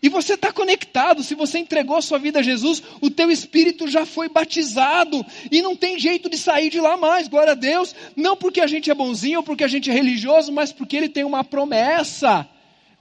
E 0.00 0.08
você 0.08 0.34
está 0.34 0.52
conectado, 0.52 1.24
se 1.24 1.34
você 1.34 1.58
entregou 1.58 2.00
sua 2.00 2.18
vida 2.18 2.38
a 2.38 2.42
Jesus, 2.42 2.82
o 3.00 3.10
teu 3.10 3.32
espírito 3.32 3.88
já 3.88 4.06
foi 4.06 4.28
batizado 4.28 5.26
e 5.50 5.60
não 5.60 5.74
tem 5.74 5.98
jeito 5.98 6.30
de 6.30 6.38
sair 6.38 6.70
de 6.70 6.80
lá 6.80 6.96
mais, 6.96 7.26
glória 7.26 7.52
a 7.52 7.56
Deus. 7.56 7.94
Não 8.14 8.36
porque 8.36 8.60
a 8.60 8.66
gente 8.68 8.90
é 8.90 8.94
bonzinho 8.94 9.38
ou 9.38 9.42
porque 9.42 9.64
a 9.64 9.68
gente 9.68 9.90
é 9.90 9.92
religioso, 9.92 10.52
mas 10.52 10.72
porque 10.72 10.96
Ele 10.96 11.08
tem 11.08 11.24
uma 11.24 11.42
promessa 11.42 12.48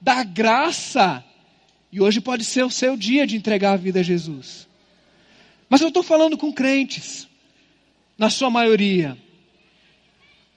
da 0.01 0.23
graça. 0.23 1.23
E 1.91 2.01
hoje 2.01 2.19
pode 2.19 2.43
ser 2.43 2.65
o 2.65 2.71
seu 2.71 2.97
dia 2.97 3.27
de 3.27 3.37
entregar 3.37 3.73
a 3.73 3.77
vida 3.77 3.99
a 3.99 4.03
Jesus. 4.03 4.67
Mas 5.69 5.81
eu 5.81 5.89
estou 5.89 6.01
falando 6.01 6.35
com 6.35 6.51
crentes, 6.51 7.27
na 8.17 8.31
sua 8.31 8.49
maioria. 8.49 9.15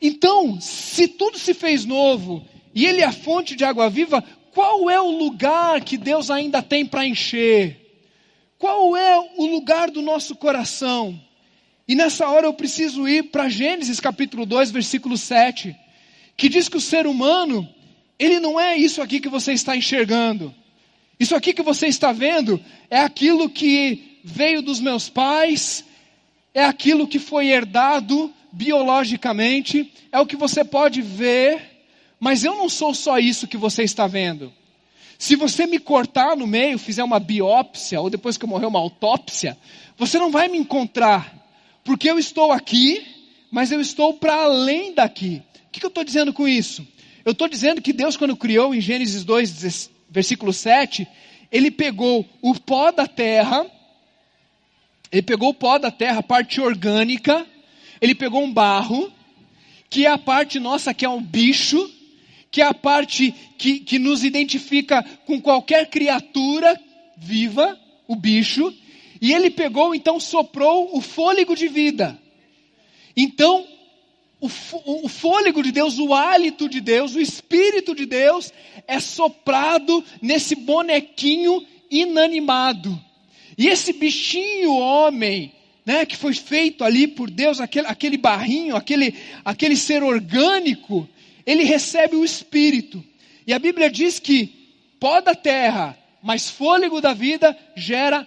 Então, 0.00 0.58
se 0.58 1.06
tudo 1.06 1.38
se 1.38 1.52
fez 1.52 1.84
novo 1.84 2.42
e 2.74 2.86
Ele 2.86 3.02
é 3.02 3.04
a 3.04 3.12
fonte 3.12 3.54
de 3.54 3.64
água 3.64 3.90
viva, 3.90 4.24
qual 4.52 4.90
é 4.90 5.00
o 5.00 5.10
lugar 5.10 5.80
que 5.82 5.96
Deus 5.96 6.30
ainda 6.30 6.62
tem 6.62 6.84
para 6.84 7.06
encher? 7.06 7.76
Qual 8.58 8.96
é 8.96 9.18
o 9.36 9.46
lugar 9.46 9.90
do 9.90 10.02
nosso 10.02 10.34
coração? 10.34 11.18
E 11.86 11.94
nessa 11.94 12.28
hora 12.28 12.46
eu 12.46 12.52
preciso 12.52 13.08
ir 13.08 13.24
para 13.24 13.48
Gênesis 13.48 14.00
capítulo 14.00 14.44
2, 14.44 14.70
versículo 14.70 15.16
7, 15.16 15.74
que 16.36 16.48
diz 16.48 16.68
que 16.68 16.76
o 16.76 16.80
ser 16.80 17.06
humano, 17.06 17.68
ele 18.18 18.38
não 18.38 18.60
é 18.60 18.76
isso 18.76 19.00
aqui 19.00 19.20
que 19.20 19.28
você 19.28 19.52
está 19.52 19.76
enxergando. 19.76 20.54
Isso 21.18 21.34
aqui 21.34 21.52
que 21.52 21.62
você 21.62 21.86
está 21.86 22.12
vendo 22.12 22.62
é 22.88 23.00
aquilo 23.00 23.48
que 23.48 24.20
veio 24.24 24.62
dos 24.62 24.80
meus 24.80 25.08
pais, 25.08 25.84
é 26.52 26.64
aquilo 26.64 27.06
que 27.06 27.18
foi 27.18 27.48
herdado 27.48 28.32
biologicamente, 28.52 29.92
é 30.10 30.18
o 30.20 30.26
que 30.26 30.36
você 30.36 30.64
pode 30.64 31.00
ver 31.02 31.69
mas 32.20 32.44
eu 32.44 32.54
não 32.54 32.68
sou 32.68 32.94
só 32.94 33.18
isso 33.18 33.48
que 33.48 33.56
você 33.56 33.82
está 33.82 34.06
vendo. 34.06 34.52
Se 35.18 35.36
você 35.36 35.66
me 35.66 35.78
cortar 35.78 36.36
no 36.36 36.46
meio, 36.46 36.78
fizer 36.78 37.02
uma 37.02 37.18
biópsia, 37.18 38.00
ou 38.00 38.08
depois 38.08 38.36
que 38.36 38.44
eu 38.44 38.48
morrer 38.48 38.66
uma 38.66 38.78
autópsia, 38.78 39.56
você 39.96 40.18
não 40.18 40.30
vai 40.30 40.48
me 40.48 40.58
encontrar. 40.58 41.34
Porque 41.82 42.10
eu 42.10 42.18
estou 42.18 42.52
aqui, 42.52 43.06
mas 43.50 43.72
eu 43.72 43.80
estou 43.80 44.14
para 44.14 44.34
além 44.34 44.94
daqui. 44.94 45.42
O 45.66 45.70
que, 45.72 45.80
que 45.80 45.86
eu 45.86 45.88
estou 45.88 46.04
dizendo 46.04 46.32
com 46.32 46.46
isso? 46.46 46.86
Eu 47.24 47.32
estou 47.32 47.48
dizendo 47.48 47.82
que 47.82 47.92
Deus, 47.92 48.16
quando 48.16 48.36
criou 48.36 48.74
em 48.74 48.80
Gênesis 48.80 49.24
2, 49.24 49.90
versículo 50.08 50.52
7, 50.52 51.06
ele 51.50 51.70
pegou 51.70 52.26
o 52.40 52.54
pó 52.54 52.90
da 52.90 53.06
terra, 53.06 53.66
ele 55.12 55.22
pegou 55.22 55.50
o 55.50 55.54
pó 55.54 55.78
da 55.78 55.90
terra, 55.90 56.20
a 56.20 56.22
parte 56.22 56.60
orgânica, 56.60 57.46
ele 58.00 58.14
pegou 58.14 58.42
um 58.42 58.52
barro, 58.52 59.12
que 59.88 60.06
é 60.06 60.10
a 60.10 60.18
parte 60.18 60.58
nossa, 60.58 60.94
que 60.94 61.04
é 61.04 61.08
um 61.08 61.20
bicho, 61.20 61.90
que 62.50 62.60
é 62.60 62.64
a 62.64 62.74
parte 62.74 63.32
que, 63.56 63.80
que 63.80 63.98
nos 63.98 64.24
identifica 64.24 65.04
com 65.26 65.40
qualquer 65.40 65.88
criatura 65.88 66.78
viva, 67.16 67.78
o 68.08 68.16
bicho, 68.16 68.74
e 69.20 69.32
ele 69.32 69.50
pegou, 69.50 69.94
então 69.94 70.18
soprou 70.18 70.96
o 70.96 71.00
fôlego 71.00 71.54
de 71.54 71.68
vida. 71.68 72.18
Então, 73.16 73.66
o, 74.40 74.48
o 75.04 75.08
fôlego 75.08 75.62
de 75.62 75.70
Deus, 75.70 75.98
o 75.98 76.14
hálito 76.14 76.68
de 76.68 76.80
Deus, 76.80 77.14
o 77.14 77.20
Espírito 77.20 77.94
de 77.94 78.06
Deus 78.06 78.52
é 78.88 78.98
soprado 78.98 80.02
nesse 80.22 80.54
bonequinho 80.54 81.64
inanimado. 81.90 82.98
E 83.58 83.68
esse 83.68 83.92
bichinho 83.92 84.72
homem, 84.72 85.52
né, 85.84 86.06
que 86.06 86.16
foi 86.16 86.32
feito 86.32 86.82
ali 86.82 87.06
por 87.06 87.30
Deus, 87.30 87.60
aquele, 87.60 87.86
aquele 87.86 88.16
barrinho, 88.16 88.74
aquele, 88.74 89.14
aquele 89.44 89.76
ser 89.76 90.02
orgânico, 90.02 91.06
ele 91.46 91.64
recebe 91.64 92.16
o 92.16 92.24
Espírito. 92.24 93.04
E 93.46 93.52
a 93.52 93.58
Bíblia 93.58 93.90
diz 93.90 94.18
que 94.18 94.46
pó 94.98 95.20
da 95.20 95.34
terra, 95.34 95.98
mas 96.22 96.50
fôlego 96.50 97.00
da 97.00 97.12
vida 97.12 97.56
gera 97.74 98.26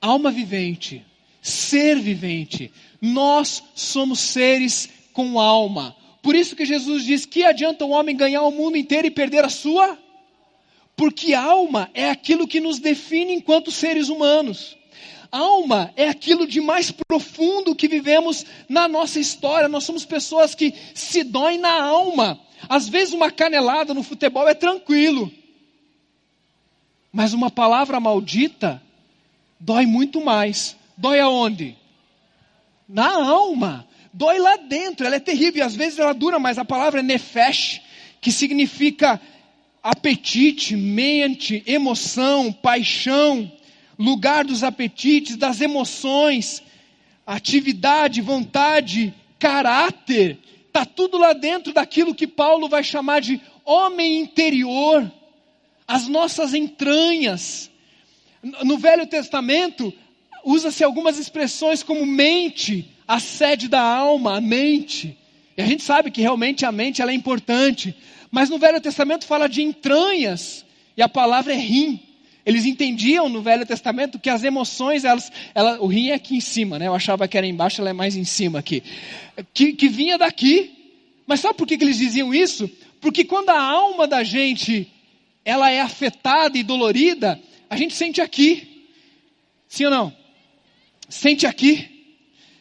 alma 0.00 0.30
vivente, 0.30 1.04
ser 1.40 1.98
vivente. 1.98 2.70
Nós 3.00 3.62
somos 3.74 4.20
seres 4.20 4.88
com 5.12 5.40
alma. 5.40 5.96
Por 6.22 6.34
isso 6.34 6.56
que 6.56 6.64
Jesus 6.64 7.04
diz: 7.04 7.26
que 7.26 7.44
adianta 7.44 7.84
o 7.84 7.90
homem 7.90 8.16
ganhar 8.16 8.42
o 8.42 8.50
mundo 8.50 8.76
inteiro 8.76 9.06
e 9.06 9.10
perder 9.10 9.44
a 9.44 9.48
sua? 9.48 9.98
Porque 10.96 11.34
alma 11.34 11.90
é 11.92 12.08
aquilo 12.08 12.46
que 12.46 12.60
nos 12.60 12.78
define 12.78 13.34
enquanto 13.34 13.70
seres 13.70 14.08
humanos. 14.08 14.76
Alma 15.34 15.92
é 15.96 16.08
aquilo 16.08 16.46
de 16.46 16.60
mais 16.60 16.92
profundo 16.92 17.74
que 17.74 17.88
vivemos 17.88 18.46
na 18.68 18.86
nossa 18.86 19.18
história. 19.18 19.68
Nós 19.68 19.82
somos 19.82 20.04
pessoas 20.04 20.54
que 20.54 20.72
se 20.94 21.24
doem 21.24 21.58
na 21.58 21.72
alma. 21.82 22.38
Às 22.68 22.88
vezes 22.88 23.12
uma 23.12 23.32
canelada 23.32 23.92
no 23.92 24.04
futebol 24.04 24.48
é 24.48 24.54
tranquilo. 24.54 25.28
Mas 27.12 27.32
uma 27.32 27.50
palavra 27.50 27.98
maldita 27.98 28.80
dói 29.58 29.86
muito 29.86 30.24
mais. 30.24 30.76
Dói 30.96 31.18
aonde? 31.18 31.76
Na 32.88 33.12
alma. 33.14 33.88
Dói 34.12 34.38
lá 34.38 34.56
dentro. 34.56 35.04
Ela 35.04 35.16
é 35.16 35.20
terrível. 35.20 35.64
E 35.64 35.66
às 35.66 35.74
vezes 35.74 35.98
ela 35.98 36.14
dura, 36.14 36.38
mas 36.38 36.58
a 36.58 36.64
palavra 36.64 37.00
é 37.00 37.02
nefesh, 37.02 37.80
que 38.20 38.30
significa 38.30 39.20
apetite, 39.82 40.76
mente, 40.76 41.60
emoção, 41.66 42.52
paixão 42.52 43.50
lugar 43.98 44.44
dos 44.44 44.62
apetites, 44.62 45.36
das 45.36 45.60
emoções, 45.60 46.62
atividade, 47.26 48.20
vontade, 48.20 49.14
caráter, 49.38 50.38
está 50.66 50.84
tudo 50.84 51.18
lá 51.18 51.32
dentro 51.32 51.72
daquilo 51.72 52.14
que 52.14 52.26
Paulo 52.26 52.68
vai 52.68 52.82
chamar 52.82 53.20
de 53.20 53.40
homem 53.64 54.20
interior, 54.20 55.10
as 55.86 56.08
nossas 56.08 56.54
entranhas. 56.54 57.70
No 58.62 58.76
Velho 58.76 59.06
Testamento, 59.06 59.92
usa-se 60.44 60.84
algumas 60.84 61.18
expressões 61.18 61.82
como 61.82 62.04
mente, 62.04 62.90
a 63.06 63.20
sede 63.20 63.68
da 63.68 63.80
alma, 63.80 64.36
a 64.36 64.40
mente. 64.40 65.16
E 65.56 65.62
a 65.62 65.66
gente 65.66 65.82
sabe 65.82 66.10
que 66.10 66.20
realmente 66.20 66.66
a 66.66 66.72
mente 66.72 67.00
ela 67.00 67.12
é 67.12 67.14
importante. 67.14 67.94
Mas 68.30 68.50
no 68.50 68.58
Velho 68.58 68.80
Testamento 68.80 69.24
fala 69.24 69.48
de 69.48 69.62
entranhas, 69.62 70.64
e 70.96 71.02
a 71.02 71.08
palavra 71.08 71.52
é 71.52 71.56
rim. 71.56 72.00
Eles 72.46 72.66
entendiam 72.66 73.28
no 73.28 73.40
Velho 73.40 73.64
Testamento 73.64 74.18
que 74.18 74.28
as 74.28 74.44
emoções, 74.44 75.04
elas, 75.04 75.32
ela, 75.54 75.80
o 75.80 75.86
rim 75.86 76.08
é 76.08 76.14
aqui 76.14 76.36
em 76.36 76.40
cima, 76.40 76.78
né? 76.78 76.88
Eu 76.88 76.94
achava 76.94 77.26
que 77.26 77.38
era 77.38 77.46
embaixo, 77.46 77.80
ela 77.80 77.90
é 77.90 77.94
mais 77.94 78.16
em 78.16 78.24
cima 78.24 78.58
aqui. 78.58 78.82
Que, 79.54 79.72
que 79.72 79.88
vinha 79.88 80.18
daqui. 80.18 80.70
Mas 81.26 81.40
sabe 81.40 81.56
por 81.56 81.66
que, 81.66 81.78
que 81.78 81.84
eles 81.84 81.96
diziam 81.96 82.34
isso? 82.34 82.70
Porque 83.00 83.24
quando 83.24 83.48
a 83.48 83.60
alma 83.60 84.06
da 84.06 84.22
gente 84.22 84.90
ela 85.44 85.70
é 85.70 85.80
afetada 85.80 86.56
e 86.56 86.62
dolorida, 86.62 87.40
a 87.68 87.76
gente 87.76 87.94
sente 87.94 88.20
aqui. 88.20 88.88
Sim 89.68 89.86
ou 89.86 89.90
não? 89.90 90.16
Sente 91.08 91.46
aqui. 91.46 92.12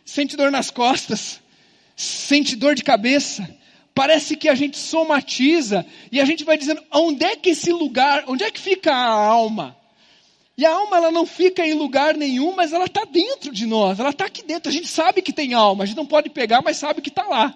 Sente 0.05 0.37
dor 0.37 0.49
nas 0.49 0.69
costas. 0.69 1.41
Sente 1.95 2.55
dor 2.55 2.73
de 2.73 2.83
cabeça 2.83 3.47
parece 3.93 4.35
que 4.35 4.49
a 4.49 4.55
gente 4.55 4.77
somatiza 4.77 5.85
e 6.11 6.19
a 6.19 6.25
gente 6.25 6.43
vai 6.43 6.57
dizendo, 6.57 6.81
onde 6.91 7.23
é 7.23 7.35
que 7.35 7.51
esse 7.51 7.71
lugar, 7.71 8.23
onde 8.27 8.43
é 8.43 8.51
que 8.51 8.59
fica 8.59 8.93
a 8.93 9.07
alma? 9.07 9.77
E 10.57 10.65
a 10.65 10.71
alma 10.71 10.97
ela 10.97 11.11
não 11.11 11.25
fica 11.25 11.65
em 11.65 11.73
lugar 11.73 12.15
nenhum, 12.15 12.55
mas 12.55 12.73
ela 12.73 12.85
está 12.85 13.05
dentro 13.05 13.51
de 13.51 13.65
nós, 13.65 13.99
ela 13.99 14.09
está 14.09 14.25
aqui 14.25 14.43
dentro. 14.43 14.69
A 14.69 14.73
gente 14.73 14.87
sabe 14.87 15.21
que 15.21 15.33
tem 15.33 15.53
alma, 15.53 15.83
a 15.83 15.87
gente 15.87 15.97
não 15.97 16.05
pode 16.05 16.29
pegar, 16.29 16.61
mas 16.61 16.77
sabe 16.77 17.01
que 17.01 17.09
está 17.09 17.23
lá. 17.23 17.55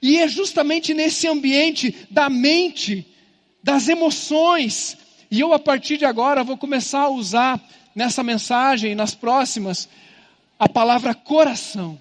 E 0.00 0.18
é 0.18 0.28
justamente 0.28 0.94
nesse 0.94 1.26
ambiente 1.26 1.94
da 2.10 2.28
mente, 2.28 3.06
das 3.62 3.88
emoções, 3.88 4.96
e 5.30 5.40
eu 5.40 5.52
a 5.52 5.58
partir 5.58 5.96
de 5.96 6.04
agora 6.04 6.44
vou 6.44 6.56
começar 6.56 7.02
a 7.02 7.08
usar 7.08 7.60
nessa 7.94 8.22
mensagem, 8.22 8.94
nas 8.94 9.14
próximas, 9.14 9.88
a 10.58 10.68
palavra 10.68 11.14
coração. 11.14 11.98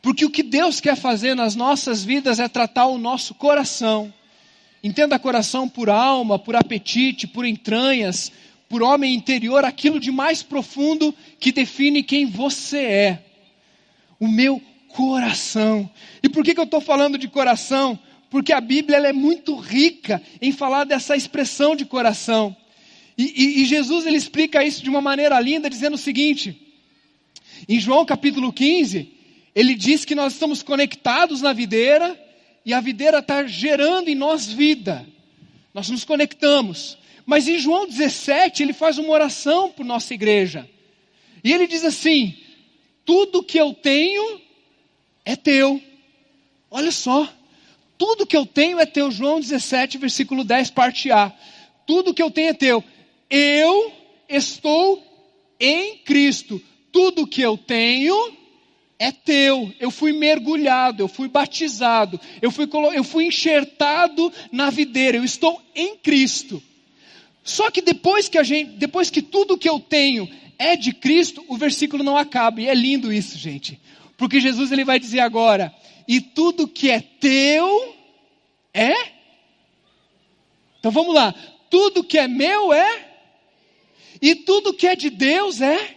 Porque 0.00 0.24
o 0.24 0.30
que 0.30 0.42
Deus 0.42 0.80
quer 0.80 0.96
fazer 0.96 1.34
nas 1.34 1.54
nossas 1.54 2.04
vidas 2.04 2.38
é 2.38 2.48
tratar 2.48 2.86
o 2.86 2.98
nosso 2.98 3.34
coração. 3.34 4.12
Entenda 4.82 5.18
coração 5.18 5.68
por 5.68 5.90
alma, 5.90 6.38
por 6.38 6.54
apetite, 6.54 7.26
por 7.26 7.44
entranhas, 7.44 8.30
por 8.68 8.82
homem 8.82 9.14
interior, 9.14 9.64
aquilo 9.64 9.98
de 9.98 10.10
mais 10.10 10.42
profundo 10.42 11.14
que 11.40 11.50
define 11.50 12.02
quem 12.02 12.26
você 12.26 12.78
é. 12.78 13.24
O 14.20 14.28
meu 14.28 14.62
coração. 14.88 15.88
E 16.22 16.28
por 16.28 16.44
que, 16.44 16.54
que 16.54 16.60
eu 16.60 16.64
estou 16.64 16.80
falando 16.80 17.18
de 17.18 17.28
coração? 17.28 17.98
Porque 18.30 18.52
a 18.52 18.60
Bíblia 18.60 18.98
é 18.98 19.12
muito 19.12 19.56
rica 19.56 20.22
em 20.40 20.52
falar 20.52 20.84
dessa 20.84 21.16
expressão 21.16 21.74
de 21.74 21.84
coração. 21.84 22.54
E, 23.16 23.24
e, 23.24 23.62
e 23.62 23.64
Jesus 23.64 24.06
ele 24.06 24.16
explica 24.16 24.64
isso 24.64 24.82
de 24.82 24.90
uma 24.90 25.00
maneira 25.00 25.40
linda, 25.40 25.68
dizendo 25.68 25.94
o 25.94 25.98
seguinte: 25.98 26.56
em 27.68 27.80
João 27.80 28.04
capítulo 28.04 28.52
15, 28.52 29.17
ele 29.54 29.74
diz 29.74 30.04
que 30.04 30.14
nós 30.14 30.34
estamos 30.34 30.62
conectados 30.62 31.42
na 31.42 31.52
videira 31.52 32.18
e 32.64 32.72
a 32.72 32.80
videira 32.80 33.18
está 33.18 33.46
gerando 33.46 34.08
em 34.08 34.14
nós 34.14 34.46
vida. 34.46 35.06
Nós 35.72 35.88
nos 35.88 36.04
conectamos. 36.04 36.98
Mas 37.24 37.46
em 37.46 37.58
João 37.58 37.86
17, 37.86 38.62
ele 38.62 38.72
faz 38.72 38.98
uma 38.98 39.10
oração 39.10 39.70
por 39.70 39.84
nossa 39.84 40.14
igreja. 40.14 40.68
E 41.42 41.52
ele 41.52 41.66
diz 41.66 41.84
assim: 41.84 42.36
Tudo 43.04 43.42
que 43.42 43.58
eu 43.58 43.74
tenho 43.74 44.40
é 45.24 45.36
teu. 45.36 45.82
Olha 46.70 46.90
só. 46.90 47.28
Tudo 47.98 48.26
que 48.26 48.36
eu 48.36 48.46
tenho 48.46 48.78
é 48.78 48.86
teu. 48.86 49.10
João 49.10 49.40
17, 49.40 49.98
versículo 49.98 50.44
10, 50.44 50.70
parte 50.70 51.10
A. 51.10 51.32
Tudo 51.86 52.14
que 52.14 52.22
eu 52.22 52.30
tenho 52.30 52.50
é 52.50 52.54
teu. 52.54 52.82
Eu 53.28 53.92
estou 54.28 55.02
em 55.58 55.98
Cristo. 55.98 56.62
Tudo 56.92 57.26
que 57.26 57.42
eu 57.42 57.58
tenho 57.58 58.37
é 58.98 59.12
teu. 59.12 59.72
Eu 59.78 59.90
fui 59.90 60.12
mergulhado, 60.12 61.02
eu 61.02 61.08
fui 61.08 61.28
batizado, 61.28 62.20
eu 62.42 62.50
fui, 62.50 62.68
eu 62.94 63.04
fui 63.04 63.26
enxertado 63.26 64.32
na 64.50 64.70
videira, 64.70 65.16
eu 65.16 65.24
estou 65.24 65.62
em 65.74 65.96
Cristo. 65.96 66.62
Só 67.44 67.70
que 67.70 67.80
depois 67.80 68.28
que 68.28 68.36
a 68.36 68.42
gente, 68.42 68.72
depois 68.72 69.08
que 69.08 69.22
tudo 69.22 69.56
que 69.56 69.68
eu 69.68 69.80
tenho 69.80 70.28
é 70.58 70.76
de 70.76 70.92
Cristo, 70.92 71.44
o 71.48 71.56
versículo 71.56 72.02
não 72.02 72.16
acaba. 72.16 72.60
E 72.60 72.68
é 72.68 72.74
lindo 72.74 73.12
isso, 73.12 73.38
gente. 73.38 73.80
Porque 74.16 74.40
Jesus 74.40 74.72
ele 74.72 74.84
vai 74.84 74.98
dizer 74.98 75.20
agora: 75.20 75.72
"E 76.06 76.20
tudo 76.20 76.68
que 76.68 76.90
é 76.90 77.00
teu 77.00 77.94
é 78.74 78.92
Então 80.78 80.90
vamos 80.90 81.14
lá. 81.14 81.34
Tudo 81.70 82.04
que 82.04 82.18
é 82.18 82.28
meu 82.28 82.72
é 82.72 83.06
e 84.20 84.34
tudo 84.34 84.72
que 84.72 84.86
é 84.86 84.96
de 84.96 85.10
Deus 85.10 85.60
é 85.60 85.96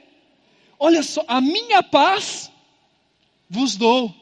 Olha 0.83 1.03
só, 1.03 1.23
a 1.27 1.39
minha 1.39 1.83
paz 1.83 2.50
vos 3.51 3.75
dou. 3.75 4.15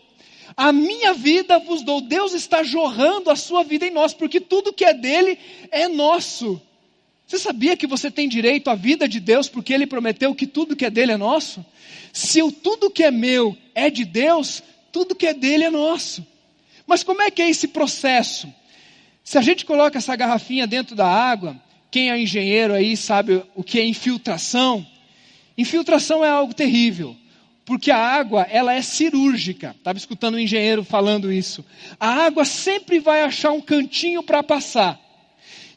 A 0.57 0.73
minha 0.73 1.13
vida 1.13 1.59
vos 1.59 1.83
dou. 1.83 2.01
Deus 2.01 2.33
está 2.33 2.63
jorrando 2.63 3.29
a 3.29 3.35
sua 3.35 3.63
vida 3.63 3.85
em 3.85 3.91
nós, 3.91 4.11
porque 4.11 4.41
tudo 4.41 4.73
que 4.73 4.83
é 4.83 4.91
dele 4.91 5.37
é 5.69 5.87
nosso. 5.87 6.59
Você 7.27 7.37
sabia 7.37 7.77
que 7.77 7.85
você 7.85 8.09
tem 8.09 8.27
direito 8.27 8.71
à 8.71 8.75
vida 8.75 9.07
de 9.07 9.19
Deus 9.19 9.47
porque 9.47 9.71
ele 9.71 9.85
prometeu 9.85 10.33
que 10.33 10.47
tudo 10.47 10.75
que 10.75 10.83
é 10.83 10.89
dele 10.89 11.11
é 11.11 11.17
nosso? 11.17 11.63
Se 12.11 12.41
o 12.41 12.51
tudo 12.51 12.89
que 12.89 13.03
é 13.03 13.11
meu 13.11 13.55
é 13.75 13.91
de 13.91 14.03
Deus, 14.03 14.63
tudo 14.91 15.13
que 15.13 15.27
é 15.27 15.33
dele 15.33 15.65
é 15.65 15.69
nosso. 15.69 16.25
Mas 16.87 17.03
como 17.03 17.21
é 17.21 17.29
que 17.29 17.43
é 17.43 17.49
esse 17.51 17.67
processo? 17.67 18.51
Se 19.23 19.37
a 19.37 19.43
gente 19.43 19.63
coloca 19.63 19.99
essa 19.99 20.15
garrafinha 20.15 20.65
dentro 20.65 20.95
da 20.95 21.05
água, 21.05 21.55
quem 21.91 22.09
é 22.09 22.19
engenheiro 22.19 22.73
aí 22.73 22.97
sabe 22.97 23.43
o 23.53 23.63
que 23.63 23.79
é 23.79 23.85
infiltração. 23.85 24.83
Infiltração 25.55 26.25
é 26.25 26.29
algo 26.29 26.51
terrível 26.51 27.15
porque 27.69 27.91
a 27.91 27.99
água 27.99 28.47
ela 28.49 28.73
é 28.73 28.81
cirúrgica. 28.81 29.75
Estava 29.77 29.95
escutando 29.95 30.33
um 30.33 30.39
engenheiro 30.39 30.83
falando 30.83 31.31
isso. 31.31 31.63
A 31.99 32.25
água 32.25 32.43
sempre 32.43 32.99
vai 32.99 33.21
achar 33.21 33.51
um 33.51 33.61
cantinho 33.61 34.23
para 34.23 34.41
passar. 34.41 34.99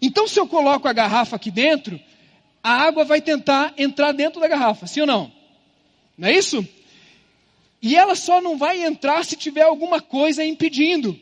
Então, 0.01 0.27
se 0.27 0.41
eu 0.41 0.49
coloco 0.49 0.89
a 0.89 0.93
garrafa 0.95 1.37
aqui 1.37 1.51
dentro, 1.51 2.01
a 2.65 2.71
água 2.73 3.05
vai 3.05 3.21
tentar 3.21 3.75
entrar 3.77 4.13
dentro 4.13 4.41
da 4.41 4.49
garrafa, 4.49 4.87
sim 4.87 5.03
ou 5.03 5.07
não? 5.07 5.31
Não 6.17 6.29
é 6.29 6.33
isso? 6.33 6.67
E 7.83 7.95
ela 7.95 8.15
só 8.15 8.41
não 8.41 8.57
vai 8.57 8.83
entrar 8.83 9.23
se 9.23 9.37
tiver 9.37 9.65
alguma 9.65 10.01
coisa 10.01 10.43
impedindo. 10.43 11.15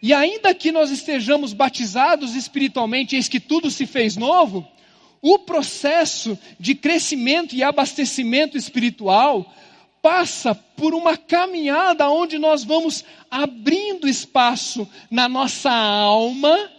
E 0.00 0.14
ainda 0.14 0.54
que 0.54 0.72
nós 0.72 0.90
estejamos 0.90 1.52
batizados 1.52 2.34
espiritualmente, 2.34 3.16
eis 3.16 3.28
que 3.28 3.38
tudo 3.38 3.70
se 3.70 3.84
fez 3.84 4.16
novo, 4.16 4.66
o 5.20 5.40
processo 5.40 6.38
de 6.58 6.74
crescimento 6.74 7.54
e 7.54 7.62
abastecimento 7.62 8.56
espiritual 8.56 9.52
passa 10.04 10.54
por 10.54 10.92
uma 10.92 11.16
caminhada 11.16 12.10
onde 12.10 12.38
nós 12.38 12.62
vamos 12.62 13.02
abrindo 13.30 14.06
espaço 14.06 14.86
na 15.10 15.30
nossa 15.30 15.70
alma, 15.72 16.70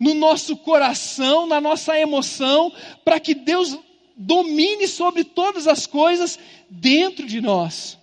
no 0.00 0.14
nosso 0.14 0.56
coração, 0.56 1.46
na 1.46 1.60
nossa 1.60 1.96
emoção, 1.96 2.72
para 3.04 3.20
que 3.20 3.36
Deus 3.36 3.78
domine 4.16 4.88
sobre 4.88 5.22
todas 5.22 5.68
as 5.68 5.86
coisas 5.86 6.40
dentro 6.68 7.24
de 7.24 7.40
nós. 7.40 7.96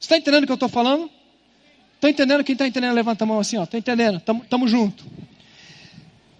Está 0.00 0.16
entendendo 0.16 0.44
o 0.44 0.46
que 0.46 0.52
eu 0.52 0.54
estou 0.54 0.70
falando? 0.70 1.10
Está 1.96 2.08
entendendo? 2.08 2.42
Quem 2.42 2.54
está 2.54 2.66
entendendo, 2.66 2.94
levanta 2.94 3.24
a 3.24 3.26
mão 3.26 3.40
assim, 3.40 3.58
ó. 3.58 3.64
Está 3.64 3.76
entendendo? 3.76 4.22
Estamos 4.42 4.70
juntos. 4.70 5.04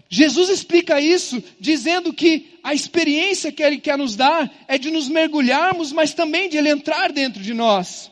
Jesus 0.09 0.49
explica 0.49 1.01
isso 1.01 1.42
dizendo 1.61 2.12
que 2.12 2.59
a 2.64 2.73
experiência 2.73 3.53
que 3.53 3.62
Ele 3.62 3.79
quer 3.79 3.99
nos 3.99 4.16
dar 4.16 4.51
é 4.66 4.79
de 4.79 4.90
nos 4.90 5.09
mergulharmos, 5.09 5.92
mas 5.92 6.14
também 6.14 6.49
de 6.49 6.57
Ele 6.57 6.71
entrar 6.71 7.12
dentro 7.12 7.42
de 7.42 7.53
nós. 7.53 8.11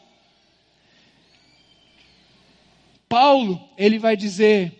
Paulo, 3.09 3.61
ele 3.79 3.99
vai 3.99 4.17
dizer: 4.17 4.73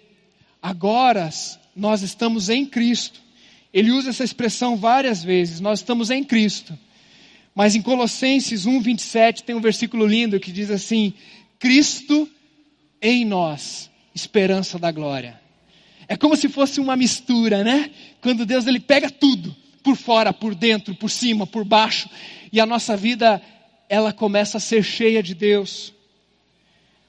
agora 0.61 1.31
nós 1.75 2.03
estamos 2.03 2.49
em 2.49 2.67
Cristo. 2.67 3.21
Ele 3.73 3.91
usa 3.91 4.11
essa 4.11 4.25
expressão 4.25 4.77
várias 4.77 5.23
vezes, 5.23 5.61
nós 5.61 5.81
estamos 5.81 6.11
em 6.11 6.25
Cristo. 6.25 6.79
Mas 7.55 7.75
em 7.75 7.83
Colossenses 7.83 8.67
1, 8.67 8.81
27 8.81 9.43
tem 9.43 9.57
um 9.57 9.61
versículo 9.61 10.07
lindo 10.07 10.41
que 10.41 10.53
diz 10.53 10.71
assim: 10.71 11.15
Cristo 11.59 12.29
em 13.01 13.25
nós, 13.25 13.91
esperança 14.15 14.79
da 14.79 14.91
glória. 14.91 15.46
É 16.09 16.17
como 16.17 16.37
se 16.37 16.49
fosse 16.49 16.81
uma 16.81 16.97
mistura, 16.97 17.65
né? 17.65 17.91
Quando 18.21 18.47
Deus 18.47 18.67
ele 18.67 18.79
pega 18.79 19.11
tudo, 19.11 19.55
por 19.83 19.97
fora, 19.97 20.33
por 20.33 20.55
dentro, 20.55 20.95
por 20.95 21.11
cima, 21.11 21.47
por 21.47 21.65
baixo, 21.65 22.09
e 22.53 22.61
a 22.61 22.67
nossa 22.67 22.97
vida 22.97 23.43
ela 23.89 24.13
começa 24.13 24.59
a 24.59 24.61
ser 24.61 24.83
cheia 24.83 25.23
de 25.23 25.35
Deus. 25.35 25.93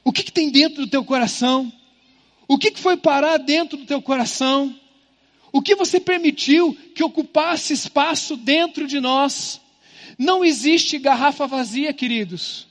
O 0.04 0.12
que, 0.12 0.24
que 0.24 0.32
tem 0.32 0.50
dentro 0.50 0.86
do 0.86 0.88
teu 0.88 1.04
coração? 1.04 1.72
O 2.48 2.58
que, 2.58 2.72
que 2.72 2.80
foi 2.80 2.96
parar 2.96 3.38
dentro 3.38 3.78
do 3.78 3.86
teu 3.86 4.02
coração? 4.02 4.74
O 5.52 5.62
que 5.62 5.76
você 5.76 6.00
permitiu 6.00 6.76
que 6.96 7.04
ocupasse 7.04 7.74
espaço 7.74 8.36
dentro 8.38 8.88
de 8.88 9.00
nós? 9.00 9.60
Não 10.18 10.44
existe 10.44 10.98
garrafa 10.98 11.46
vazia, 11.46 11.94
queridos. 11.94 12.68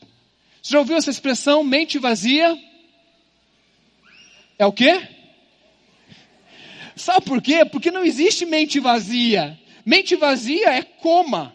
Você 0.62 0.72
já 0.72 0.78
ouviu 0.78 0.96
essa 0.96 1.10
expressão, 1.10 1.62
mente 1.62 1.98
vazia? 1.98 2.58
É 4.58 4.66
o 4.66 4.72
quê? 4.72 5.15
Sabe 6.96 7.26
por 7.26 7.42
quê? 7.42 7.64
Porque 7.64 7.90
não 7.90 8.04
existe 8.04 8.46
mente 8.46 8.80
vazia. 8.80 9.58
Mente 9.84 10.16
vazia 10.16 10.70
é 10.70 10.82
coma. 10.82 11.54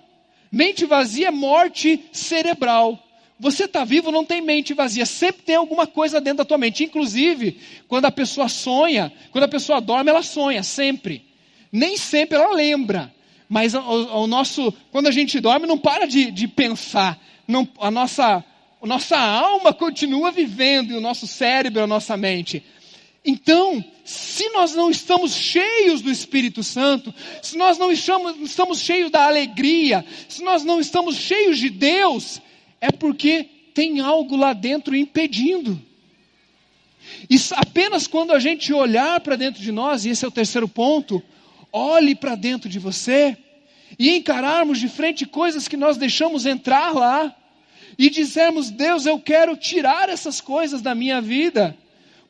Mente 0.51 0.85
vazia 0.85 1.29
é 1.29 1.31
morte 1.31 2.05
cerebral. 2.11 2.97
Você 3.39 3.65
está 3.65 3.83
vivo, 3.83 4.11
não 4.11 4.23
tem 4.23 4.39
mente 4.39 4.73
vazia. 4.75 5.05
Sempre 5.05 5.41
tem 5.41 5.55
alguma 5.55 5.87
coisa 5.87 6.21
dentro 6.21 6.37
da 6.37 6.45
tua 6.45 6.59
mente. 6.59 6.83
Inclusive, 6.83 7.59
quando 7.87 8.05
a 8.05 8.11
pessoa 8.11 8.47
sonha, 8.47 9.11
quando 9.31 9.45
a 9.45 9.47
pessoa 9.47 9.81
dorme, 9.81 10.11
ela 10.11 10.21
sonha, 10.21 10.61
sempre. 10.61 11.25
Nem 11.71 11.97
sempre 11.97 12.37
ela 12.37 12.53
lembra, 12.53 13.11
mas 13.49 13.73
o, 13.73 13.79
o 13.79 14.27
nosso, 14.27 14.71
quando 14.91 15.07
a 15.07 15.11
gente 15.11 15.39
dorme, 15.39 15.65
não 15.65 15.77
para 15.77 16.05
de, 16.05 16.29
de 16.29 16.47
pensar. 16.47 17.19
Não, 17.47 17.67
a, 17.79 17.89
nossa, 17.89 18.43
a 18.81 18.85
nossa 18.85 19.17
alma 19.17 19.73
continua 19.73 20.31
vivendo, 20.31 20.91
e 20.91 20.97
o 20.97 21.01
nosso 21.01 21.25
cérebro, 21.25 21.81
a 21.81 21.87
nossa 21.87 22.15
mente. 22.15 22.63
Então, 23.23 23.83
se 24.03 24.49
nós 24.49 24.73
não 24.73 24.89
estamos 24.89 25.33
cheios 25.33 26.01
do 26.01 26.09
Espírito 26.09 26.63
Santo, 26.63 27.13
se 27.41 27.55
nós 27.55 27.77
não 27.77 27.91
estamos, 27.91 28.79
cheios 28.79 29.11
da 29.11 29.25
alegria, 29.25 30.03
se 30.27 30.43
nós 30.43 30.63
não 30.63 30.79
estamos 30.79 31.17
cheios 31.17 31.59
de 31.59 31.69
Deus, 31.69 32.41
é 32.79 32.91
porque 32.91 33.47
tem 33.75 33.99
algo 33.99 34.35
lá 34.35 34.53
dentro 34.53 34.95
impedindo. 34.95 35.79
E 37.29 37.35
apenas 37.51 38.07
quando 38.07 38.31
a 38.31 38.39
gente 38.39 38.73
olhar 38.73 39.19
para 39.19 39.35
dentro 39.35 39.61
de 39.61 39.71
nós, 39.71 40.03
e 40.03 40.09
esse 40.09 40.25
é 40.25 40.27
o 40.27 40.31
terceiro 40.31 40.67
ponto, 40.67 41.21
olhe 41.71 42.15
para 42.15 42.35
dentro 42.35 42.67
de 42.67 42.79
você 42.79 43.37
e 43.99 44.15
encararmos 44.15 44.79
de 44.79 44.87
frente 44.87 45.25
coisas 45.27 45.67
que 45.67 45.77
nós 45.77 45.95
deixamos 45.95 46.47
entrar 46.47 46.93
lá 46.93 47.35
e 47.97 48.09
dizermos: 48.09 48.71
Deus, 48.71 49.05
eu 49.05 49.19
quero 49.19 49.55
tirar 49.55 50.09
essas 50.09 50.41
coisas 50.41 50.81
da 50.81 50.95
minha 50.95 51.21
vida, 51.21 51.77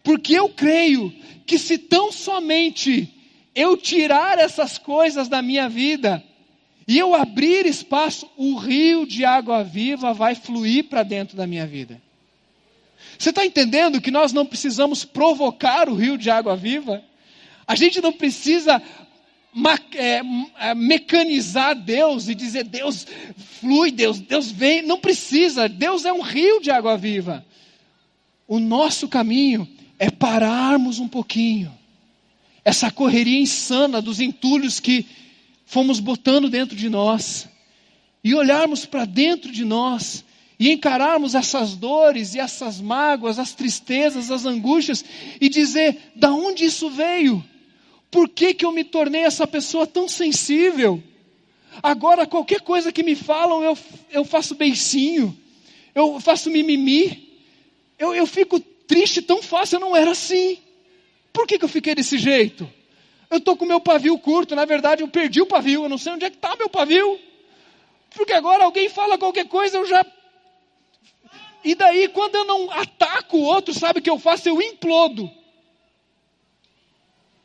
porque 0.04 0.34
eu 0.34 0.50
creio 0.50 1.14
que 1.46 1.58
se 1.58 1.78
tão 1.78 2.12
somente 2.12 3.14
eu 3.54 3.76
tirar 3.76 4.40
essas 4.40 4.78
coisas 4.78 5.28
da 5.28 5.42
minha 5.42 5.68
vida 5.68 6.24
e 6.88 6.98
eu 6.98 7.14
abrir 7.14 7.66
espaço, 7.66 8.30
o 8.36 8.56
rio 8.56 9.06
de 9.06 9.24
água 9.24 9.64
viva 9.64 10.14
vai 10.14 10.36
fluir 10.36 10.86
para 10.86 11.04
dentro 11.04 11.38
da 11.38 11.46
minha 11.46 11.66
vida. 11.66 12.02
Você 13.18 13.30
está 13.30 13.46
entendendo 13.46 14.02
que 14.02 14.12
nós 14.12 14.34
não 14.34 14.46
precisamos 14.46 15.06
provocar 15.06 15.90
o 15.90 15.96
rio 15.96 16.18
de 16.18 16.30
água 16.30 16.56
viva? 16.56 17.04
A 17.68 17.76
gente 17.76 18.02
não 18.02 18.12
precisa 18.12 18.82
é, 19.96 20.22
é, 20.60 20.76
mecanizar 20.76 21.76
Deus 21.76 22.30
e 22.30 22.36
dizer 22.36 22.64
Deus 22.64 23.06
flui, 23.60 23.92
Deus, 23.92 24.20
Deus 24.20 24.50
vem. 24.52 24.82
Não 24.82 24.98
precisa. 24.98 25.70
Deus 25.70 26.04
é 26.06 26.12
um 26.12 26.22
rio 26.22 26.62
de 26.62 26.72
água 26.72 26.98
viva. 26.98 27.46
O 28.48 28.60
nosso 28.60 29.08
caminho 29.08 29.68
é 30.02 30.10
pararmos 30.10 30.98
um 30.98 31.08
pouquinho. 31.08 31.72
Essa 32.66 32.90
correria 32.90 33.40
insana 33.40 34.02
dos 34.02 34.20
entulhos 34.20 34.80
que 34.80 35.06
fomos 35.64 36.00
botando 36.00 36.50
dentro 36.50 36.76
de 36.76 36.90
nós. 36.90 37.48
E 38.24 38.34
olharmos 38.34 38.84
para 38.84 39.06
dentro 39.06 39.52
de 39.52 39.64
nós 39.64 40.26
e 40.60 40.72
encararmos 40.72 41.36
essas 41.36 41.76
dores 41.76 42.34
e 42.34 42.40
essas 42.40 42.82
mágoas, 42.82 43.38
as 43.38 43.54
tristezas, 43.54 44.32
as 44.32 44.44
angústias 44.44 45.06
e 45.40 45.48
dizer: 45.48 46.12
da 46.16 46.34
onde 46.34 46.66
isso 46.66 46.90
veio? 46.90 47.44
Por 48.10 48.28
que, 48.28 48.56
que 48.56 48.66
eu 48.66 48.72
me 48.72 48.84
tornei 48.84 49.22
essa 49.22 49.46
pessoa 49.46 49.86
tão 49.86 50.08
sensível? 50.08 51.02
Agora, 51.82 52.26
qualquer 52.26 52.62
coisa 52.62 52.92
que 52.92 53.04
me 53.04 53.16
falam, 53.16 53.64
eu, 53.64 53.78
eu 54.10 54.26
faço 54.26 54.56
beicinho, 54.56 55.38
eu 55.94 56.20
faço 56.20 56.50
mimimi, 56.50 57.38
eu, 58.00 58.16
eu 58.16 58.26
fico 58.26 58.60
triste 58.92 59.22
tão 59.22 59.42
fácil, 59.42 59.78
eu 59.78 59.80
não 59.80 59.96
era 59.96 60.12
assim. 60.12 60.58
Por 61.32 61.48
que, 61.48 61.58
que 61.58 61.64
eu 61.64 61.70
fiquei 61.70 61.96
desse 61.96 62.18
jeito? 62.18 62.70
Eu 63.30 63.38
estou 63.38 63.56
com 63.56 63.64
meu 63.64 63.80
pavio 63.80 64.20
curto, 64.20 64.54
na 64.54 64.66
verdade 64.66 65.02
eu 65.02 65.08
perdi 65.08 65.42
o 65.42 65.46
pavio, 65.46 65.86
eu 65.86 65.90
não 65.90 65.98
sei 65.98 66.12
onde 66.12 66.26
é 66.26 66.30
que 66.30 66.36
está 66.36 66.58
meu 66.58 66.70
pavio. 66.70 67.18
Porque 68.14 68.34
agora 68.34 68.66
alguém 68.66 68.90
fala 68.90 69.18
qualquer 69.18 69.48
coisa, 69.48 69.78
eu 69.78 69.86
já 69.88 70.06
e 71.64 71.76
daí, 71.76 72.08
quando 72.08 72.36
eu 72.36 72.44
não 72.44 72.72
ataco 72.72 73.38
o 73.38 73.44
outro, 73.44 73.74
sabe 73.74 74.00
o 74.00 74.02
que 74.02 74.10
eu 74.10 74.18
faço? 74.18 74.50
Eu 74.50 74.62
implodo. 74.62 75.30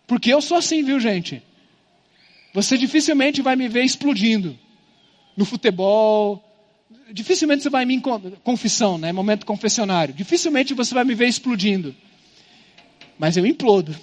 Porque 0.07 0.33
eu 0.33 0.41
sou 0.41 0.57
assim, 0.57 0.83
viu, 0.83 0.99
gente? 0.99 1.43
Você 2.55 2.79
dificilmente 2.79 3.43
vai 3.43 3.57
me 3.57 3.69
ver 3.69 3.85
explodindo 3.85 4.59
no 5.37 5.45
futebol. 5.45 6.43
Dificilmente 7.13 7.63
você 7.63 7.71
vai 7.71 7.85
me 7.85 8.01
confissão, 8.43 8.99
né? 8.99 9.13
Momento 9.13 9.45
confessionário. 9.47 10.15
Dificilmente 10.15 10.75
você 10.75 10.95
vai 10.95 11.05
me 11.05 11.15
ver 11.15 11.29
explodindo. 11.29 11.95
Mas 13.19 13.37
eu 13.37 13.47
implodo. 13.47 13.97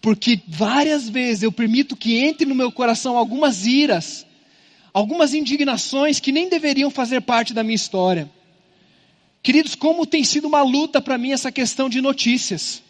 Porque 0.00 0.40
várias 0.46 1.08
vezes 1.08 1.42
eu 1.42 1.52
permito 1.52 1.96
que 1.96 2.16
entre 2.18 2.46
no 2.46 2.54
meu 2.54 2.70
coração 2.70 3.16
algumas 3.16 3.66
iras 3.66 4.26
algumas 4.94 5.34
indignações 5.34 6.20
que 6.20 6.30
nem 6.30 6.48
deveriam 6.48 6.88
fazer 6.88 7.20
parte 7.20 7.52
da 7.52 7.64
minha 7.64 7.74
história. 7.74 8.30
Queridos, 9.42 9.74
como 9.74 10.06
tem 10.06 10.22
sido 10.22 10.46
uma 10.46 10.62
luta 10.62 11.02
para 11.02 11.18
mim 11.18 11.32
essa 11.32 11.50
questão 11.50 11.88
de 11.88 12.00
notícias, 12.00 12.80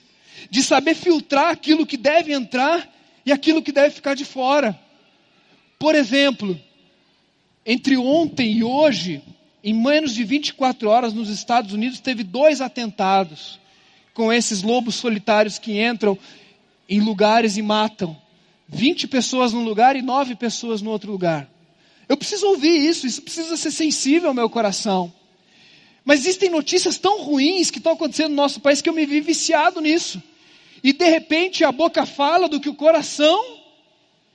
de 0.51 0.63
saber 0.63 0.95
filtrar 0.95 1.49
aquilo 1.49 1.87
que 1.87 1.97
deve 1.97 2.35
entrar 2.35 2.87
e 3.25 3.33
aquilo 3.33 3.63
que 3.63 3.73
deve 3.73 3.95
ficar 3.95 4.15
de 4.15 4.25
fora. 4.27 4.79
Por 5.79 5.95
exemplo, 5.95 6.61
entre 7.67 7.97
ontem 7.97 8.59
e 8.59 8.65
hoje, 8.65 9.23
em 9.63 9.73
menos 9.73 10.15
de 10.15 10.25
24 10.25 10.89
horas 10.89 11.13
nos 11.13 11.29
Estados 11.29 11.73
Unidos, 11.73 12.01
teve 12.01 12.23
dois 12.23 12.61
atentados 12.61 13.59
com 14.13 14.33
esses 14.33 14.63
lobos 14.63 14.95
solitários 14.95 15.59
que 15.59 15.83
entram 15.83 16.19
em 16.89 17.01
lugares 17.01 17.57
e 17.57 17.63
matam. 17.63 18.17
20 18.69 19.09
pessoas 19.09 19.53
num 19.53 19.65
lugar 19.65 19.97
e 19.97 20.03
9 20.03 20.37
pessoas 20.37 20.83
no 20.83 20.91
outro 20.91 21.11
lugar. 21.11 21.49
Eu 22.09 22.17
preciso 22.17 22.47
ouvir 22.47 22.77
isso, 22.77 23.07
isso 23.07 23.23
precisa 23.23 23.57
ser 23.57 23.71
sensível 23.71 24.29
ao 24.29 24.35
meu 24.35 24.49
coração. 24.51 25.13
Mas 26.05 26.21
existem 26.21 26.51
notícias 26.51 26.99
tão 26.99 27.23
ruins 27.23 27.71
que 27.71 27.79
estão 27.79 27.93
acontecendo 27.93 28.31
no 28.31 28.37
nosso 28.37 28.61
país 28.61 28.83
que 28.83 28.89
eu 28.89 28.95
me 28.95 29.07
vi 29.07 29.21
viciado 29.21 29.81
nisso. 29.81 30.23
E 30.83 30.93
de 30.93 31.09
repente 31.09 31.65
a 31.65 31.73
boca 31.73 32.05
fala 32.05 32.47
do 32.47 32.61
que 32.61 32.69
o 32.69 32.75
coração 32.75 33.59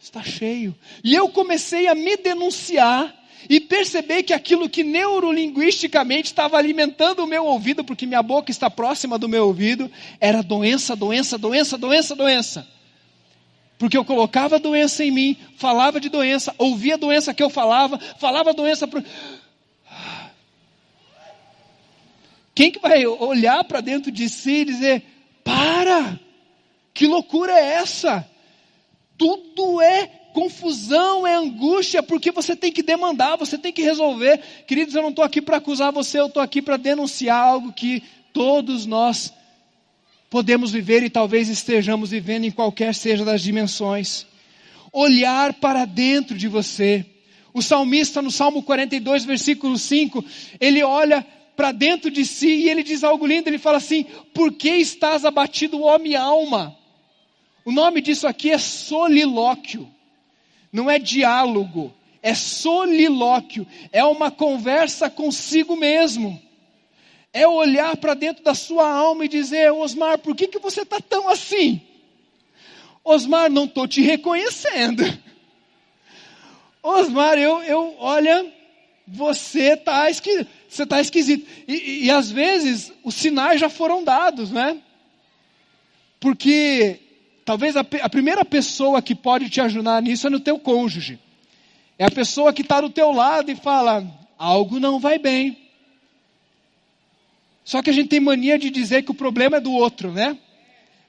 está 0.01 0.23
cheio. 0.23 0.75
E 1.03 1.13
eu 1.13 1.29
comecei 1.29 1.87
a 1.87 1.93
me 1.93 2.17
denunciar 2.17 3.15
e 3.47 3.59
perceber 3.59 4.23
que 4.23 4.33
aquilo 4.33 4.67
que 4.67 4.83
neurolinguisticamente 4.83 6.27
estava 6.27 6.57
alimentando 6.57 7.23
o 7.23 7.27
meu 7.27 7.45
ouvido, 7.45 7.83
porque 7.83 8.05
minha 8.05 8.23
boca 8.23 8.51
está 8.51 8.69
próxima 8.69 9.17
do 9.17 9.29
meu 9.29 9.45
ouvido, 9.45 9.89
era 10.19 10.41
doença, 10.41 10.95
doença, 10.95 11.37
doença, 11.37 11.77
doença, 11.77 12.15
doença. 12.15 12.67
Porque 13.77 13.97
eu 13.97 14.03
colocava 14.03 14.59
doença 14.59 15.05
em 15.05 15.11
mim, 15.11 15.37
falava 15.55 16.01
de 16.01 16.09
doença, 16.09 16.53
ouvia 16.57 16.95
a 16.95 16.97
doença 16.97 17.33
que 17.33 17.41
eu 17.41 17.49
falava, 17.49 17.97
falava 18.17 18.53
doença. 18.53 18.85
Pro... 18.87 19.01
Quem 22.53 22.71
que 22.71 22.79
vai 22.79 23.05
olhar 23.07 23.63
para 23.63 23.79
dentro 23.79 24.11
de 24.11 24.27
si 24.27 24.51
e 24.51 24.65
dizer: 24.65 25.03
para, 25.45 26.19
que 26.93 27.07
loucura 27.07 27.53
é 27.53 27.75
essa? 27.75 28.29
Tudo 29.17 29.79
é 29.79 30.18
confusão, 30.33 31.25
é 31.25 31.35
angústia, 31.35 32.01
porque 32.01 32.31
você 32.31 32.55
tem 32.55 32.71
que 32.71 32.83
demandar, 32.83 33.37
você 33.37 33.57
tem 33.57 33.71
que 33.71 33.81
resolver. 33.81 34.39
Queridos, 34.67 34.95
eu 34.95 35.01
não 35.01 35.09
estou 35.09 35.23
aqui 35.23 35.41
para 35.41 35.57
acusar 35.57 35.91
você, 35.91 36.19
eu 36.19 36.27
estou 36.27 36.41
aqui 36.41 36.61
para 36.61 36.77
denunciar 36.77 37.37
algo 37.37 37.73
que 37.73 38.03
todos 38.33 38.85
nós 38.85 39.33
podemos 40.29 40.71
viver 40.71 41.03
e 41.03 41.09
talvez 41.09 41.49
estejamos 41.49 42.11
vivendo 42.11 42.45
em 42.45 42.51
qualquer 42.51 42.93
seja 42.93 43.25
das 43.25 43.41
dimensões. 43.41 44.25
Olhar 44.91 45.53
para 45.53 45.85
dentro 45.85 46.37
de 46.37 46.47
você. 46.47 47.05
O 47.53 47.61
salmista, 47.61 48.21
no 48.21 48.31
Salmo 48.31 48.61
42, 48.61 49.25
versículo 49.25 49.77
5, 49.77 50.23
ele 50.59 50.83
olha 50.83 51.25
para 51.55 51.71
dentro 51.71 52.09
de 52.09 52.25
si 52.25 52.47
e 52.47 52.69
ele 52.69 52.83
diz 52.83 53.03
algo 53.03 53.25
lindo: 53.25 53.49
ele 53.49 53.57
fala 53.57 53.77
assim: 53.77 54.05
Por 54.33 54.53
que 54.53 54.69
estás 54.69 55.25
abatido, 55.25 55.79
minha 55.99 56.21
alma? 56.21 56.77
O 57.65 57.71
nome 57.71 58.01
disso 58.01 58.27
aqui 58.27 58.51
é 58.51 58.57
solilóquio, 58.57 59.89
não 60.71 60.89
é 60.89 60.99
diálogo, 60.99 61.93
é 62.21 62.33
solilóquio, 62.33 63.65
é 63.91 64.03
uma 64.03 64.29
conversa 64.29 65.09
consigo 65.09 65.75
mesmo 65.75 66.41
é 67.33 67.47
olhar 67.47 67.95
para 67.97 68.13
dentro 68.13 68.43
da 68.43 68.53
sua 68.53 68.89
alma 68.91 69.25
e 69.25 69.29
dizer: 69.29 69.71
Osmar, 69.71 70.17
por 70.19 70.35
que, 70.35 70.47
que 70.47 70.59
você 70.59 70.81
está 70.81 70.99
tão 70.99 71.29
assim? 71.29 71.81
Osmar, 73.03 73.49
não 73.49 73.65
estou 73.65 73.87
te 73.87 74.01
reconhecendo. 74.01 75.03
Osmar, 76.81 77.37
eu, 77.37 77.61
eu 77.63 77.95
olha, 77.99 78.51
você 79.07 79.73
está 79.73 80.09
esquisito. 80.09 80.49
Você 80.67 80.83
está 80.83 81.01
esquisito. 81.01 81.47
E, 81.67 82.05
e, 82.05 82.11
às 82.11 82.29
vezes 82.29 82.91
os 83.03 83.15
sinais 83.15 83.59
já 83.59 83.69
foram 83.69 84.03
dados, 84.03 84.51
né? 84.51 84.77
Porque 86.19 86.99
talvez 87.49 87.75
a, 87.75 87.79
a 87.79 88.09
primeira 88.09 88.45
pessoa 88.45 89.01
que 89.01 89.15
pode 89.15 89.49
te 89.49 89.59
ajudar 89.59 89.99
nisso 90.03 90.27
é 90.27 90.29
no 90.29 90.39
teu 90.39 90.59
cônjuge. 90.59 91.17
É 91.97 92.05
a 92.05 92.11
pessoa 92.11 92.53
que 92.53 92.61
está 92.61 92.79
do 92.79 92.91
teu 92.91 93.11
lado 93.11 93.49
e 93.49 93.55
fala: 93.55 94.05
algo 94.37 94.79
não 94.79 94.99
vai 94.99 95.17
bem. 95.17 95.57
Só 97.65 97.81
que 97.81 97.89
a 97.89 97.93
gente 97.93 98.09
tem 98.09 98.19
mania 98.19 98.59
de 98.59 98.69
dizer 98.69 99.01
que 99.01 99.09
o 99.09 99.15
problema 99.15 99.57
é 99.57 99.59
do 99.59 99.71
outro, 99.71 100.11
né? 100.11 100.37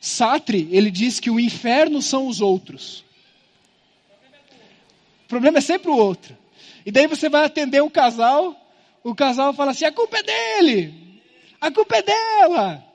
Sartre, 0.01 0.67
ele 0.71 0.91
diz 0.91 1.21
que 1.21 1.31
o 1.31 1.39
inferno 1.39 2.01
são 2.01 2.27
os 2.27 2.41
outros. 2.41 3.05
O 5.27 5.29
problema 5.29 5.59
é 5.59 5.61
sempre 5.61 5.91
o 5.91 5.97
outro. 5.97 6.35
E 6.87 6.91
daí 6.91 7.07
você 7.07 7.29
vai 7.29 7.45
atender 7.45 7.83
um 7.83 7.91
casal, 7.91 8.59
o 9.05 9.15
casal 9.15 9.53
fala 9.53 9.73
assim: 9.73 9.85
a 9.85 9.93
culpa 9.93 10.17
é 10.17 10.23
dele, 10.23 10.95
a 11.61 11.71
culpa 11.71 11.97
é 11.97 12.03
dela. 12.03 12.90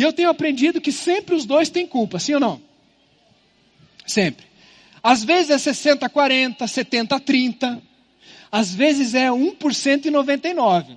E 0.00 0.02
eu 0.02 0.14
tenho 0.14 0.30
aprendido 0.30 0.80
que 0.80 0.90
sempre 0.90 1.34
os 1.34 1.44
dois 1.44 1.68
têm 1.68 1.86
culpa, 1.86 2.18
sim 2.18 2.32
ou 2.32 2.40
não? 2.40 2.62
Sempre. 4.06 4.46
Às 5.02 5.22
vezes 5.22 5.50
é 5.50 5.58
60, 5.58 6.08
40, 6.08 6.66
70, 6.66 7.20
30. 7.20 7.82
Às 8.50 8.74
vezes 8.74 9.14
é 9.14 9.28
1% 9.28 10.06
e 10.06 10.10
99. 10.10 10.96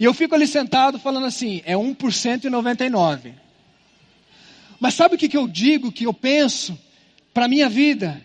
E 0.00 0.04
eu 0.04 0.12
fico 0.12 0.34
ali 0.34 0.48
sentado 0.48 0.98
falando 0.98 1.26
assim, 1.26 1.62
é 1.64 1.74
1% 1.76 2.42
e 2.42 2.50
99. 2.50 3.34
Mas 4.80 4.94
sabe 4.94 5.14
o 5.14 5.18
que, 5.18 5.28
que 5.28 5.36
eu 5.36 5.46
digo, 5.46 5.92
que 5.92 6.06
eu 6.06 6.12
penso 6.12 6.76
para 7.32 7.44
a 7.44 7.48
minha 7.48 7.68
vida? 7.68 8.20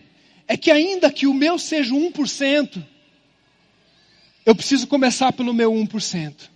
É 0.48 0.56
que 0.56 0.72
ainda 0.72 1.08
que 1.08 1.28
o 1.28 1.32
meu 1.32 1.56
seja 1.56 1.94
1%, 1.94 2.82
eu 4.44 4.56
preciso 4.56 4.88
começar 4.88 5.32
pelo 5.32 5.54
meu 5.54 5.70
1%. 5.70 6.55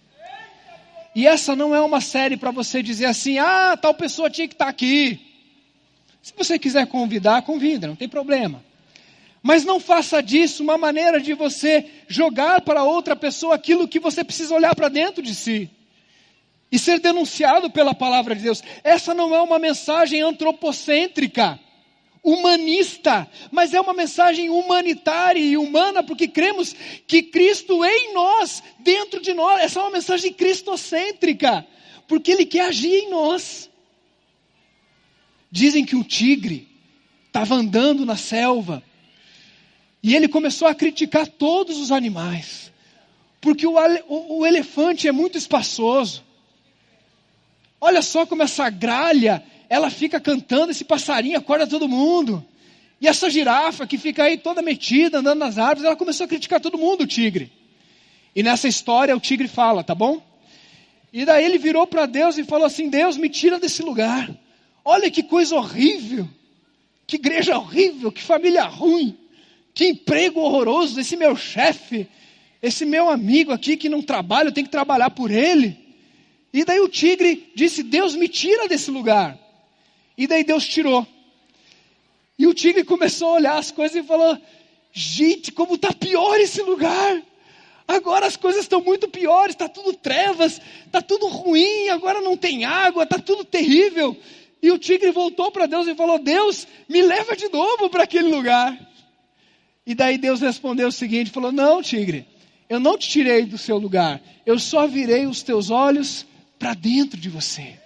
E 1.15 1.27
essa 1.27 1.57
não 1.57 1.75
é 1.75 1.81
uma 1.81 2.01
série 2.01 2.37
para 2.37 2.51
você 2.51 2.83
dizer 2.83 3.07
assim, 3.07 3.39
ah, 3.39 3.77
tal 3.77 3.95
pessoa 3.95 4.31
tinha 4.31 4.47
que 4.47 4.55
estar 4.55 4.67
tá 4.67 4.71
aqui. 4.71 5.21
Se 6.23 6.33
você 6.37 6.59
quiser 6.59 6.87
convidar, 6.87 7.43
convida, 7.43 7.87
não 7.87 7.97
tem 7.97 8.09
problema. 8.09 8.63
Mas 9.43 9.65
não 9.65 9.81
faça 9.81 10.23
disso 10.23 10.63
uma 10.63 10.77
maneira 10.77 11.21
de 11.21 11.33
você 11.33 11.87
jogar 12.07 12.61
para 12.61 12.85
outra 12.85 13.17
pessoa 13.17 13.55
aquilo 13.55 13.89
que 13.89 13.99
você 13.99 14.23
precisa 14.23 14.55
olhar 14.55 14.75
para 14.75 14.89
dentro 14.89 15.23
de 15.23 15.35
si 15.35 15.71
e 16.71 16.79
ser 16.79 17.01
denunciado 17.01 17.71
pela 17.71 17.95
palavra 17.95 18.35
de 18.35 18.43
Deus. 18.43 18.63
Essa 18.85 19.15
não 19.15 19.35
é 19.35 19.41
uma 19.41 19.59
mensagem 19.59 20.21
antropocêntrica, 20.21 21.59
humanista, 22.23 23.29
mas 23.51 23.73
é 23.73 23.81
uma 23.81 23.95
mensagem 23.95 24.51
humanitária 24.51 25.41
e 25.41 25.57
humana, 25.57 26.03
porque 26.03 26.29
cremos 26.29 26.75
que 27.07 27.23
Cristo 27.23 27.85
em 27.85 28.13
nós, 28.13 28.63
dentro 28.79 29.21
de 29.21 29.33
nós, 29.33 29.63
essa 29.63 29.81
é 29.81 29.83
uma 29.83 29.93
mensagem 29.93 30.33
cristocêntrica, 30.33 31.67
porque 32.07 32.31
Ele 32.31 32.45
quer 32.45 32.67
agir 32.67 32.93
em 32.93 33.11
nós. 33.11 33.71
Dizem 35.51 35.85
que 35.85 35.97
o 35.97 36.05
tigre 36.05 36.69
estava 37.27 37.55
andando 37.55 38.05
na 38.05 38.17
selva 38.17 38.83
e 40.03 40.15
ele 40.15 40.29
começou 40.29 40.67
a 40.67 40.75
criticar 40.75 41.27
todos 41.27 41.79
os 41.79 41.93
animais, 41.93 42.73
porque 43.41 43.67
o, 43.67 43.75
o, 44.09 44.39
o 44.39 44.47
elefante 44.47 45.07
é 45.09 45.13
muito 45.13 45.37
espaçoso. 45.37 46.25
Olha 47.81 48.03
só 48.03 48.27
como 48.27 48.43
essa 48.43 48.69
gralha, 48.69 49.43
ela 49.71 49.89
fica 49.89 50.19
cantando, 50.19 50.73
esse 50.73 50.85
passarinho 50.85 51.39
acorda 51.39 51.65
todo 51.65 51.89
mundo. 51.89 52.45
E 53.01 53.07
essa 53.07 53.31
girafa 53.31 53.87
que 53.87 53.97
fica 53.97 54.25
aí 54.25 54.37
toda 54.37 54.61
metida, 54.61 55.21
andando 55.21 55.39
nas 55.39 55.59
árvores, 55.59 55.85
ela 55.85 55.95
começou 55.95 56.25
a 56.25 56.29
criticar 56.29 56.61
todo 56.61 56.77
mundo, 56.77 57.03
o 57.05 57.07
tigre. 57.07 57.53
E 58.35 58.43
nessa 58.43 58.67
história 58.67 59.17
o 59.17 59.21
tigre 59.21 59.47
fala, 59.47 59.85
tá 59.85 59.95
bom? 59.95 60.21
E 61.13 61.25
daí 61.25 61.45
ele 61.45 61.57
virou 61.57 61.87
para 61.87 62.05
Deus 62.05 62.37
e 62.37 62.43
falou 62.43 62.67
assim: 62.67 62.89
Deus, 62.89 63.17
me 63.17 63.29
tira 63.29 63.61
desse 63.61 63.81
lugar. 63.81 64.29
Olha 64.85 65.09
que 65.09 65.23
coisa 65.23 65.55
horrível. 65.55 66.29
Que 67.07 67.15
igreja 67.15 67.57
horrível, 67.57 68.11
que 68.11 68.21
família 68.21 68.65
ruim. 68.65 69.17
Que 69.73 69.87
emprego 69.87 70.41
horroroso, 70.41 70.99
esse 71.01 71.17
meu 71.17 71.37
chefe, 71.37 72.09
esse 72.61 72.85
meu 72.85 73.09
amigo 73.09 73.53
aqui 73.53 73.77
que 73.77 73.89
não 73.89 74.03
trabalha, 74.03 74.49
eu 74.49 74.53
tenho 74.53 74.67
que 74.67 74.73
trabalhar 74.73 75.11
por 75.11 75.31
ele. 75.31 75.79
E 76.53 76.65
daí 76.65 76.81
o 76.81 76.89
tigre 76.89 77.53
disse: 77.55 77.85
Deus 77.85 78.17
me 78.17 78.27
tira 78.29 78.67
desse 78.67 78.91
lugar. 78.91 79.39
E 80.21 80.27
daí 80.27 80.45
Deus 80.45 80.67
tirou. 80.69 81.07
E 82.39 82.47
o 82.47 82.53
tigre 82.53 82.85
começou 82.85 83.31
a 83.31 83.35
olhar 83.37 83.57
as 83.57 83.71
coisas 83.71 84.05
e 84.05 84.07
falou: 84.07 84.37
Gente, 84.93 85.51
como 85.51 85.77
está 85.77 85.95
pior 85.95 86.39
esse 86.39 86.61
lugar. 86.61 87.23
Agora 87.89 88.27
as 88.27 88.37
coisas 88.37 88.61
estão 88.61 88.83
muito 88.83 89.09
piores, 89.09 89.55
está 89.55 89.67
tudo 89.67 89.95
trevas, 89.95 90.61
está 90.85 91.01
tudo 91.01 91.27
ruim, 91.27 91.89
agora 91.89 92.21
não 92.21 92.37
tem 92.37 92.67
água, 92.67 93.05
está 93.05 93.19
tudo 93.19 93.47
terrível. 93.47 94.15
E 94.63 94.71
o 94.71 94.79
tigre 94.79 95.11
voltou 95.11 95.51
para 95.51 95.65
Deus 95.65 95.89
e 95.89 95.95
falou: 95.95 96.19
Deus, 96.19 96.69
me 96.87 97.01
leva 97.01 97.35
de 97.35 97.49
novo 97.49 97.89
para 97.89 98.03
aquele 98.03 98.29
lugar. 98.29 98.79
E 99.87 99.95
daí 99.95 100.19
Deus 100.19 100.43
respondeu 100.43 100.89
o 100.89 100.93
seguinte: 100.93 101.31
falou, 101.31 101.51
Não, 101.51 101.83
tigre, 101.83 102.27
eu 102.69 102.79
não 102.79 102.99
te 102.99 103.09
tirei 103.09 103.47
do 103.47 103.57
seu 103.57 103.79
lugar, 103.79 104.21
eu 104.45 104.59
só 104.59 104.87
virei 104.87 105.25
os 105.25 105.43
teus 105.43 105.71
olhos 105.71 106.27
para 106.59 106.75
dentro 106.75 107.19
de 107.19 107.31
você. 107.31 107.81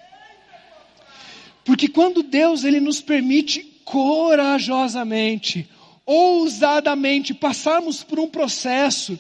Porque 1.64 1.88
quando 1.88 2.22
Deus 2.22 2.62
ele 2.64 2.78
nos 2.78 3.00
permite 3.00 3.62
corajosamente, 3.84 5.68
ousadamente 6.04 7.32
passarmos 7.32 8.02
por 8.02 8.20
um 8.20 8.28
processo 8.28 9.18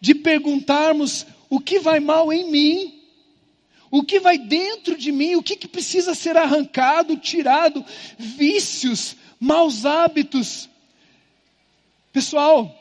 de 0.00 0.14
perguntarmos 0.14 1.26
o 1.50 1.60
que 1.60 1.78
vai 1.78 2.00
mal 2.00 2.32
em 2.32 2.50
mim, 2.50 2.94
o 3.90 4.02
que 4.02 4.18
vai 4.18 4.38
dentro 4.38 4.96
de 4.96 5.12
mim, 5.12 5.34
o 5.34 5.42
que, 5.42 5.54
que 5.54 5.68
precisa 5.68 6.14
ser 6.14 6.36
arrancado, 6.36 7.16
tirado, 7.18 7.84
vícios, 8.18 9.16
maus 9.38 9.84
hábitos. 9.84 10.68
Pessoal, 12.10 12.74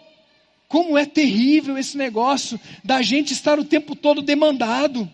como 0.69 0.97
é 0.97 1.05
terrível 1.05 1.77
esse 1.77 1.97
negócio 1.97 2.57
da 2.81 3.01
gente 3.01 3.33
estar 3.33 3.59
o 3.59 3.65
tempo 3.65 3.93
todo 3.93 4.21
demandado. 4.21 5.09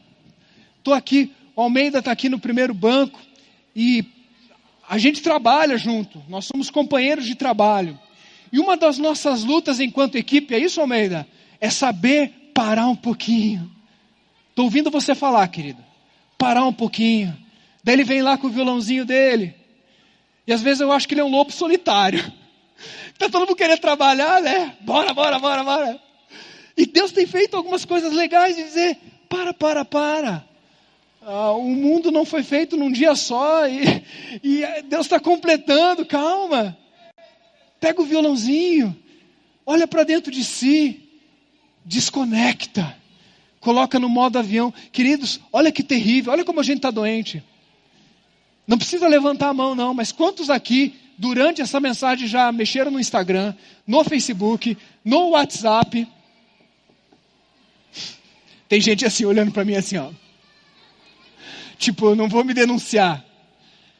Estou 0.77 0.93
aqui, 0.93 1.31
o 1.55 1.61
Almeida 1.63 1.97
está 1.97 2.11
aqui 2.11 2.29
no 2.29 2.39
primeiro 2.39 2.75
banco 2.75 3.19
e 3.79 4.03
a 4.89 4.97
gente 4.97 5.21
trabalha 5.21 5.77
junto, 5.77 6.23
nós 6.27 6.45
somos 6.45 6.71
companheiros 6.71 7.27
de 7.27 7.35
trabalho. 7.35 7.99
E 8.51 8.57
uma 8.59 8.75
das 8.75 8.97
nossas 8.97 9.43
lutas 9.43 9.79
enquanto 9.79 10.15
equipe, 10.15 10.55
é 10.55 10.57
isso, 10.57 10.81
Almeida? 10.81 11.27
É 11.61 11.69
saber 11.69 12.51
parar 12.55 12.87
um 12.87 12.95
pouquinho. 12.95 13.69
Estou 14.49 14.65
ouvindo 14.65 14.89
você 14.89 15.13
falar, 15.13 15.47
querido. 15.49 15.83
Parar 16.39 16.65
um 16.65 16.73
pouquinho. 16.73 17.37
Daí 17.83 17.93
ele 17.93 18.03
vem 18.03 18.23
lá 18.23 18.35
com 18.35 18.47
o 18.47 18.49
violãozinho 18.49 19.05
dele. 19.05 19.53
E 20.47 20.51
às 20.51 20.63
vezes 20.63 20.81
eu 20.81 20.91
acho 20.91 21.07
que 21.07 21.13
ele 21.13 21.21
é 21.21 21.25
um 21.25 21.29
lobo 21.29 21.51
solitário. 21.51 22.33
Está 23.13 23.29
todo 23.29 23.41
mundo 23.41 23.55
querendo 23.55 23.79
trabalhar, 23.79 24.41
né? 24.41 24.75
Bora, 24.81 25.13
bora, 25.13 25.37
bora, 25.37 25.63
bora. 25.63 26.01
E 26.75 26.87
Deus 26.87 27.11
tem 27.11 27.27
feito 27.27 27.55
algumas 27.55 27.85
coisas 27.85 28.11
legais 28.11 28.55
de 28.55 28.63
dizer: 28.63 28.97
para, 29.29 29.53
para, 29.53 29.85
para. 29.85 30.47
Ah, 31.29 31.51
o 31.51 31.69
mundo 31.75 32.09
não 32.09 32.23
foi 32.23 32.41
feito 32.41 32.77
num 32.77 32.89
dia 32.89 33.13
só 33.13 33.67
e, 33.67 33.81
e 34.41 34.63
Deus 34.83 35.07
está 35.07 35.19
completando, 35.19 36.05
calma. 36.05 36.77
Pega 37.81 38.01
o 38.01 38.05
violãozinho, 38.05 38.95
olha 39.65 39.85
para 39.85 40.05
dentro 40.05 40.31
de 40.31 40.41
si, 40.41 41.03
desconecta, 41.83 42.95
coloca 43.59 43.99
no 43.99 44.07
modo 44.07 44.39
avião. 44.39 44.73
Queridos, 44.89 45.41
olha 45.51 45.69
que 45.69 45.83
terrível, 45.83 46.31
olha 46.31 46.45
como 46.45 46.61
a 46.61 46.63
gente 46.63 46.77
está 46.77 46.91
doente. 46.91 47.43
Não 48.65 48.77
precisa 48.77 49.05
levantar 49.05 49.49
a 49.49 49.53
mão, 49.53 49.75
não, 49.75 49.93
mas 49.93 50.13
quantos 50.13 50.49
aqui, 50.49 50.95
durante 51.17 51.61
essa 51.61 51.77
mensagem, 51.81 52.25
já 52.25 52.49
mexeram 52.53 52.89
no 52.89 53.01
Instagram, 53.01 53.53
no 53.85 54.01
Facebook, 54.05 54.77
no 55.03 55.31
WhatsApp? 55.31 56.07
Tem 58.69 58.79
gente 58.79 59.05
assim 59.05 59.25
olhando 59.25 59.51
para 59.51 59.65
mim 59.65 59.75
assim, 59.75 59.97
ó. 59.97 60.09
Tipo, 61.77 62.09
eu 62.09 62.15
não 62.15 62.27
vou 62.27 62.43
me 62.43 62.53
denunciar. 62.53 63.23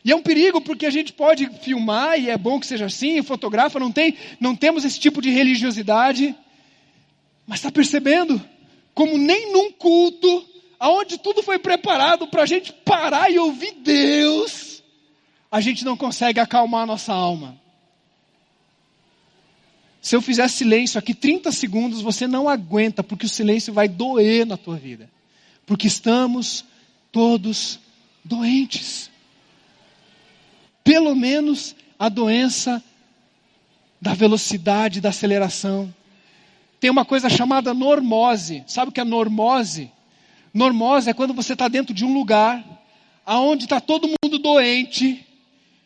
E 0.03 0.11
é 0.11 0.15
um 0.15 0.21
perigo 0.21 0.61
porque 0.61 0.85
a 0.85 0.89
gente 0.89 1.11
pode 1.11 1.49
filmar 1.61 2.19
e 2.19 2.29
é 2.29 2.37
bom 2.37 2.59
que 2.59 2.67
seja 2.67 2.85
assim, 2.85 3.21
fotografa, 3.21 3.79
não 3.79 3.91
tem, 3.91 4.15
não 4.39 4.55
temos 4.55 4.85
esse 4.85 4.99
tipo 4.99 5.21
de 5.21 5.29
religiosidade. 5.29 6.35
Mas 7.45 7.59
está 7.59 7.71
percebendo 7.71 8.41
como 8.93 9.17
nem 9.17 9.51
num 9.51 9.71
culto, 9.71 10.43
aonde 10.79 11.19
tudo 11.19 11.43
foi 11.43 11.59
preparado 11.59 12.27
para 12.27 12.43
a 12.43 12.45
gente 12.47 12.73
parar 12.73 13.31
e 13.31 13.37
ouvir 13.37 13.73
Deus, 13.73 14.81
a 15.51 15.61
gente 15.61 15.85
não 15.85 15.95
consegue 15.95 16.39
acalmar 16.39 16.81
a 16.81 16.87
nossa 16.87 17.13
alma. 17.13 17.59
Se 20.01 20.15
eu 20.15 20.21
fizer 20.21 20.47
silêncio 20.47 20.97
aqui 20.97 21.13
30 21.13 21.51
segundos, 21.51 22.01
você 22.01 22.25
não 22.25 22.47
aguenta, 22.47 23.03
porque 23.03 23.25
o 23.25 23.29
silêncio 23.29 23.73
vai 23.73 23.87
doer 23.87 24.45
na 24.45 24.57
tua 24.57 24.77
vida. 24.77 25.09
Porque 25.65 25.85
estamos 25.85 26.63
todos 27.11 27.79
doentes. 28.23 29.09
Pelo 30.83 31.15
menos 31.15 31.75
a 31.99 32.09
doença 32.09 32.83
da 34.01 34.13
velocidade, 34.13 35.01
da 35.01 35.09
aceleração. 35.09 35.93
Tem 36.79 36.89
uma 36.89 37.05
coisa 37.05 37.29
chamada 37.29 37.73
normose. 37.73 38.63
Sabe 38.67 38.89
o 38.89 38.91
que 38.91 39.01
é 39.01 39.03
normose? 39.03 39.91
Normose 40.53 41.09
é 41.09 41.13
quando 41.13 41.33
você 41.33 41.53
está 41.53 41.67
dentro 41.67 41.93
de 41.93 42.05
um 42.05 42.13
lugar 42.13 42.63
aonde 43.25 43.65
está 43.65 43.81
todo 43.81 44.09
mundo 44.23 44.39
doente. 44.39 45.25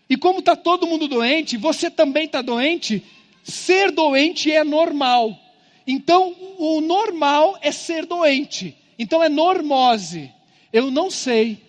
E 0.09 0.17
como 0.17 0.39
está 0.39 0.55
todo 0.55 0.85
mundo 0.85 1.07
doente, 1.07 1.57
você 1.57 1.89
também 1.89 2.25
está 2.25 2.41
doente. 2.41 3.03
Ser 3.43 3.91
doente 3.91 4.51
é 4.51 4.63
normal. 4.63 5.39
Então, 5.87 6.35
o 6.59 6.81
normal 6.81 7.57
é 7.61 7.71
ser 7.71 8.05
doente. 8.05 8.77
Então, 8.99 9.23
é 9.23 9.29
normose. 9.29 10.31
Eu 10.71 10.89
não 10.89 11.09
sei 11.11 11.61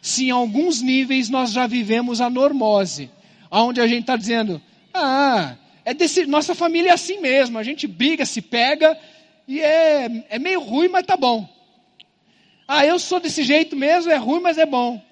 se 0.00 0.26
em 0.26 0.30
alguns 0.30 0.80
níveis 0.80 1.28
nós 1.28 1.52
já 1.52 1.66
vivemos 1.66 2.20
a 2.20 2.30
normose, 2.30 3.10
onde 3.50 3.80
a 3.80 3.86
gente 3.86 4.00
está 4.00 4.16
dizendo, 4.16 4.60
ah, 4.92 5.56
é 5.84 5.94
desse, 5.94 6.26
nossa 6.26 6.54
família 6.54 6.90
é 6.90 6.92
assim 6.92 7.20
mesmo, 7.20 7.58
a 7.58 7.62
gente 7.62 7.86
briga, 7.86 8.24
se 8.24 8.42
pega, 8.42 8.98
e 9.46 9.60
é, 9.60 10.24
é 10.28 10.38
meio 10.38 10.60
ruim, 10.60 10.88
mas 10.88 11.06
tá 11.06 11.16
bom. 11.16 11.48
Ah, 12.66 12.84
eu 12.84 12.98
sou 12.98 13.18
desse 13.18 13.42
jeito 13.42 13.74
mesmo, 13.74 14.10
é 14.10 14.16
ruim, 14.16 14.40
mas 14.40 14.58
é 14.58 14.66
bom. 14.66 15.02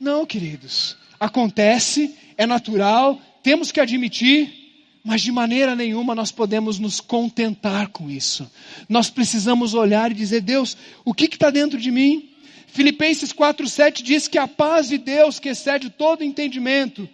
Não, 0.00 0.24
queridos, 0.24 0.96
acontece, 1.20 2.16
é 2.36 2.46
natural, 2.46 3.20
temos 3.42 3.70
que 3.72 3.80
admitir, 3.80 4.54
mas 5.04 5.22
de 5.22 5.32
maneira 5.32 5.74
nenhuma 5.74 6.14
nós 6.14 6.30
podemos 6.30 6.78
nos 6.78 7.00
contentar 7.00 7.88
com 7.88 8.08
isso. 8.10 8.50
Nós 8.88 9.10
precisamos 9.10 9.74
olhar 9.74 10.10
e 10.10 10.14
dizer: 10.14 10.40
Deus, 10.40 10.76
o 11.04 11.12
que 11.12 11.24
está 11.24 11.50
dentro 11.50 11.78
de 11.78 11.90
mim? 11.90 12.27
Filipenses 12.68 13.32
4,7 13.32 14.02
diz 14.02 14.28
que 14.28 14.38
a 14.38 14.46
paz 14.46 14.88
de 14.88 14.98
Deus, 14.98 15.38
que 15.40 15.48
excede 15.48 15.90
todo 15.90 16.22
entendimento, 16.22 17.08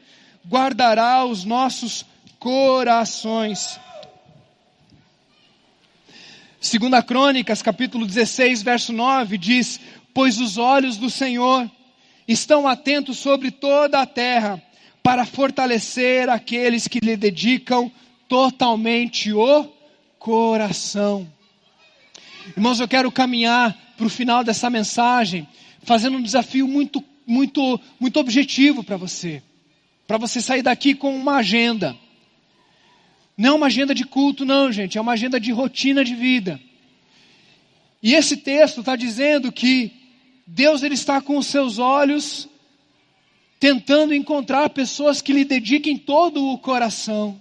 guardará 0.47 1.25
os 1.25 1.45
nossos 1.45 2.05
corações. 2.39 3.81
Segunda 6.61 7.03
Crônicas, 7.03 7.63
capítulo 7.63 8.07
16, 8.07 8.63
verso 8.63 8.93
9, 8.93 9.39
diz: 9.39 9.81
Pois 10.13 10.41
os 10.41 10.59
olhos 10.59 10.97
do 10.97 11.09
Senhor 11.09 11.71
estão 12.27 12.67
atentos 12.67 13.19
sobre 13.19 13.51
toda 13.51 14.01
a 14.01 14.07
terra, 14.07 14.63
para 15.03 15.27
fortalecer 15.27 16.31
aqueles 16.31 16.89
que 16.89 16.99
lhe 17.01 17.17
dedicam 17.17 17.93
totalmente 18.27 19.33
o 19.33 19.71
coração. 20.19 21.31
Irmãos, 22.57 22.79
eu 22.79 22.87
quero 22.87 23.11
caminhar 23.11 23.75
para 23.97 24.07
o 24.07 24.11
final 24.11 24.45
dessa 24.45 24.69
mensagem, 24.69 25.49
fazendo 25.83 26.19
um 26.19 26.23
desafio 26.23 26.69
muito, 26.69 27.03
muito, 27.27 27.81
muito 27.99 28.21
objetivo 28.21 28.85
para 28.85 28.97
você. 28.97 29.43
Para 30.07 30.19
você 30.19 30.43
sair 30.43 30.63
daqui 30.63 30.95
com 30.95 31.17
uma 31.17 31.37
agenda. 31.37 31.97
Não 33.37 33.51
é 33.51 33.53
uma 33.53 33.67
agenda 33.67 33.95
de 33.95 34.05
culto, 34.05 34.45
não, 34.45 34.71
gente, 34.71 34.99
é 34.99 35.01
uma 35.01 35.13
agenda 35.13 35.41
de 35.41 35.51
rotina 35.51 36.05
de 36.05 36.15
vida. 36.15 36.61
E 38.03 38.15
esse 38.15 38.37
texto 38.37 38.81
está 38.81 38.95
dizendo 38.95 39.51
que 39.51 39.91
Deus 40.47 40.83
ele 40.83 40.95
está 40.95 41.23
com 41.23 41.39
os 41.39 41.47
seus 41.47 41.79
olhos 41.79 42.49
tentando 43.59 44.15
encontrar 44.15 44.69
pessoas 44.69 45.23
que 45.23 45.33
lhe 45.33 45.43
dediquem 45.43 45.97
todo 45.97 46.47
o 46.51 46.59
coração. 46.59 47.41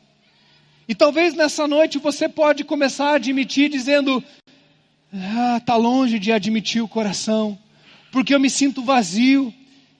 E 0.88 0.96
talvez 0.96 1.34
nessa 1.34 1.68
noite 1.68 1.98
você 1.98 2.30
pode 2.30 2.64
começar 2.64 3.10
a 3.12 3.16
admitir 3.16 3.70
dizendo: 3.70 4.24
"Ah, 5.14 5.62
tá 5.64 5.76
longe 5.76 6.18
de 6.18 6.32
admitir 6.32 6.82
o 6.82 6.88
coração, 6.88 7.58
porque 8.12 8.34
eu 8.34 8.40
me 8.40 8.50
sinto 8.50 8.82
vazio, 8.82 9.54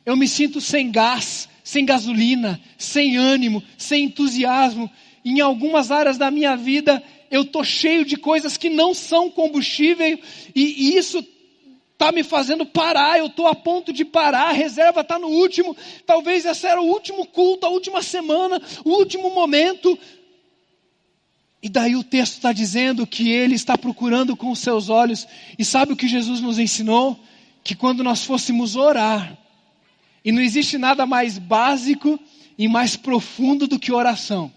eu 0.06 0.16
me 0.16 0.28
sinto 0.28 0.60
sem 0.60 0.92
gás, 0.92 1.48
sem 1.64 1.86
gasolina, 1.86 2.60
sem 2.78 3.16
ânimo, 3.16 3.64
sem 3.78 4.06
entusiasmo, 4.06 4.90
em 5.24 5.40
algumas 5.40 5.92
áreas 5.92 6.18
da 6.18 6.32
minha 6.32 6.56
vida 6.56 7.02
eu 7.32 7.42
estou 7.42 7.64
cheio 7.64 8.06
de 8.06 8.16
coisas 8.16 8.58
que 8.58 8.70
não 8.70 8.94
são 8.94 9.30
combustível 9.30 10.20
e, 10.54 10.62
e 10.62 10.98
isso 10.98 11.26
está 11.94 12.12
me 12.12 12.24
fazendo 12.24 12.66
parar, 12.66 13.18
eu 13.18 13.28
estou 13.28 13.48
a 13.48 13.56
ponto 13.56 13.94
de 13.94 14.04
parar, 14.04 14.50
a 14.50 14.52
reserva 14.52 15.02
está 15.02 15.18
no 15.18 15.28
último, 15.28 15.76
talvez 16.06 16.46
esse 16.46 16.68
era 16.68 16.82
o 16.82 16.86
último 16.86 17.26
culto, 17.26 17.66
a 17.66 17.70
última 17.70 18.02
semana, 18.02 18.62
o 18.84 18.90
último 18.92 19.32
momento. 19.32 19.98
E 21.64 21.70
daí 21.70 21.96
o 21.96 22.04
texto 22.04 22.34
está 22.34 22.52
dizendo 22.52 23.08
que 23.08 23.32
ele 23.32 23.56
está 23.56 23.78
procurando 23.78 24.36
com 24.36 24.52
os 24.52 24.60
seus 24.60 24.90
olhos, 24.90 25.26
e 25.58 25.64
sabe 25.64 25.94
o 25.94 25.96
que 25.96 26.08
Jesus 26.08 26.42
nos 26.42 26.60
ensinou? 26.60 27.18
Que 27.64 27.74
quando 27.74 28.04
nós 28.04 28.26
fôssemos 28.26 28.76
orar, 28.76 29.38
e 30.24 30.32
não 30.32 30.42
existe 30.42 30.78
nada 30.78 31.06
mais 31.06 31.38
básico 31.38 32.20
e 32.58 32.68
mais 32.68 32.98
profundo 32.98 33.66
do 33.66 33.80
que 33.80 33.92
oração 33.92 34.52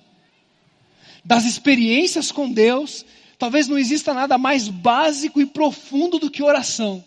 das 1.27 1.45
experiências 1.45 2.31
com 2.31 2.51
Deus, 2.51 3.05
talvez 3.37 3.67
não 3.67 3.77
exista 3.77 4.15
nada 4.15 4.39
mais 4.39 4.69
básico 4.69 5.41
e 5.41 5.45
profundo 5.45 6.21
do 6.21 6.31
que 6.31 6.41
oração. 6.41 7.05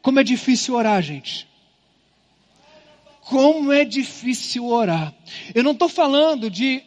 Como 0.00 0.20
é 0.20 0.22
difícil 0.22 0.76
orar, 0.76 1.02
gente. 1.02 1.48
Como 3.22 3.72
é 3.72 3.84
difícil 3.84 4.66
orar. 4.66 5.12
Eu 5.52 5.64
não 5.64 5.72
estou 5.72 5.88
falando 5.88 6.48
de 6.48 6.84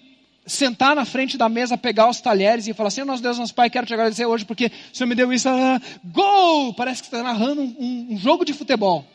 sentar 0.52 0.95
na 0.95 1.06
frente 1.06 1.38
da 1.38 1.47
mesa, 1.47 1.78
pegar 1.78 2.10
os 2.10 2.20
talheres 2.20 2.68
e 2.68 2.74
falar 2.74 2.89
assim: 2.89 3.04
Nosso 3.04 3.24
Deus, 3.24 3.39
nosso 3.39 3.56
Pai, 3.56 3.70
quero 3.70 3.88
te 3.88 3.93
agradecer 3.93 4.26
hoje 4.26 4.45
porque 4.45 4.68
o 4.68 4.95
Senhor 4.95 5.08
me 5.08 5.16
deu 5.16 5.32
isso. 5.32 5.47
Ah, 5.47 5.80
gol! 6.04 6.74
Parece 6.74 7.02
que 7.02 7.08
está 7.08 7.24
narrando 7.24 7.62
um, 7.62 8.08
um 8.12 8.18
jogo 8.18 8.43
de 8.43 8.54
futebol. 8.54 9.06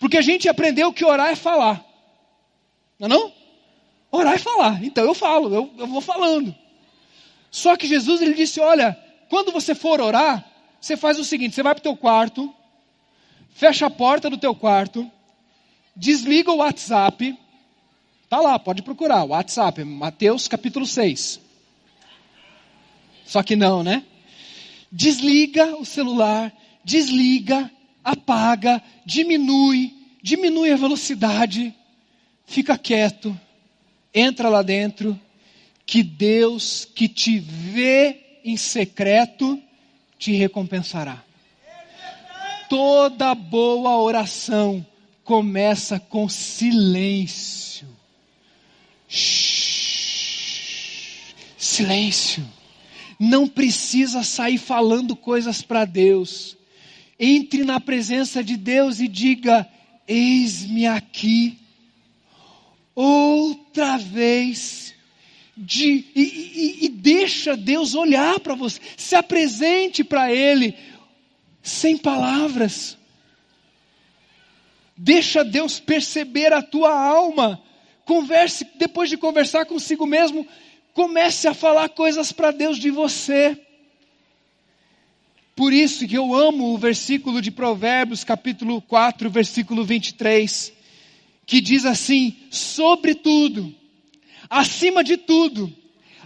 Porque 0.00 0.16
a 0.16 0.22
gente 0.22 0.48
aprendeu 0.48 0.92
que 0.92 1.04
orar 1.04 1.30
é 1.30 1.36
falar. 1.36 1.84
Não 2.98 3.06
é 3.06 3.08
não? 3.08 3.32
Orar 4.10 4.34
e 4.34 4.38
falar. 4.38 4.82
Então 4.82 5.04
eu 5.04 5.14
falo, 5.14 5.54
eu, 5.54 5.70
eu 5.78 5.86
vou 5.86 6.00
falando. 6.00 6.54
Só 7.50 7.76
que 7.76 7.86
Jesus 7.86 8.20
ele 8.20 8.34
disse: 8.34 8.60
olha, 8.60 8.98
quando 9.28 9.52
você 9.52 9.74
for 9.74 10.00
orar, 10.00 10.44
você 10.80 10.96
faz 10.96 11.18
o 11.18 11.24
seguinte: 11.24 11.54
você 11.54 11.62
vai 11.62 11.74
para 11.74 11.80
o 11.80 11.82
teu 11.84 11.96
quarto, 11.96 12.52
fecha 13.50 13.86
a 13.86 13.90
porta 13.90 14.28
do 14.28 14.36
teu 14.36 14.54
quarto, 14.54 15.10
desliga 15.94 16.50
o 16.50 16.56
WhatsApp. 16.56 17.38
Tá 18.36 18.42
lá, 18.42 18.58
pode 18.58 18.82
procurar, 18.82 19.24
WhatsApp, 19.24 19.82
Mateus 19.82 20.46
capítulo 20.46 20.84
6. 20.84 21.40
Só 23.24 23.42
que 23.42 23.56
não, 23.56 23.82
né? 23.82 24.04
Desliga 24.92 25.74
o 25.78 25.86
celular, 25.86 26.52
desliga, 26.84 27.70
apaga, 28.04 28.82
diminui, 29.06 29.94
diminui 30.22 30.70
a 30.70 30.76
velocidade, 30.76 31.74
fica 32.44 32.76
quieto 32.76 33.34
entra 34.12 34.50
lá 34.50 34.60
dentro, 34.60 35.18
que 35.86 36.02
Deus 36.02 36.84
que 36.84 37.08
te 37.08 37.38
vê 37.38 38.40
em 38.44 38.58
secreto 38.58 39.58
te 40.18 40.32
recompensará. 40.32 41.24
Toda 42.68 43.34
boa 43.34 43.96
oração 43.96 44.84
começa 45.24 45.98
com 45.98 46.28
silêncio. 46.28 47.95
Silêncio. 51.56 52.46
Não 53.18 53.48
precisa 53.48 54.22
sair 54.22 54.58
falando 54.58 55.16
coisas 55.16 55.62
para 55.62 55.84
Deus. 55.84 56.56
Entre 57.18 57.64
na 57.64 57.80
presença 57.80 58.44
de 58.44 58.56
Deus 58.56 59.00
e 59.00 59.08
diga: 59.08 59.66
Eis-me 60.06 60.86
aqui 60.86 61.58
outra 62.94 63.98
vez. 63.98 64.94
De, 65.58 66.04
e, 66.14 66.22
e, 66.22 66.84
e 66.84 66.88
deixa 66.90 67.56
Deus 67.56 67.94
olhar 67.94 68.38
para 68.40 68.54
você, 68.54 68.78
se 68.94 69.14
apresente 69.14 70.04
para 70.04 70.30
Ele, 70.30 70.76
sem 71.62 71.96
palavras. 71.96 72.98
Deixa 74.94 75.42
Deus 75.42 75.80
perceber 75.80 76.52
a 76.52 76.60
tua 76.60 76.92
alma. 76.92 77.62
Converse, 78.06 78.66
depois 78.76 79.10
de 79.10 79.18
conversar 79.18 79.66
consigo 79.66 80.06
mesmo, 80.06 80.48
comece 80.94 81.46
a 81.46 81.52
falar 81.52 81.90
coisas 81.90 82.32
para 82.32 82.50
Deus 82.50 82.78
de 82.78 82.90
você. 82.90 83.60
Por 85.54 85.74
isso 85.74 86.06
que 86.08 86.14
eu 86.14 86.34
amo 86.34 86.72
o 86.72 86.78
versículo 86.78 87.42
de 87.42 87.50
Provérbios, 87.50 88.24
capítulo 88.24 88.80
4, 88.80 89.28
versículo 89.28 89.84
23 89.84 90.76
que 91.46 91.60
diz 91.60 91.86
assim: 91.86 92.36
sobretudo, 92.50 93.72
acima 94.50 95.02
de 95.04 95.16
tudo, 95.16 95.72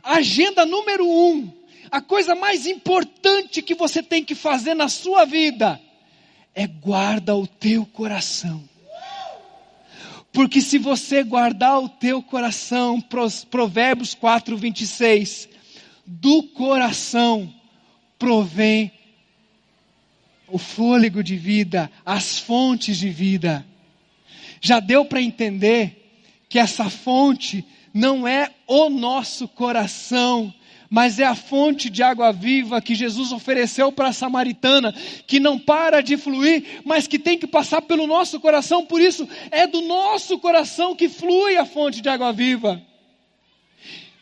agenda 0.02 0.64
número 0.64 1.06
um, 1.06 1.52
a 1.90 2.00
coisa 2.00 2.34
mais 2.34 2.66
importante 2.66 3.60
que 3.60 3.74
você 3.74 4.02
tem 4.02 4.24
que 4.24 4.34
fazer 4.34 4.74
na 4.74 4.88
sua 4.88 5.26
vida 5.26 5.80
é 6.54 6.66
guarda 6.66 7.36
o 7.36 7.46
teu 7.46 7.84
coração. 7.84 8.68
Porque 10.32 10.60
se 10.60 10.78
você 10.78 11.22
guardar 11.24 11.80
o 11.80 11.88
teu 11.88 12.22
coração, 12.22 13.00
Provérbios 13.50 14.14
4, 14.14 14.56
26, 14.56 15.48
do 16.06 16.42
coração 16.42 17.52
provém 18.18 18.92
o 20.46 20.58
fôlego 20.58 21.22
de 21.22 21.36
vida, 21.36 21.90
as 22.04 22.38
fontes 22.38 22.98
de 22.98 23.08
vida. 23.08 23.66
Já 24.60 24.78
deu 24.78 25.04
para 25.04 25.22
entender 25.22 25.96
que 26.48 26.58
essa 26.58 26.90
fonte 26.90 27.64
não 27.94 28.26
é 28.26 28.50
o 28.66 28.88
nosso 28.88 29.48
coração, 29.48 30.52
mas 30.90 31.20
é 31.20 31.24
a 31.24 31.36
fonte 31.36 31.88
de 31.88 32.02
água 32.02 32.32
viva 32.32 32.82
que 32.82 32.96
Jesus 32.96 33.30
ofereceu 33.30 33.92
para 33.92 34.08
a 34.08 34.12
samaritana, 34.12 34.92
que 35.24 35.38
não 35.38 35.56
para 35.56 36.00
de 36.00 36.16
fluir, 36.16 36.82
mas 36.84 37.06
que 37.06 37.16
tem 37.16 37.38
que 37.38 37.46
passar 37.46 37.80
pelo 37.82 38.08
nosso 38.08 38.40
coração, 38.40 38.84
por 38.84 39.00
isso 39.00 39.28
é 39.52 39.68
do 39.68 39.80
nosso 39.82 40.36
coração 40.40 40.96
que 40.96 41.08
flui 41.08 41.56
a 41.56 41.64
fonte 41.64 42.00
de 42.00 42.08
água 42.08 42.32
viva. 42.32 42.82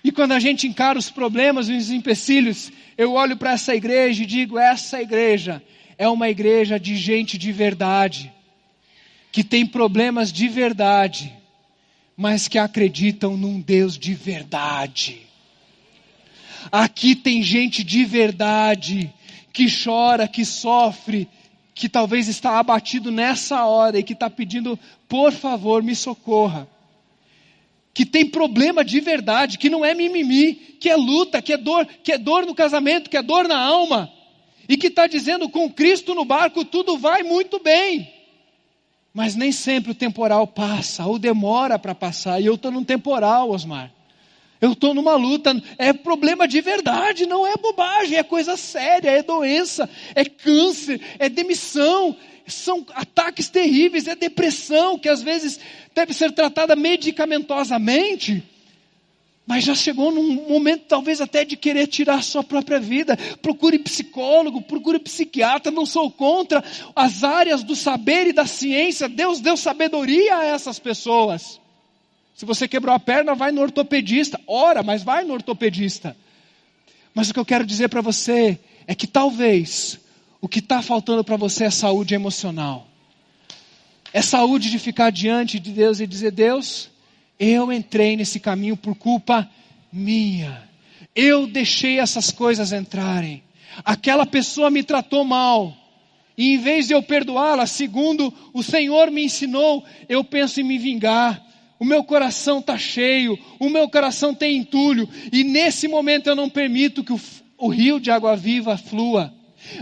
E 0.05 0.13
quando 0.13 0.33
a 0.33 0.39
gente 0.39 0.69
encara 0.69 0.99
os 0.99 1.11
problemas 1.11 1.71
e 1.71 1.73
os 1.73 1.91
empecilhos, 1.91 2.71
eu 2.99 3.15
olho 3.15 3.37
para 3.37 3.53
essa 3.53 3.75
igreja 3.75 4.23
e 4.23 4.27
digo: 4.27 4.59
essa 4.59 5.01
igreja 5.01 5.63
é 5.97 6.07
uma 6.07 6.29
igreja 6.29 6.79
de 6.79 6.97
gente 6.97 7.39
de 7.39 7.51
verdade 7.51 8.33
que 9.33 9.43
têm 9.43 9.67
problemas 9.67 10.33
de 10.33 10.49
verdade, 10.49 11.33
mas 12.17 12.49
que 12.49 12.59
acreditam 12.59 13.37
num 13.37 13.61
Deus 13.61 13.99
de 13.99 14.15
verdade. 14.15 15.28
Aqui 16.71 17.15
tem 17.15 17.43
gente 17.43 17.83
de 17.85 18.05
verdade 18.05 19.13
que 19.53 19.67
chora, 19.67 20.29
que 20.29 20.45
sofre, 20.45 21.29
que 21.75 21.89
talvez 21.89 22.29
está 22.29 22.59
abatido 22.59 23.11
nessa 23.11 23.65
hora 23.65 23.99
e 23.99 24.03
que 24.03 24.13
está 24.13 24.29
pedindo, 24.29 24.79
por 25.09 25.33
favor, 25.33 25.83
me 25.83 25.95
socorra. 25.95 26.69
que 27.99 28.07
tem 28.07 28.25
problema 28.25 28.85
de 28.85 29.01
verdade, 29.01 29.59
que 29.59 29.69
não 29.69 29.85
é 29.85 29.93
mimimi, 29.93 30.55
que 30.55 30.89
é 30.89 30.95
luta, 30.95 31.43
que 31.43 31.53
é 31.53 31.57
dor, 31.57 31.85
que 31.85 32.13
é 32.13 32.17
dor 32.17 32.47
no 32.47 32.55
casamento, 32.55 33.11
que 33.11 33.17
é 33.17 33.23
dor 33.23 33.49
na 33.49 33.59
alma, 33.59 34.09
e 34.69 34.77
que 34.77 34.87
está 34.87 35.09
dizendo 35.09 35.49
com 35.49 35.69
Cristo 35.69 36.15
no 36.15 36.25
barco 36.25 36.65
tudo 36.65 36.97
vai 36.97 37.25
muito 37.25 37.59
bem. 37.59 38.09
Mas 39.13 39.35
nem 39.35 39.51
sempre 39.51 39.91
o 39.91 39.97
temporal 39.97 40.47
passa, 40.47 41.07
ou 41.07 41.19
demora 41.19 41.77
para 41.77 41.93
passar, 41.93 42.41
e 42.41 42.47
eu 42.47 42.55
estou 42.55 42.71
num 42.71 42.85
temporal, 42.85 43.51
Osmar. 43.51 43.93
Eu 44.61 44.73
estou 44.73 44.93
numa 44.93 45.15
luta, 45.15 45.61
é 45.77 45.93
problema 45.93 46.49
de 46.49 46.61
verdade, 46.61 47.27
não 47.27 47.47
é 47.47 47.57
bobagem, 47.57 48.19
é 48.19 48.23
coisa 48.23 48.57
séria, 48.57 49.11
é 49.11 49.23
doença, 49.23 49.89
é 50.15 50.25
câncer, 50.25 51.01
é 51.19 51.29
demissão, 51.29 52.17
são 52.47 52.85
ataques 52.95 53.49
terríveis, 53.49 54.09
é 54.09 54.17
depressão, 54.17 54.99
que 54.99 55.09
às 55.09 55.23
vezes 55.23 55.61
deve 55.95 56.13
ser 56.13 56.33
tratada 56.33 56.75
medicamentosamente, 56.75 58.43
mas 59.47 59.65
já 59.65 59.75
chegou 59.75 60.11
num 60.11 60.47
momento 60.47 60.85
talvez 60.89 61.21
até 61.23 61.45
de 61.45 61.57
querer 61.57 61.87
tirar 61.87 62.17
a 62.17 62.23
sua 62.23 62.45
própria 62.45 62.79
vida. 62.79 63.17
Procure 63.41 63.79
psicólogo, 63.79 64.61
procure 64.61 64.99
psiquiatra, 64.99 65.73
não 65.73 65.87
sou 65.87 66.11
contra 66.11 66.63
as 66.95 67.25
áreas 67.25 67.63
do 67.63 67.75
saber 67.75 68.27
e 68.27 68.33
da 68.35 68.45
ciência. 68.45 69.09
Deus 69.09 69.41
deu 69.41 69.57
sabedoria 69.57 70.37
a 70.37 70.45
essas 70.45 70.79
pessoas. 70.79 71.59
Se 72.39 72.45
você 72.45 72.69
quebrou 72.69 72.95
a 72.95 73.01
perna, 73.01 73.35
vai 73.35 73.51
no 73.51 73.61
ortopedista. 73.61 74.41
Ora, 74.47 74.81
mas 74.81 75.03
vai 75.03 75.25
no 75.25 75.35
ortopedista. 75.35 76.17
Mas 77.13 77.29
o 77.29 77.35
que 77.35 77.41
eu 77.41 77.45
quero 77.45 77.67
dizer 77.67 77.89
para 77.89 78.01
você 78.01 78.61
é 78.87 78.95
que 78.95 79.09
talvez 79.09 79.99
o 80.41 80.47
que 80.47 80.61
está 80.61 80.81
faltando 80.81 81.25
para 81.25 81.37
você 81.37 81.65
é 81.65 81.71
saúde 81.71 82.15
emocional. 82.15 82.87
É 84.13 84.23
saúde 84.23 84.71
de 84.71 84.79
ficar 84.79 85.11
diante 85.11 85.59
de 85.59 85.73
Deus 85.73 85.99
e 85.99 86.07
dizer: 86.07 86.31
Deus, 86.31 86.89
eu 87.41 87.73
entrei 87.73 88.17
nesse 88.17 88.39
caminho 88.39 88.77
por 88.77 88.95
culpa 88.95 89.51
minha. 89.93 90.63
Eu 91.17 91.45
deixei 91.45 91.99
essas 91.99 92.31
coisas 92.31 92.71
entrarem. 92.71 93.43
Aquela 93.85 94.25
pessoa 94.25 94.71
me 94.71 94.85
tratou 94.85 95.25
mal. 95.25 95.77
E 96.37 96.55
em 96.55 96.59
vez 96.59 96.87
de 96.87 96.95
eu 96.95 97.03
perdoá-la, 97.03 97.67
segundo 97.67 98.33
o 98.55 98.63
Senhor 98.63 99.11
me 99.11 99.25
ensinou, 99.25 99.85
eu 100.09 100.23
penso 100.23 100.61
em 100.61 100.63
me 100.63 100.79
vingar. 100.79 101.48
O 101.79 101.85
meu 101.85 102.03
coração 102.03 102.59
está 102.59 102.77
cheio, 102.77 103.39
o 103.59 103.69
meu 103.69 103.89
coração 103.89 104.35
tem 104.35 104.57
entulho, 104.57 105.09
e 105.33 105.45
nesse 105.45 105.87
momento 105.87 106.27
eu 106.27 106.35
não 106.35 106.51
permito 106.51 107.05
que 107.05 107.13
o, 107.13 107.21
o 107.57 107.69
rio 107.69 108.01
de 108.01 108.11
água 108.11 108.37
viva 108.37 108.77
flua. 108.77 109.33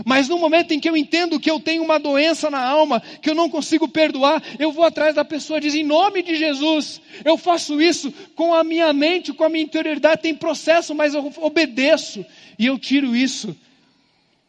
Mas 0.05 0.27
no 0.27 0.37
momento 0.37 0.73
em 0.73 0.79
que 0.79 0.89
eu 0.89 0.97
entendo 0.97 1.39
que 1.39 1.49
eu 1.49 1.59
tenho 1.59 1.83
uma 1.83 1.99
doença 1.99 2.49
na 2.49 2.63
alma, 2.63 2.99
que 2.99 3.29
eu 3.29 3.35
não 3.35 3.49
consigo 3.49 3.87
perdoar, 3.87 4.41
eu 4.59 4.71
vou 4.71 4.83
atrás 4.83 5.15
da 5.15 5.23
pessoa 5.23 5.57
e 5.57 5.61
diz: 5.61 5.75
em 5.75 5.83
nome 5.83 6.21
de 6.21 6.35
Jesus, 6.35 6.99
eu 7.23 7.37
faço 7.37 7.81
isso 7.81 8.11
com 8.35 8.53
a 8.53 8.63
minha 8.63 8.91
mente, 8.91 9.33
com 9.33 9.43
a 9.43 9.49
minha 9.49 9.63
interioridade, 9.63 10.21
tem 10.21 10.35
processo, 10.35 10.93
mas 10.93 11.13
eu 11.13 11.31
obedeço 11.37 12.25
e 12.57 12.65
eu 12.65 12.77
tiro 12.77 13.15
isso. 13.15 13.55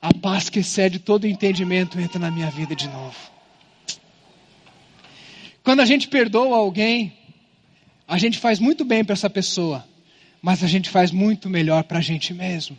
A 0.00 0.14
paz 0.14 0.48
que 0.48 0.60
excede 0.60 0.98
todo 0.98 1.26
entendimento 1.26 2.00
entra 2.00 2.18
na 2.18 2.30
minha 2.30 2.50
vida 2.50 2.74
de 2.74 2.88
novo. 2.88 3.16
Quando 5.62 5.80
a 5.80 5.84
gente 5.84 6.08
perdoa 6.08 6.56
alguém, 6.56 7.17
a 8.08 8.18
gente 8.18 8.38
faz 8.38 8.58
muito 8.58 8.84
bem 8.84 9.04
para 9.04 9.12
essa 9.12 9.30
pessoa, 9.30 9.86
mas 10.42 10.64
a 10.64 10.66
gente 10.66 10.88
faz 10.88 11.12
muito 11.12 11.48
melhor 11.48 11.84
para 11.84 11.98
a 11.98 12.02
gente 12.02 12.34
mesmo 12.34 12.76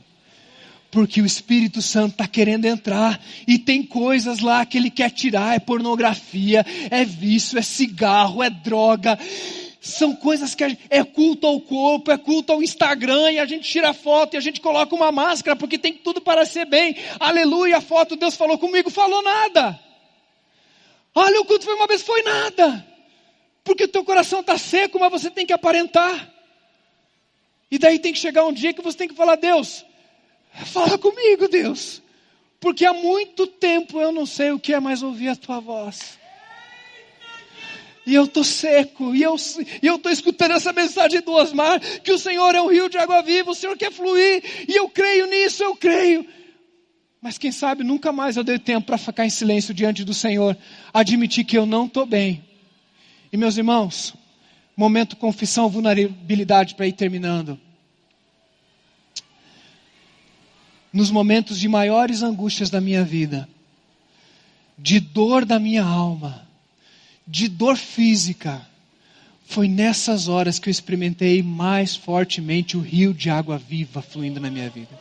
porque 0.91 1.21
o 1.21 1.25
Espírito 1.25 1.82
Santo 1.82 2.13
está 2.13 2.27
querendo 2.27 2.65
entrar 2.65 3.21
e 3.47 3.59
tem 3.59 3.84
coisas 3.84 4.39
lá 4.39 4.65
que 4.65 4.77
ele 4.77 4.89
quer 4.89 5.11
tirar: 5.11 5.55
é 5.55 5.59
pornografia, 5.59 6.65
é 6.89 7.05
vício, 7.05 7.57
é 7.57 7.61
cigarro, 7.61 8.43
é 8.43 8.49
droga. 8.49 9.17
São 9.82 10.13
coisas 10.13 10.53
que 10.53 10.67
gente, 10.67 10.82
é 10.89 11.03
culto 11.03 11.47
ao 11.47 11.61
corpo, 11.61 12.11
é 12.11 12.17
culto 12.17 12.51
ao 12.51 12.61
Instagram, 12.61 13.32
e 13.32 13.39
a 13.39 13.45
gente 13.45 13.69
tira 13.69 13.93
foto 13.93 14.34
e 14.34 14.38
a 14.38 14.41
gente 14.41 14.59
coloca 14.59 14.93
uma 14.93 15.11
máscara, 15.11 15.55
porque 15.55 15.77
tem 15.77 15.93
tudo 15.93 16.19
para 16.19 16.45
ser 16.45 16.65
bem. 16.65 16.95
Aleluia, 17.19 17.77
a 17.77 17.82
foto, 17.82 18.17
Deus 18.17 18.36
falou 18.36 18.57
comigo, 18.57 18.89
falou 18.89 19.23
nada. 19.23 19.80
Olha, 21.15 21.39
o 21.39 21.45
culto 21.45 21.65
foi 21.65 21.75
uma 21.75 21.88
vez, 21.88 22.01
foi 22.01 22.21
nada. 22.23 22.86
Porque 23.70 23.88
teu 23.88 24.03
coração 24.03 24.39
está 24.39 24.57
seco, 24.57 24.99
mas 24.99 25.11
você 25.11 25.30
tem 25.30 25.45
que 25.45 25.53
aparentar. 25.53 26.28
E 27.70 27.78
daí 27.78 27.99
tem 27.99 28.11
que 28.11 28.17
chegar 28.17 28.43
um 28.43 28.51
dia 28.51 28.74
que 28.74 28.82
você 28.82 28.97
tem 28.97 29.07
que 29.07 29.13
falar, 29.13 29.36
Deus, 29.36 29.86
Fala 30.65 30.97
comigo, 30.97 31.47
Deus. 31.47 32.01
Porque 32.59 32.84
há 32.84 32.93
muito 32.93 33.45
tempo 33.45 34.01
eu 34.01 34.11
não 34.11 34.26
sei 34.26 34.51
o 34.51 34.59
que 34.59 34.74
é 34.74 34.80
mais 34.80 35.03
ouvir 35.03 35.28
a 35.28 35.36
tua 35.36 35.59
voz. 35.59 36.17
E 38.07 38.15
eu 38.15 38.24
estou 38.24 38.43
seco, 38.43 39.13
e 39.13 39.22
eu 39.22 39.36
estou 39.36 40.11
escutando 40.11 40.53
essa 40.53 40.74
mensagem 40.74 41.22
do 41.22 41.32
Osmar, 41.32 41.80
que 42.01 42.11
o 42.11 42.17
Senhor 42.17 42.55
é 42.55 42.61
um 42.61 42.72
rio 42.72 42.89
de 42.89 42.97
água 42.97 43.22
viva, 43.22 43.51
o 43.51 43.55
Senhor 43.55 43.78
quer 43.78 43.91
fluir, 43.91 44.41
e 44.67 44.76
eu 44.76 44.89
creio 44.89 45.28
nisso, 45.28 45.61
eu 45.61 45.76
creio. 45.76 46.26
Mas 47.22 47.38
quem 47.38 47.51
sabe 47.51 47.84
nunca 47.84 48.11
mais 48.11 48.36
eu 48.36 48.43
dei 48.43 48.57
tempo 48.57 48.88
para 48.88 48.97
ficar 48.97 49.28
em 49.28 49.30
silêncio 49.30 49.76
diante 49.76 50.03
do 50.03 50.13
Senhor, 50.13 50.57
admitir 50.91 51.45
que 51.45 51.55
eu 51.55 51.67
não 51.67 51.86
estou 51.86 52.07
bem. 52.07 52.49
E 53.32 53.38
meus 53.38 53.57
irmãos, 53.57 54.13
momento 54.75 55.15
confissão, 55.15 55.69
vulnerabilidade 55.69 56.75
para 56.75 56.88
ir 56.88 56.93
terminando. 56.93 57.59
nos 60.91 61.11
momentos 61.11 61.59
de 61.59 61.67
maiores 61.67 62.23
angústias 62.23 62.69
da 62.69 62.82
minha 62.82 63.03
vida, 63.03 63.47
de 64.77 64.99
dor 64.99 65.45
da 65.45 65.59
minha 65.59 65.84
alma, 65.84 66.47
de 67.27 67.47
dor 67.47 67.77
física, 67.77 68.65
foi 69.45 69.67
nessas 69.67 70.27
horas 70.27 70.59
que 70.59 70.69
eu 70.69 70.71
experimentei 70.71 71.41
mais 71.41 71.95
fortemente 71.95 72.77
o 72.77 72.82
rio 72.82 73.13
de 73.13 73.30
água 73.30 73.57
viva 73.57 74.01
fluindo 74.01 74.39
na 74.39 74.49
minha 74.49 74.69
vida. 74.69 74.99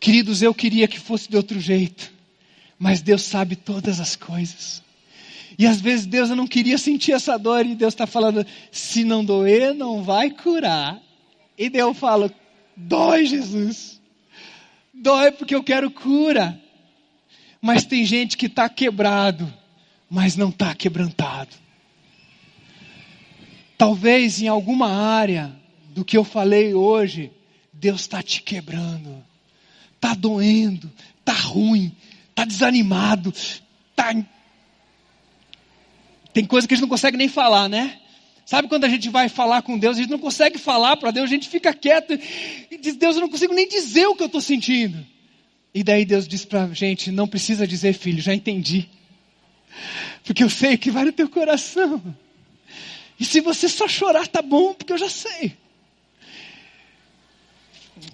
Queridos, 0.00 0.42
eu 0.42 0.54
queria 0.54 0.86
que 0.86 0.98
fosse 0.98 1.28
de 1.30 1.36
outro 1.36 1.58
jeito, 1.58 2.12
mas 2.78 3.00
Deus 3.00 3.22
sabe 3.22 3.56
todas 3.56 4.00
as 4.00 4.16
coisas. 4.16 4.82
E 5.58 5.66
às 5.66 5.80
vezes 5.80 6.06
Deus 6.06 6.30
eu 6.30 6.36
não 6.36 6.46
queria 6.46 6.76
sentir 6.78 7.12
essa 7.12 7.38
dor 7.38 7.64
e 7.64 7.74
Deus 7.74 7.94
está 7.94 8.06
falando: 8.06 8.44
se 8.70 9.04
não 9.04 9.24
doer, 9.24 9.74
não 9.74 10.02
vai 10.02 10.30
curar. 10.30 11.00
E 11.56 11.68
daí 11.68 11.80
eu 11.80 11.94
falo: 11.94 12.30
dói, 12.76 13.26
Jesus. 13.26 14.00
Dói 14.92 15.30
porque 15.32 15.54
eu 15.54 15.62
quero 15.62 15.90
cura. 15.90 16.60
Mas 17.60 17.84
tem 17.84 18.04
gente 18.04 18.36
que 18.36 18.46
está 18.46 18.68
quebrado, 18.68 19.52
mas 20.10 20.36
não 20.36 20.50
está 20.50 20.74
quebrantado. 20.74 21.56
Talvez 23.78 24.40
em 24.40 24.48
alguma 24.48 24.88
área 24.88 25.54
do 25.94 26.04
que 26.04 26.16
eu 26.16 26.24
falei 26.24 26.74
hoje, 26.74 27.30
Deus 27.72 28.02
está 28.02 28.22
te 28.22 28.42
quebrando. 28.42 29.24
Está 29.94 30.14
doendo, 30.14 30.90
está 31.20 31.32
ruim, 31.32 31.94
está 32.30 32.44
desanimado, 32.44 33.32
tá... 33.96 34.14
Tem 36.34 36.44
coisa 36.44 36.66
que 36.66 36.74
a 36.74 36.76
gente 36.76 36.82
não 36.82 36.88
consegue 36.88 37.16
nem 37.16 37.28
falar, 37.28 37.68
né? 37.68 38.00
Sabe 38.44 38.68
quando 38.68 38.84
a 38.84 38.88
gente 38.88 39.08
vai 39.08 39.28
falar 39.28 39.62
com 39.62 39.78
Deus, 39.78 39.96
a 39.96 40.00
gente 40.00 40.10
não 40.10 40.18
consegue 40.18 40.58
falar 40.58 40.96
para 40.96 41.12
Deus, 41.12 41.30
a 41.30 41.32
gente 41.32 41.48
fica 41.48 41.72
quieto 41.72 42.18
e 42.70 42.76
diz: 42.76 42.96
Deus, 42.96 43.14
eu 43.14 43.22
não 43.22 43.28
consigo 43.28 43.54
nem 43.54 43.68
dizer 43.68 44.06
o 44.06 44.16
que 44.16 44.22
eu 44.22 44.26
estou 44.26 44.40
sentindo. 44.40 45.06
E 45.72 45.82
daí 45.82 46.04
Deus 46.04 46.26
diz 46.26 46.44
para 46.44 46.64
a 46.64 46.74
gente: 46.74 47.12
Não 47.12 47.28
precisa 47.28 47.66
dizer, 47.66 47.94
filho, 47.94 48.20
já 48.20 48.34
entendi. 48.34 48.88
Porque 50.24 50.42
eu 50.42 50.50
sei 50.50 50.76
que 50.76 50.90
vai 50.90 51.04
no 51.04 51.12
teu 51.12 51.28
coração. 51.28 52.02
E 53.18 53.24
se 53.24 53.40
você 53.40 53.68
só 53.68 53.86
chorar, 53.86 54.26
tá 54.26 54.42
bom, 54.42 54.74
porque 54.74 54.92
eu 54.92 54.98
já 54.98 55.08
sei. 55.08 55.56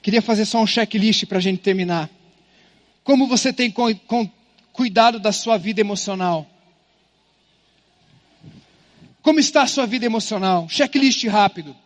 Queria 0.03 0.21
fazer 0.21 0.45
só 0.45 0.61
um 0.61 0.67
checklist 0.67 1.25
para 1.25 1.39
a 1.39 1.41
gente 1.41 1.61
terminar. 1.61 2.11
Como 3.03 3.27
você 3.27 3.53
tem 3.53 3.73
cuidado 4.73 5.19
da 5.19 5.33
sua 5.33 5.57
vida 5.57 5.81
emocional? 5.81 6.50
Como 9.23 9.39
está 9.39 9.63
a 9.63 9.67
sua 9.67 9.87
vida 9.87 10.07
emocional? 10.07 10.69
Checklist 10.69 11.25
rápido. 11.27 11.77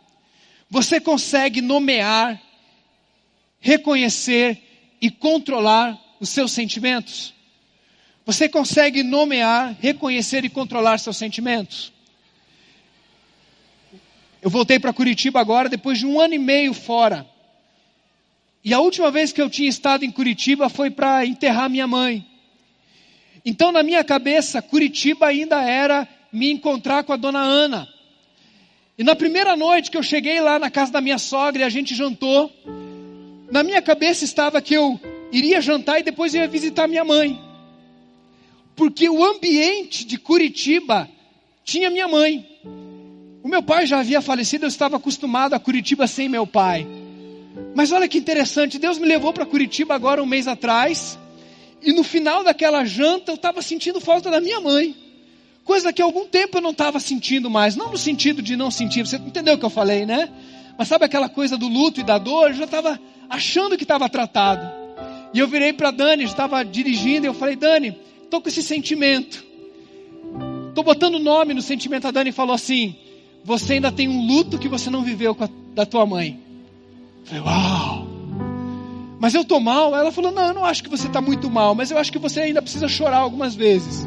Você 0.71 1.01
consegue 1.01 1.61
nomear, 1.61 2.41
reconhecer 3.61 4.61
e 5.01 5.11
controlar 5.11 5.99
os 6.21 6.29
seus 6.29 6.53
sentimentos? 6.53 7.35
Você 8.25 8.49
consegue 8.49 9.03
nomear, 9.03 9.77
reconhecer 9.81 10.45
e 10.45 10.49
controlar 10.49 10.99
seus 10.99 11.17
sentimentos? 11.17 11.93
Eu 14.41 14.49
voltei 14.49 14.79
para 14.79 14.93
Curitiba 14.93 15.41
agora, 15.41 15.69
depois 15.69 15.99
de 15.99 16.07
um 16.07 16.21
ano 16.21 16.35
e 16.35 16.39
meio 16.39 16.73
fora. 16.73 17.27
E 18.65 18.73
a 18.73 18.81
última 18.81 19.11
vez 19.11 19.33
que 19.33 19.43
eu 19.43 19.51
tinha 19.51 19.69
estado 19.69 20.05
em 20.05 20.11
Curitiba 20.11 20.69
foi 20.69 20.91
para 20.91 21.27
enterrar 21.27 21.69
minha 21.69 21.87
mãe. 21.87 22.27
Então, 23.45 23.71
na 23.71 23.83
minha 23.83 24.03
cabeça, 24.03 24.63
Curitiba 24.63 25.27
ainda 25.27 25.63
era 25.63 26.09
me 26.35 26.51
encontrar 26.51 27.05
com 27.05 27.13
a 27.13 27.17
dona 27.17 27.39
Ana. 27.39 27.89
E 28.99 29.05
na 29.05 29.15
primeira 29.15 29.57
noite 29.57 29.91
que 29.91 29.97
eu 29.97 30.03
cheguei 30.03 30.41
lá 30.41 30.59
na 30.59 30.69
casa 30.69 30.91
da 30.91 31.01
minha 31.01 31.17
sogra 31.17 31.63
e 31.63 31.65
a 31.65 31.69
gente 31.69 31.95
jantou, 31.95 32.51
na 33.51 33.63
minha 33.63 33.81
cabeça 33.81 34.25
estava 34.25 34.61
que 34.61 34.75
eu 34.75 35.01
iria 35.31 35.61
jantar 35.61 36.01
e 36.01 36.03
depois 36.03 36.35
ia 36.35 36.49
visitar 36.49 36.89
minha 36.89 37.05
mãe. 37.05 37.41
Porque 38.75 39.09
o 39.09 39.25
ambiente 39.25 40.05
de 40.05 40.19
Curitiba 40.19 41.09
tinha 41.65 41.89
minha 41.89 42.09
mãe. 42.09 42.45
O 43.41 43.49
meu 43.49 43.63
pai 43.63 43.87
já 43.87 44.01
havia 44.01 44.21
falecido, 44.21 44.65
eu 44.65 44.69
estava 44.69 44.97
acostumado 44.97 45.55
a 45.55 45.61
Curitiba 45.61 46.09
sem 46.09 46.29
meu 46.29 46.47
pai. 46.47 46.85
Mas 47.77 47.93
olha 47.93 48.09
que 48.09 48.19
interessante, 48.19 48.79
Deus 48.79 48.99
me 48.99 49.07
levou 49.07 49.33
para 49.33 49.47
Curitiba 49.47 49.95
agora 49.95 50.21
um 50.21 50.27
mês 50.27 50.49
atrás, 50.49 51.17
e 51.81 51.93
no 51.93 52.03
final 52.03 52.43
daquela 52.43 52.85
janta 52.85 53.31
eu 53.31 53.37
estava 53.37 53.63
sentindo 53.63 54.01
falta 54.01 54.31
da 54.31 54.41
minha 54.41 54.61
mãe. 54.61 55.04
Coisa 55.65 55.93
que 55.93 56.03
há 56.03 56.05
algum 56.05 56.27
tempo 56.27 56.59
eu 56.59 56.63
não 56.63 56.71
estava 56.71 57.01
sentindo 57.01 57.49
mais, 57.49 57.75
não 57.75 57.91
no 57.91 57.99
sentido 57.99 58.43
de 58.43 58.55
não 58.55 58.71
sentir, 58.71 59.07
você 59.07 59.17
entendeu 59.17 59.55
o 59.55 59.59
que 59.59 59.65
eu 59.65 59.71
falei, 59.71 60.05
né? 60.05 60.29
Mas 60.77 60.89
sabe 60.89 61.05
aquela 61.05 61.29
coisa 61.29 61.57
do 61.57 61.69
luto 61.69 62.01
e 62.01 62.05
da 62.05 62.19
dor? 62.19 62.51
Eu 62.51 62.55
já 62.55 62.65
estava 62.65 63.01
achando 63.31 63.77
que 63.77 63.85
estava 63.85 64.09
tratado. 64.09 64.71
E 65.33 65.39
eu 65.39 65.49
virei 65.49 65.73
para 65.73 65.91
Dani, 65.91 66.25
estava 66.25 66.63
dirigindo, 66.65 67.27
e 67.27 67.29
eu 67.29 67.35
falei, 67.35 67.57
Dani, 67.57 67.97
estou 68.25 68.41
com 68.41 68.49
esse 68.49 68.63
sentimento. 68.63 69.45
Estou 70.69 70.85
botando 70.85 71.19
nome 71.19 71.55
no 71.55 71.63
sentimento. 71.63 72.07
A 72.07 72.11
Dani 72.11 72.33
falou 72.33 72.55
assim: 72.55 72.97
Você 73.45 73.75
ainda 73.75 73.91
tem 73.91 74.09
um 74.09 74.27
luto 74.27 74.59
que 74.59 74.69
você 74.69 74.91
não 74.91 75.03
viveu 75.03 75.37
a, 75.41 75.49
da 75.75 75.87
tua 75.87 76.05
mãe. 76.05 76.39
Eu 77.21 77.27
falei, 77.27 77.43
uau! 77.43 78.09
Mas 79.21 79.35
eu 79.35 79.43
estou 79.43 79.61
mal? 79.61 79.95
Ela 79.95 80.13
falou: 80.13 80.33
Não, 80.33 80.49
eu 80.49 80.55
não 80.55 80.65
acho 80.65 80.83
que 80.83 80.91
você 80.91 81.07
está 81.07 81.21
muito 81.21 81.49
mal, 81.49 81.75
mas 81.75 81.91
eu 81.91 81.99
acho 81.99 82.13
que 82.13 82.19
você 82.19 82.41
ainda 82.41 82.61
precisa 82.61 82.89
chorar 82.89 83.19
algumas 83.19 83.55
vezes. 83.55 84.07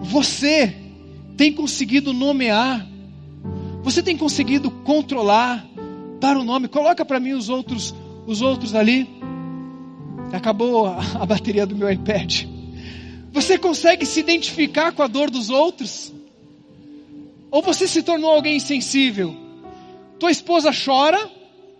Você 0.00 0.74
tem 1.36 1.52
conseguido 1.52 2.12
nomear, 2.12 2.86
você 3.82 4.02
tem 4.02 4.16
conseguido 4.16 4.70
controlar, 4.70 5.66
dar 6.18 6.36
o 6.36 6.40
um 6.40 6.44
nome. 6.44 6.68
Coloca 6.68 7.04
para 7.04 7.20
mim 7.20 7.32
os 7.32 7.48
outros, 7.48 7.94
os 8.26 8.42
outros 8.42 8.74
ali. 8.74 9.08
Acabou 10.32 10.86
a, 10.86 11.26
bateria 11.26 11.66
do 11.66 11.74
meu 11.74 11.90
iPad. 11.90 12.44
Você 13.32 13.58
consegue 13.58 14.04
se 14.06 14.20
identificar 14.20 14.92
com 14.92 15.02
a 15.02 15.06
dor 15.06 15.30
dos 15.30 15.50
outros? 15.50 16.12
Ou 17.50 17.62
você 17.62 17.86
se 17.86 18.02
tornou 18.02 18.30
alguém 18.30 18.56
insensível? 18.56 19.36
Tua 20.18 20.30
esposa 20.30 20.70
chora, 20.72 21.30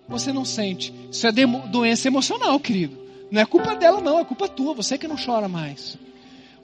você 0.09 0.33
não 0.33 0.45
sente. 0.45 0.93
Isso 1.11 1.27
é 1.27 1.33
doença 1.33 2.09
emocional, 2.09 2.59
querido. 2.59 2.99
Não 3.31 3.41
é 3.41 3.45
culpa 3.45 3.77
dela, 3.77 4.01
não, 4.01 4.19
é 4.19 4.25
culpa 4.25 4.49
tua. 4.49 4.75
Você 4.75 4.99
que 4.99 5.07
não 5.07 5.17
chora 5.17 5.49
mais. 5.49 5.97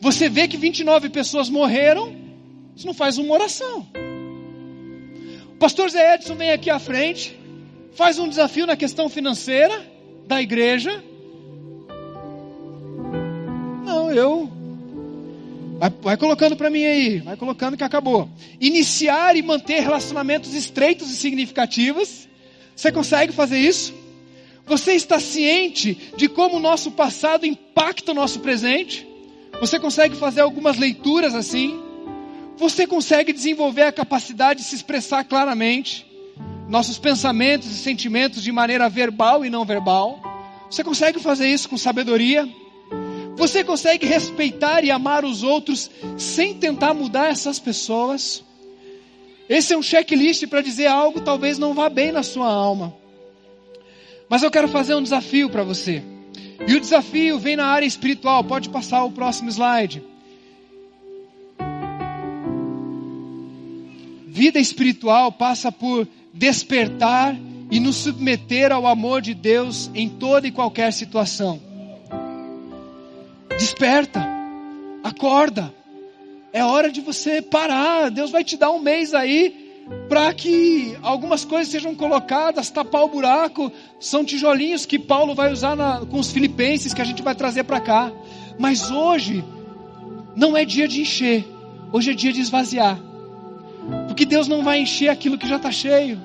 Você 0.01 0.29
vê 0.29 0.47
que 0.47 0.57
29 0.57 1.09
pessoas 1.09 1.49
morreram, 1.49 2.15
você 2.77 2.87
não 2.87 2.95
faz 2.95 3.19
uma 3.19 3.33
oração. 3.35 3.87
O 5.49 5.57
pastor 5.59 5.89
Zé 5.91 6.15
Edson 6.15 6.35
vem 6.35 6.51
aqui 6.51 6.69
à 6.69 6.79
frente, 6.79 7.39
faz 7.95 8.19
um 8.19 8.29
desafio 8.29 8.67
na 8.67 8.77
questão 8.77 9.09
financeira 9.09 9.75
da 10.27 10.43
igreja. 10.43 11.03
Não, 13.85 14.13
eu. 14.13 14.51
Vai, 15.79 15.91
vai 16.03 16.17
colocando 16.17 16.57
para 16.57 16.71
mim 16.71 16.85
aí, 16.85 17.19
vai 17.21 17.37
colocando 17.37 17.77
que 17.77 17.85
acabou. 17.85 18.29
Iniciar 18.61 19.37
e 19.37 19.43
manter 19.43 19.81
relacionamentos 19.81 20.55
estreitos 20.55 21.11
e 21.11 21.17
significativos. 21.17 22.29
Você 22.75 22.93
consegue 22.93 23.33
fazer 23.33 23.59
isso? 23.59 23.95
Você 24.67 24.93
está 24.93 25.19
ciente 25.21 26.13
de 26.17 26.29
como 26.29 26.57
o 26.57 26.61
nosso 26.61 26.91
passado 26.91 27.47
impacta 27.47 28.13
o 28.13 28.15
nosso 28.15 28.41
presente? 28.41 29.07
Você 29.61 29.81
consegue 29.81 30.15
fazer 30.17 30.43
algumas 30.43 30.77
leituras 30.77 31.35
assim? 31.35 31.81
Você 32.59 32.87
consegue 32.87 33.33
desenvolver 33.33 33.83
a 33.83 33.93
capacidade 33.93 34.61
de 34.61 34.67
se 34.67 34.75
expressar 34.75 35.25
claramente? 35.25 36.07
Nossos 36.69 36.99
pensamentos 36.99 37.71
e 37.71 37.75
sentimentos 37.75 38.43
de 38.43 38.53
maneira 38.53 38.89
verbal 38.89 39.45
e 39.45 39.51
não 39.51 39.65
verbal? 39.65 40.21
Você 40.71 40.85
consegue 40.85 41.19
fazer 41.21 41.49
isso 41.49 41.69
com 41.69 41.79
sabedoria? 41.79 42.49
Você 43.37 43.63
consegue 43.63 44.07
respeitar 44.07 44.85
e 44.85 44.91
amar 44.91 45.25
os 45.25 45.43
outros 45.43 45.91
sem 46.19 46.55
tentar 46.55 46.93
mudar 46.93 47.31
essas 47.31 47.59
pessoas? 47.59 48.43
Esse 49.49 49.75
é 49.75 49.79
um 49.79 49.83
checklist 49.83 50.47
para 50.49 50.61
dizer 50.61 50.87
algo 50.87 51.21
talvez 51.21 51.59
não 51.59 51.73
vá 51.73 51.89
bem 51.89 52.13
na 52.13 52.23
sua 52.23 52.49
alma. 52.49 52.95
Mas 54.29 54.43
eu 54.43 54.51
quero 54.51 54.69
fazer 54.69 54.95
um 54.95 55.03
desafio 55.03 55.49
para 55.49 55.63
você. 55.63 56.03
E 56.67 56.75
o 56.75 56.81
desafio 56.81 57.39
vem 57.39 57.57
na 57.57 57.67
área 57.67 57.87
espiritual. 57.87 58.45
Pode 58.45 58.69
passar 58.69 59.05
o 59.05 59.11
próximo 59.11 59.51
slide. 59.51 60.03
Vida 64.27 64.59
espiritual 64.59 65.33
passa 65.33 65.73
por 65.73 66.07
despertar 66.33 67.37
e 67.71 67.81
nos 67.81 67.97
submeter 67.97 68.71
ao 68.71 68.87
amor 68.87 69.21
de 69.21 69.35
Deus 69.35 69.91
em 69.95 70.09
toda 70.09 70.47
e 70.47 70.53
qualquer 70.53 70.93
situação. 70.93 71.61
Desperta, 73.49 74.27
acorda. 75.03 75.75
É 76.53 76.65
hora 76.65 76.91
de 76.91 77.01
você 77.01 77.41
parar. 77.43 78.11
Deus 78.11 78.31
vai 78.31 78.45
te 78.45 78.57
dar 78.57 78.71
um 78.71 78.79
mês 78.79 79.15
aí 79.15 79.66
para 80.09 80.33
que 80.35 80.97
algumas 81.03 81.45
coisas 81.45 81.69
sejam 81.69 81.95
colocadas, 81.95 82.71
tapar 82.71 83.05
o 83.05 83.09
buraco. 83.09 83.73
São 84.01 84.25
tijolinhos 84.25 84.87
que 84.87 84.99
Paulo 84.99 85.35
vai 85.35 85.53
usar 85.53 85.77
na, 85.77 86.05
com 86.07 86.19
os 86.19 86.31
filipenses 86.31 86.93
que 86.93 87.03
a 87.03 87.05
gente 87.05 87.23
vai 87.23 87.35
trazer 87.35 87.65
para 87.65 87.81
cá. 87.81 88.13
Mas 88.59 88.91
hoje 88.91 89.45
não 90.35 90.57
é 90.57 90.65
dia 90.65 90.89
de 90.89 91.01
encher, 91.01 91.47
hoje 91.93 92.11
é 92.11 92.15
dia 92.15 92.33
de 92.33 92.41
esvaziar. 92.41 92.99
Porque 94.07 94.25
Deus 94.25 94.49
não 94.49 94.65
vai 94.65 94.81
encher 94.81 95.09
aquilo 95.09 95.39
que 95.39 95.49
já 95.49 95.57
está 95.57 95.71
cheio. 95.71 96.21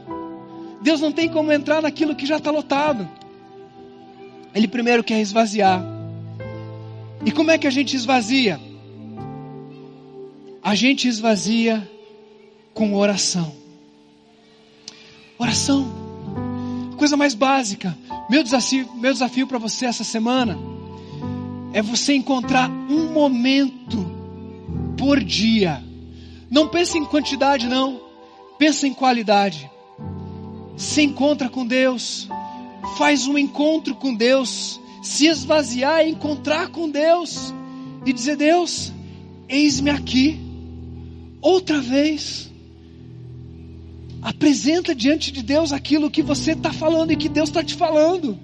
Deus 0.82 0.99
não 0.99 1.12
tem 1.12 1.30
como 1.30 1.51
entrar 1.51 1.82
naquilo 1.82 2.16
que 2.16 2.26
já 2.26 2.38
está 2.38 2.49
lotado. 2.49 3.07
Ele 4.53 4.68
primeiro 4.68 5.03
quer 5.03 5.20
esvaziar. 5.20 5.84
E 7.24 7.32
como 7.32 7.51
é 7.51 7.57
que 7.57 7.68
a 7.68 7.72
gente 7.72 7.95
esvazia? 7.95 8.59
A 10.64 10.74
gente 10.74 11.07
esvazia 11.07 11.88
com 12.74 12.95
oração. 12.95 13.53
Oração. 15.38 15.88
Coisa 16.97 17.17
mais 17.17 17.34
básica. 17.34 17.97
Meu 18.30 18.43
desafio, 18.43 18.89
meu 18.95 19.11
desafio 19.11 19.47
para 19.47 19.57
você 19.57 19.86
essa 19.86 20.03
semana 20.03 20.57
é 21.74 21.82
você 21.82 22.13
encontrar 22.13 22.69
um 22.69 23.11
momento 23.11 24.05
por 24.97 25.24
dia. 25.24 25.84
Não 26.49 26.67
pense 26.67 26.97
em 26.97 27.05
quantidade, 27.05 27.67
não. 27.67 28.01
Pensa 28.59 28.88
em 28.88 28.93
qualidade. 28.93 29.69
Se 30.76 31.01
encontra 31.01 31.49
com 31.49 31.65
Deus. 31.65 32.28
Faz 32.97 33.26
um 33.26 33.38
encontro 33.38 33.95
com 33.95 34.13
Deus. 34.13 34.80
Se 35.01 35.28
esvaziar, 35.28 36.05
encontrar 36.07 36.67
com 36.67 36.89
Deus. 36.89 37.53
E 38.05 38.11
dizer: 38.11 38.36
Deus, 38.36 38.91
eis-me 39.47 39.89
aqui. 39.89 40.39
Outra 41.41 41.80
vez 41.82 42.51
Apresenta 44.22 44.93
diante 44.93 45.32
de 45.32 45.41
Deus 45.41 45.74
aquilo 45.74 46.11
que 46.11 46.22
você 46.22 46.51
está 46.51 46.72
falando 46.72 47.11
e 47.11 47.15
que 47.15 47.28
Deus 47.28 47.49
está 47.49 47.63
te 47.63 47.74
falando. 47.74 48.38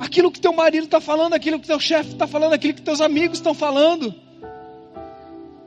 Aquilo 0.00 0.30
que 0.30 0.40
teu 0.40 0.52
marido 0.52 0.84
está 0.84 1.00
falando, 1.00 1.34
aquilo 1.34 1.60
que 1.60 1.66
teu 1.66 1.78
chefe 1.78 2.12
está 2.12 2.26
falando, 2.26 2.54
aquilo 2.54 2.74
que 2.74 2.82
teus 2.82 3.00
amigos 3.00 3.38
estão 3.38 3.52
falando. 3.52 4.14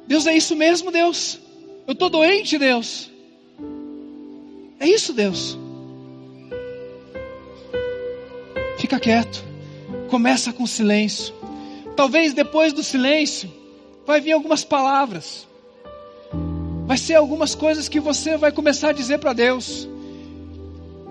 Deus 0.07 0.25
é 0.25 0.35
isso 0.35 0.55
mesmo, 0.55 0.91
Deus. 0.91 1.39
Eu 1.85 1.93
estou 1.93 2.09
doente, 2.09 2.57
Deus. 2.57 3.11
É 4.79 4.87
isso, 4.87 5.13
Deus. 5.13 5.57
Fica 8.79 8.99
quieto. 8.99 9.43
Começa 10.09 10.53
com 10.53 10.65
silêncio. 10.65 11.35
Talvez 11.95 12.33
depois 12.33 12.73
do 12.73 12.81
silêncio 12.81 13.51
vai 14.07 14.21
vir 14.21 14.31
algumas 14.31 14.63
palavras 14.63 15.48
vai 16.89 16.97
ser 16.97 17.13
algumas 17.13 17.53
coisas 17.53 17.87
que 17.87 17.99
você 17.99 18.35
vai 18.35 18.51
começar 18.51 18.89
a 18.89 18.93
dizer 18.93 19.19
para 19.19 19.31
Deus. 19.31 19.87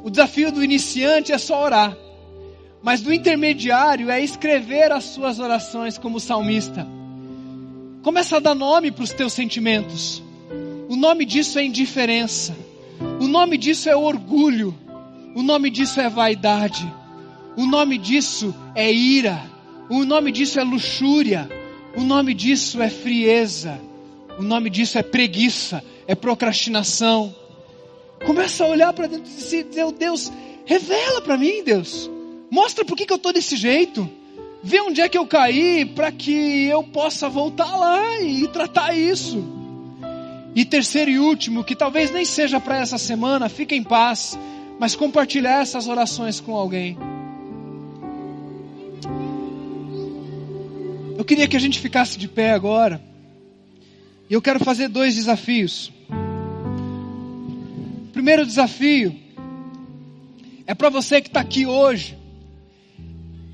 O 0.03 0.11
desafio 0.11 0.51
do 0.51 0.65
iniciante 0.65 1.31
é 1.31 1.39
só 1.39 1.63
orar, 1.63 1.97
mas 2.83 3.01
do 3.01 3.13
intermediário 3.13 4.11
é 4.11 4.21
escrever 4.21 4.91
as 4.91 5.05
suas 5.05 5.39
orações 5.39 5.97
como 5.97 6.19
salmista. 6.19 6.85
Começa 8.03 8.39
a 8.39 8.41
dar 8.41 8.57
nome 8.57 8.91
para 8.91 9.05
os 9.05 9.13
teus 9.13 9.33
sentimentos. 9.33 10.21
O 10.89 10.97
nome 10.97 11.25
disso 11.25 11.61
é 11.61 11.65
indiferença. 11.65 12.57
O 13.21 13.29
nome 13.29 13.57
disso 13.57 13.89
é 13.89 13.95
orgulho. 13.95 14.77
O 15.33 15.45
nome 15.45 15.71
disso 15.71 16.01
é 16.01 16.09
vaidade. 16.09 16.93
O 17.57 17.65
nome 17.65 17.99
disso 17.99 18.53
é 18.75 18.93
ira. 18.93 19.41
O 19.89 20.05
nome 20.05 20.33
disso 20.33 20.59
é 20.59 20.65
luxúria. 20.65 21.49
O 21.97 22.03
nome 22.03 22.35
disso 22.35 22.83
é 22.83 22.91
frieza. 22.91 23.88
O 24.39 24.43
nome 24.43 24.71
disso 24.71 24.97
é 24.99 25.03
preguiça, 25.03 25.83
é 26.07 26.15
procrastinação. 26.15 27.35
Começa 28.25 28.65
a 28.65 28.69
olhar 28.69 28.93
para 28.93 29.09
dentro 29.09 29.31
e 29.31 29.35
dizer, 29.35 29.67
Deus, 29.99 30.31
revela 30.65 31.21
para 31.21 31.37
mim, 31.37 31.65
Deus. 31.65 32.09
Mostra 32.49 32.85
por 32.85 32.97
que, 32.97 33.05
que 33.05 33.13
eu 33.13 33.17
estou 33.17 33.33
desse 33.33 33.57
jeito. 33.57 34.09
Vê 34.63 34.81
onde 34.81 35.01
é 35.01 35.09
que 35.09 35.19
eu 35.19 35.27
caí 35.27 35.85
para 35.85 36.13
que 36.13 36.67
eu 36.67 36.85
possa 36.85 37.29
voltar 37.29 37.77
lá 37.77 38.21
e 38.21 38.47
tratar 38.49 38.97
isso. 38.97 39.45
E 40.55 40.65
terceiro 40.65 41.11
e 41.11 41.19
último, 41.19 41.65
que 41.65 41.75
talvez 41.75 42.13
nem 42.13 42.25
seja 42.25 42.61
para 42.61 42.79
essa 42.79 42.97
semana, 42.99 43.49
fica 43.49 43.75
em 43.75 43.83
paz, 43.83 44.39
mas 44.79 44.95
compartilhar 44.95 45.63
essas 45.63 45.89
orações 45.89 46.41
com 46.41 46.55
alguém. 46.55 46.97
Eu 51.17 51.25
queria 51.25 51.49
que 51.49 51.57
a 51.57 51.61
gente 51.61 51.81
ficasse 51.81 52.17
de 52.17 52.29
pé 52.29 52.53
agora. 52.53 53.01
E 54.29 54.35
eu 54.35 54.43
quero 54.43 54.63
fazer 54.63 54.89
dois 54.89 55.15
desafios. 55.15 55.91
O 58.09 58.13
primeiro 58.13 58.45
desafio 58.45 59.19
é 60.67 60.75
para 60.75 60.91
você 60.91 61.21
que 61.21 61.29
está 61.29 61.41
aqui 61.41 61.65
hoje 61.65 62.17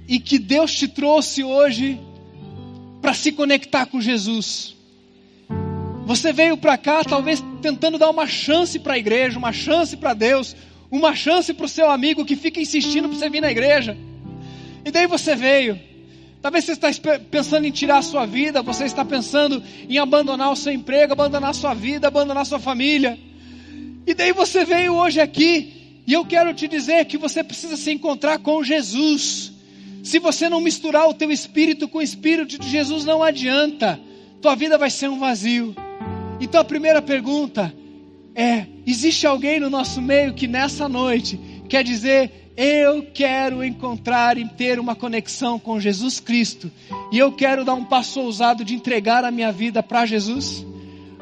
e 0.09 0.19
que 0.19 0.39
Deus 0.39 0.75
te 0.75 0.89
trouxe 0.89 1.45
hoje 1.45 2.01
para 3.01 3.15
se 3.15 3.31
conectar 3.31 3.87
com 3.87 4.01
Jesus. 4.01 4.75
Você 6.07 6.33
veio 6.33 6.57
para 6.57 6.77
cá 6.77 7.05
talvez 7.05 7.43
tentando 7.63 7.97
dar 7.97 8.11
uma 8.11 8.27
chance 8.27 8.79
para 8.79 8.95
a 8.95 8.99
igreja, 8.99 9.39
uma 9.39 9.53
chance 9.53 9.97
para 9.97 10.13
Deus, 10.13 10.57
uma 10.91 11.15
chance 11.15 11.55
para 11.55 11.67
o 11.67 11.69
seu 11.69 11.91
amigo 11.91 12.25
que 12.25 12.35
fica 12.35 12.61
insistindo 12.61 13.09
para 13.09 13.17
você 13.17 13.31
vir 13.31 13.41
na 13.41 13.51
igreja. 13.51 13.97
E 14.85 14.91
daí 14.91 15.07
você 15.07 15.37
veio. 15.37 15.94
Talvez 16.45 16.67
você 16.67 16.73
está 16.73 16.91
pensando 17.31 17.65
em 17.65 17.71
tirar 17.71 17.97
a 17.97 18.03
sua 18.03 18.27
vida, 18.27 18.61
você 18.61 18.85
está 18.85 19.03
pensando 19.03 19.63
em 19.89 19.97
abandonar 19.97 20.53
o 20.53 20.57
seu 20.57 20.75
emprego, 20.75 21.15
abandonar 21.15 21.49
a 21.49 21.55
sua 21.55 21.73
vida, 21.73 22.07
abandonar 22.07 22.43
a 22.43 22.45
sua 22.45 22.59
família. 22.59 23.19
E 24.07 24.13
daí 24.13 24.31
você 24.31 24.63
veio 24.63 24.93
hoje 24.93 25.23
aqui, 25.23 26.03
e 26.07 26.13
eu 26.13 26.23
quero 26.27 26.53
te 26.53 26.69
dizer 26.69 27.07
que 27.07 27.17
você 27.17 27.43
precisa 27.43 27.79
se 27.79 27.91
encontrar 27.91 28.41
com 28.41 28.63
Jesus. 28.63 29.55
Se 30.03 30.19
você 30.19 30.47
não 30.51 30.61
misturar 30.61 31.09
o 31.09 31.15
teu 31.15 31.33
espírito 31.33 31.89
com 31.89 31.97
o 31.97 32.03
espírito 32.03 32.59
de 32.59 32.69
Jesus, 32.69 33.07
não 33.07 33.23
adianta. 33.23 33.99
Tua 34.43 34.55
vida 34.55 34.77
vai 34.77 34.91
ser 34.91 35.09
um 35.09 35.19
vazio. 35.19 35.75
Então 36.39 36.61
a 36.61 36.65
primeira 36.65 37.01
pergunta 37.01 37.75
é: 38.35 38.67
existe 38.87 39.27
alguém 39.27 39.59
no 39.59 39.71
nosso 39.71 40.03
meio 40.03 40.35
que 40.35 40.47
nessa 40.47 40.91
noite 40.91 41.41
quer 41.71 41.83
dizer, 41.83 42.44
eu 42.57 43.03
quero 43.13 43.65
encontrar 43.65 44.39
e 44.39 44.49
ter 44.49 44.79
uma 44.79 44.95
conexão 44.95 45.59
com 45.59 45.81
Jesus 45.81 46.21
Cristo, 46.21 46.71
e 47.11 47.19
eu 47.19 47.33
quero 47.33 47.65
dar 47.65 47.75
um 47.75 47.85
passo 47.85 48.21
ousado 48.21 48.65
de 48.65 48.75
entregar 48.75 49.25
a 49.25 49.31
minha 49.31 49.51
vida 49.51 49.83
para 49.83 50.07
Jesus? 50.07 50.65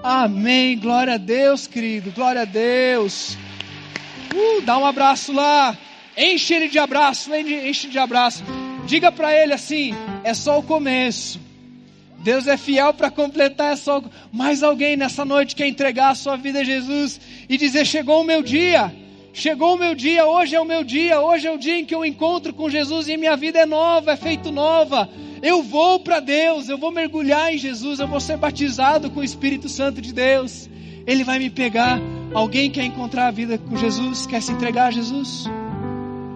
Amém, 0.03 0.79
glória 0.79 1.15
a 1.15 1.19
Deus, 1.19 1.67
querido, 1.67 2.11
glória 2.11 2.43
a 2.43 2.45
Deus. 2.45 3.37
Uh, 4.35 4.61
dá 4.63 4.77
um 4.77 4.85
abraço 4.85 5.33
lá, 5.33 5.77
enche 6.17 6.55
ele 6.55 6.69
de 6.69 6.79
abraço, 6.79 7.35
enche 7.35 7.89
de 7.89 7.99
abraço. 7.99 8.43
Diga 8.87 9.13
para 9.13 9.33
ele 9.35 9.53
assim: 9.53 9.95
é 10.25 10.35
só 10.35 10.59
o 10.59 10.63
começo. 10.63 11.41
Deus 12.19 12.47
é 12.47 12.57
fiel 12.57 12.95
para 12.95 13.11
completar, 13.11 13.73
é 13.73 13.77
só 13.77 14.03
mais 14.33 14.63
alguém 14.63 14.97
nessa 14.97 15.25
noite 15.25 15.57
quer 15.57 15.67
entregar 15.67 16.11
a 16.11 16.15
sua 16.15 16.37
vida 16.37 16.61
a 16.61 16.65
Jesus 16.65 17.21
e 17.49 17.57
dizer: 17.57 17.87
chegou 17.87 18.21
o 18.21 18.25
meu 18.25 18.43
dia, 18.43 18.95
chegou 19.33 19.75
o 19.75 19.79
meu 19.79 19.95
dia, 19.95 20.27
hoje 20.27 20.55
é 20.55 20.61
o 20.61 20.65
meu 20.65 20.85
dia, 20.85 21.21
hoje 21.21 21.47
é 21.47 21.51
o 21.51 21.59
dia 21.59 21.79
em 21.79 21.85
que 21.85 21.95
eu 21.95 22.05
encontro 22.05 22.53
com 22.53 22.69
Jesus 22.69 23.09
e 23.09 23.17
minha 23.17 23.37
vida 23.37 23.61
é 23.61 23.67
nova, 23.67 24.13
é 24.13 24.17
feito 24.17 24.51
nova. 24.51 25.09
Eu 25.43 25.63
vou 25.63 25.99
para 25.99 26.21
Deus, 26.21 26.69
eu 26.69 26.79
vou 26.79 26.93
mergulhar 26.93 27.53
em 27.53 27.59
Jesus, 27.59 27.99
eu 27.99 28.07
vou 28.07 28.21
ser 28.21 28.37
batizado 28.37 29.11
com 29.11 29.21
o 29.21 29.25
Espírito 29.25 29.69
Santo 29.69 30.01
de 30.01 30.13
Deus. 30.13 30.69
Ele 31.07 31.25
vai 31.25 31.39
me 31.39 31.51
pegar. 31.51 32.01
Alguém 32.33 32.71
quer 32.71 32.85
encontrar 32.85 33.27
a 33.27 33.31
vida 33.31 33.59
com 33.59 33.77
Jesus, 33.77 34.27
quer 34.27 34.41
se 34.41 34.53
entregar 34.53 34.87
a 34.87 34.91
Jesus? 34.91 35.45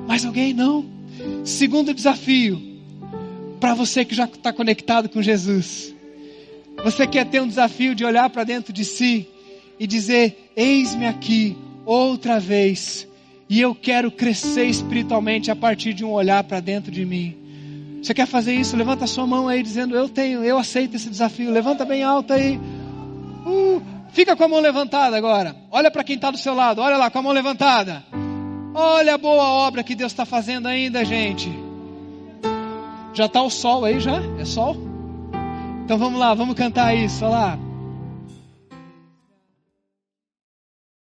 Mais 0.07 0.25
alguém? 0.25 0.53
Não. 0.53 0.85
Segundo 1.45 1.95
desafio, 1.95 2.61
para 3.61 3.75
você 3.75 4.05
que 4.05 4.15
já 4.15 4.25
está 4.25 4.53
conectado 4.53 5.09
com 5.09 5.23
Jesus. 5.23 5.95
Você 6.85 7.07
quer 7.07 7.27
ter 7.27 7.41
um 7.41 7.49
desafio 7.49 7.95
de 7.95 8.05
olhar 8.05 8.29
para 8.29 8.45
dentro 8.45 8.73
de 8.73 8.85
si 8.85 9.27
e 9.79 9.87
dizer: 9.87 10.51
Eis-me 10.55 11.07
aqui 11.07 11.57
outra 11.87 12.41
vez, 12.41 13.09
e 13.49 13.61
eu 13.61 13.75
quero 13.75 14.11
crescer 14.11 14.67
espiritualmente 14.67 15.51
a 15.51 15.57
partir 15.57 15.95
de 15.95 16.05
um 16.05 16.11
olhar 16.11 16.43
para 16.45 16.59
dentro 16.59 16.91
de 16.91 17.07
mim. 17.07 17.37
Você 18.03 18.13
quer 18.13 18.27
fazer 18.27 18.55
isso? 18.55 18.77
Levanta 18.77 19.05
a 19.05 19.09
sua 19.09 19.27
mão 19.27 19.49
aí 19.49 19.63
dizendo: 19.63 19.97
Eu 19.97 20.09
tenho, 20.09 20.45
eu 20.45 20.59
aceito 20.59 20.97
esse 20.97 21.09
desafio. 21.09 21.51
Levanta 21.51 21.85
bem 21.85 22.03
alto 22.03 22.33
aí. 22.33 22.59
Uh, 23.47 23.81
fica 24.11 24.37
com 24.37 24.45
a 24.45 24.49
mão 24.49 24.61
levantada 24.61 25.17
agora. 25.17 25.57
Olha 25.71 25.91
para 25.91 26.05
quem 26.05 26.17
está 26.17 26.31
do 26.31 26.39
seu 26.39 26.55
lado. 26.55 26.81
Olha 26.81 26.97
lá 26.97 27.09
com 27.09 27.19
a 27.19 27.23
mão 27.23 27.33
levantada. 27.33 28.05
Olha 28.75 29.15
a 29.15 29.19
boa 29.19 29.45
obra 29.45 29.83
que 29.83 29.95
Deus 29.95 30.13
está 30.13 30.27
fazendo 30.27 30.67
ainda, 30.67 31.05
gente. 31.05 31.51
Já 33.15 33.27
está 33.27 33.43
o 33.43 33.49
sol 33.49 33.85
aí 33.85 33.99
já? 33.99 34.21
É 34.39 34.45
sol? 34.45 34.77
Então 35.85 35.97
vamos 35.97 36.21
lá, 36.21 36.35
vamos 36.35 36.55
cantar 36.55 36.95
isso. 36.95 37.25
Olha 37.25 37.35
lá. 37.35 37.66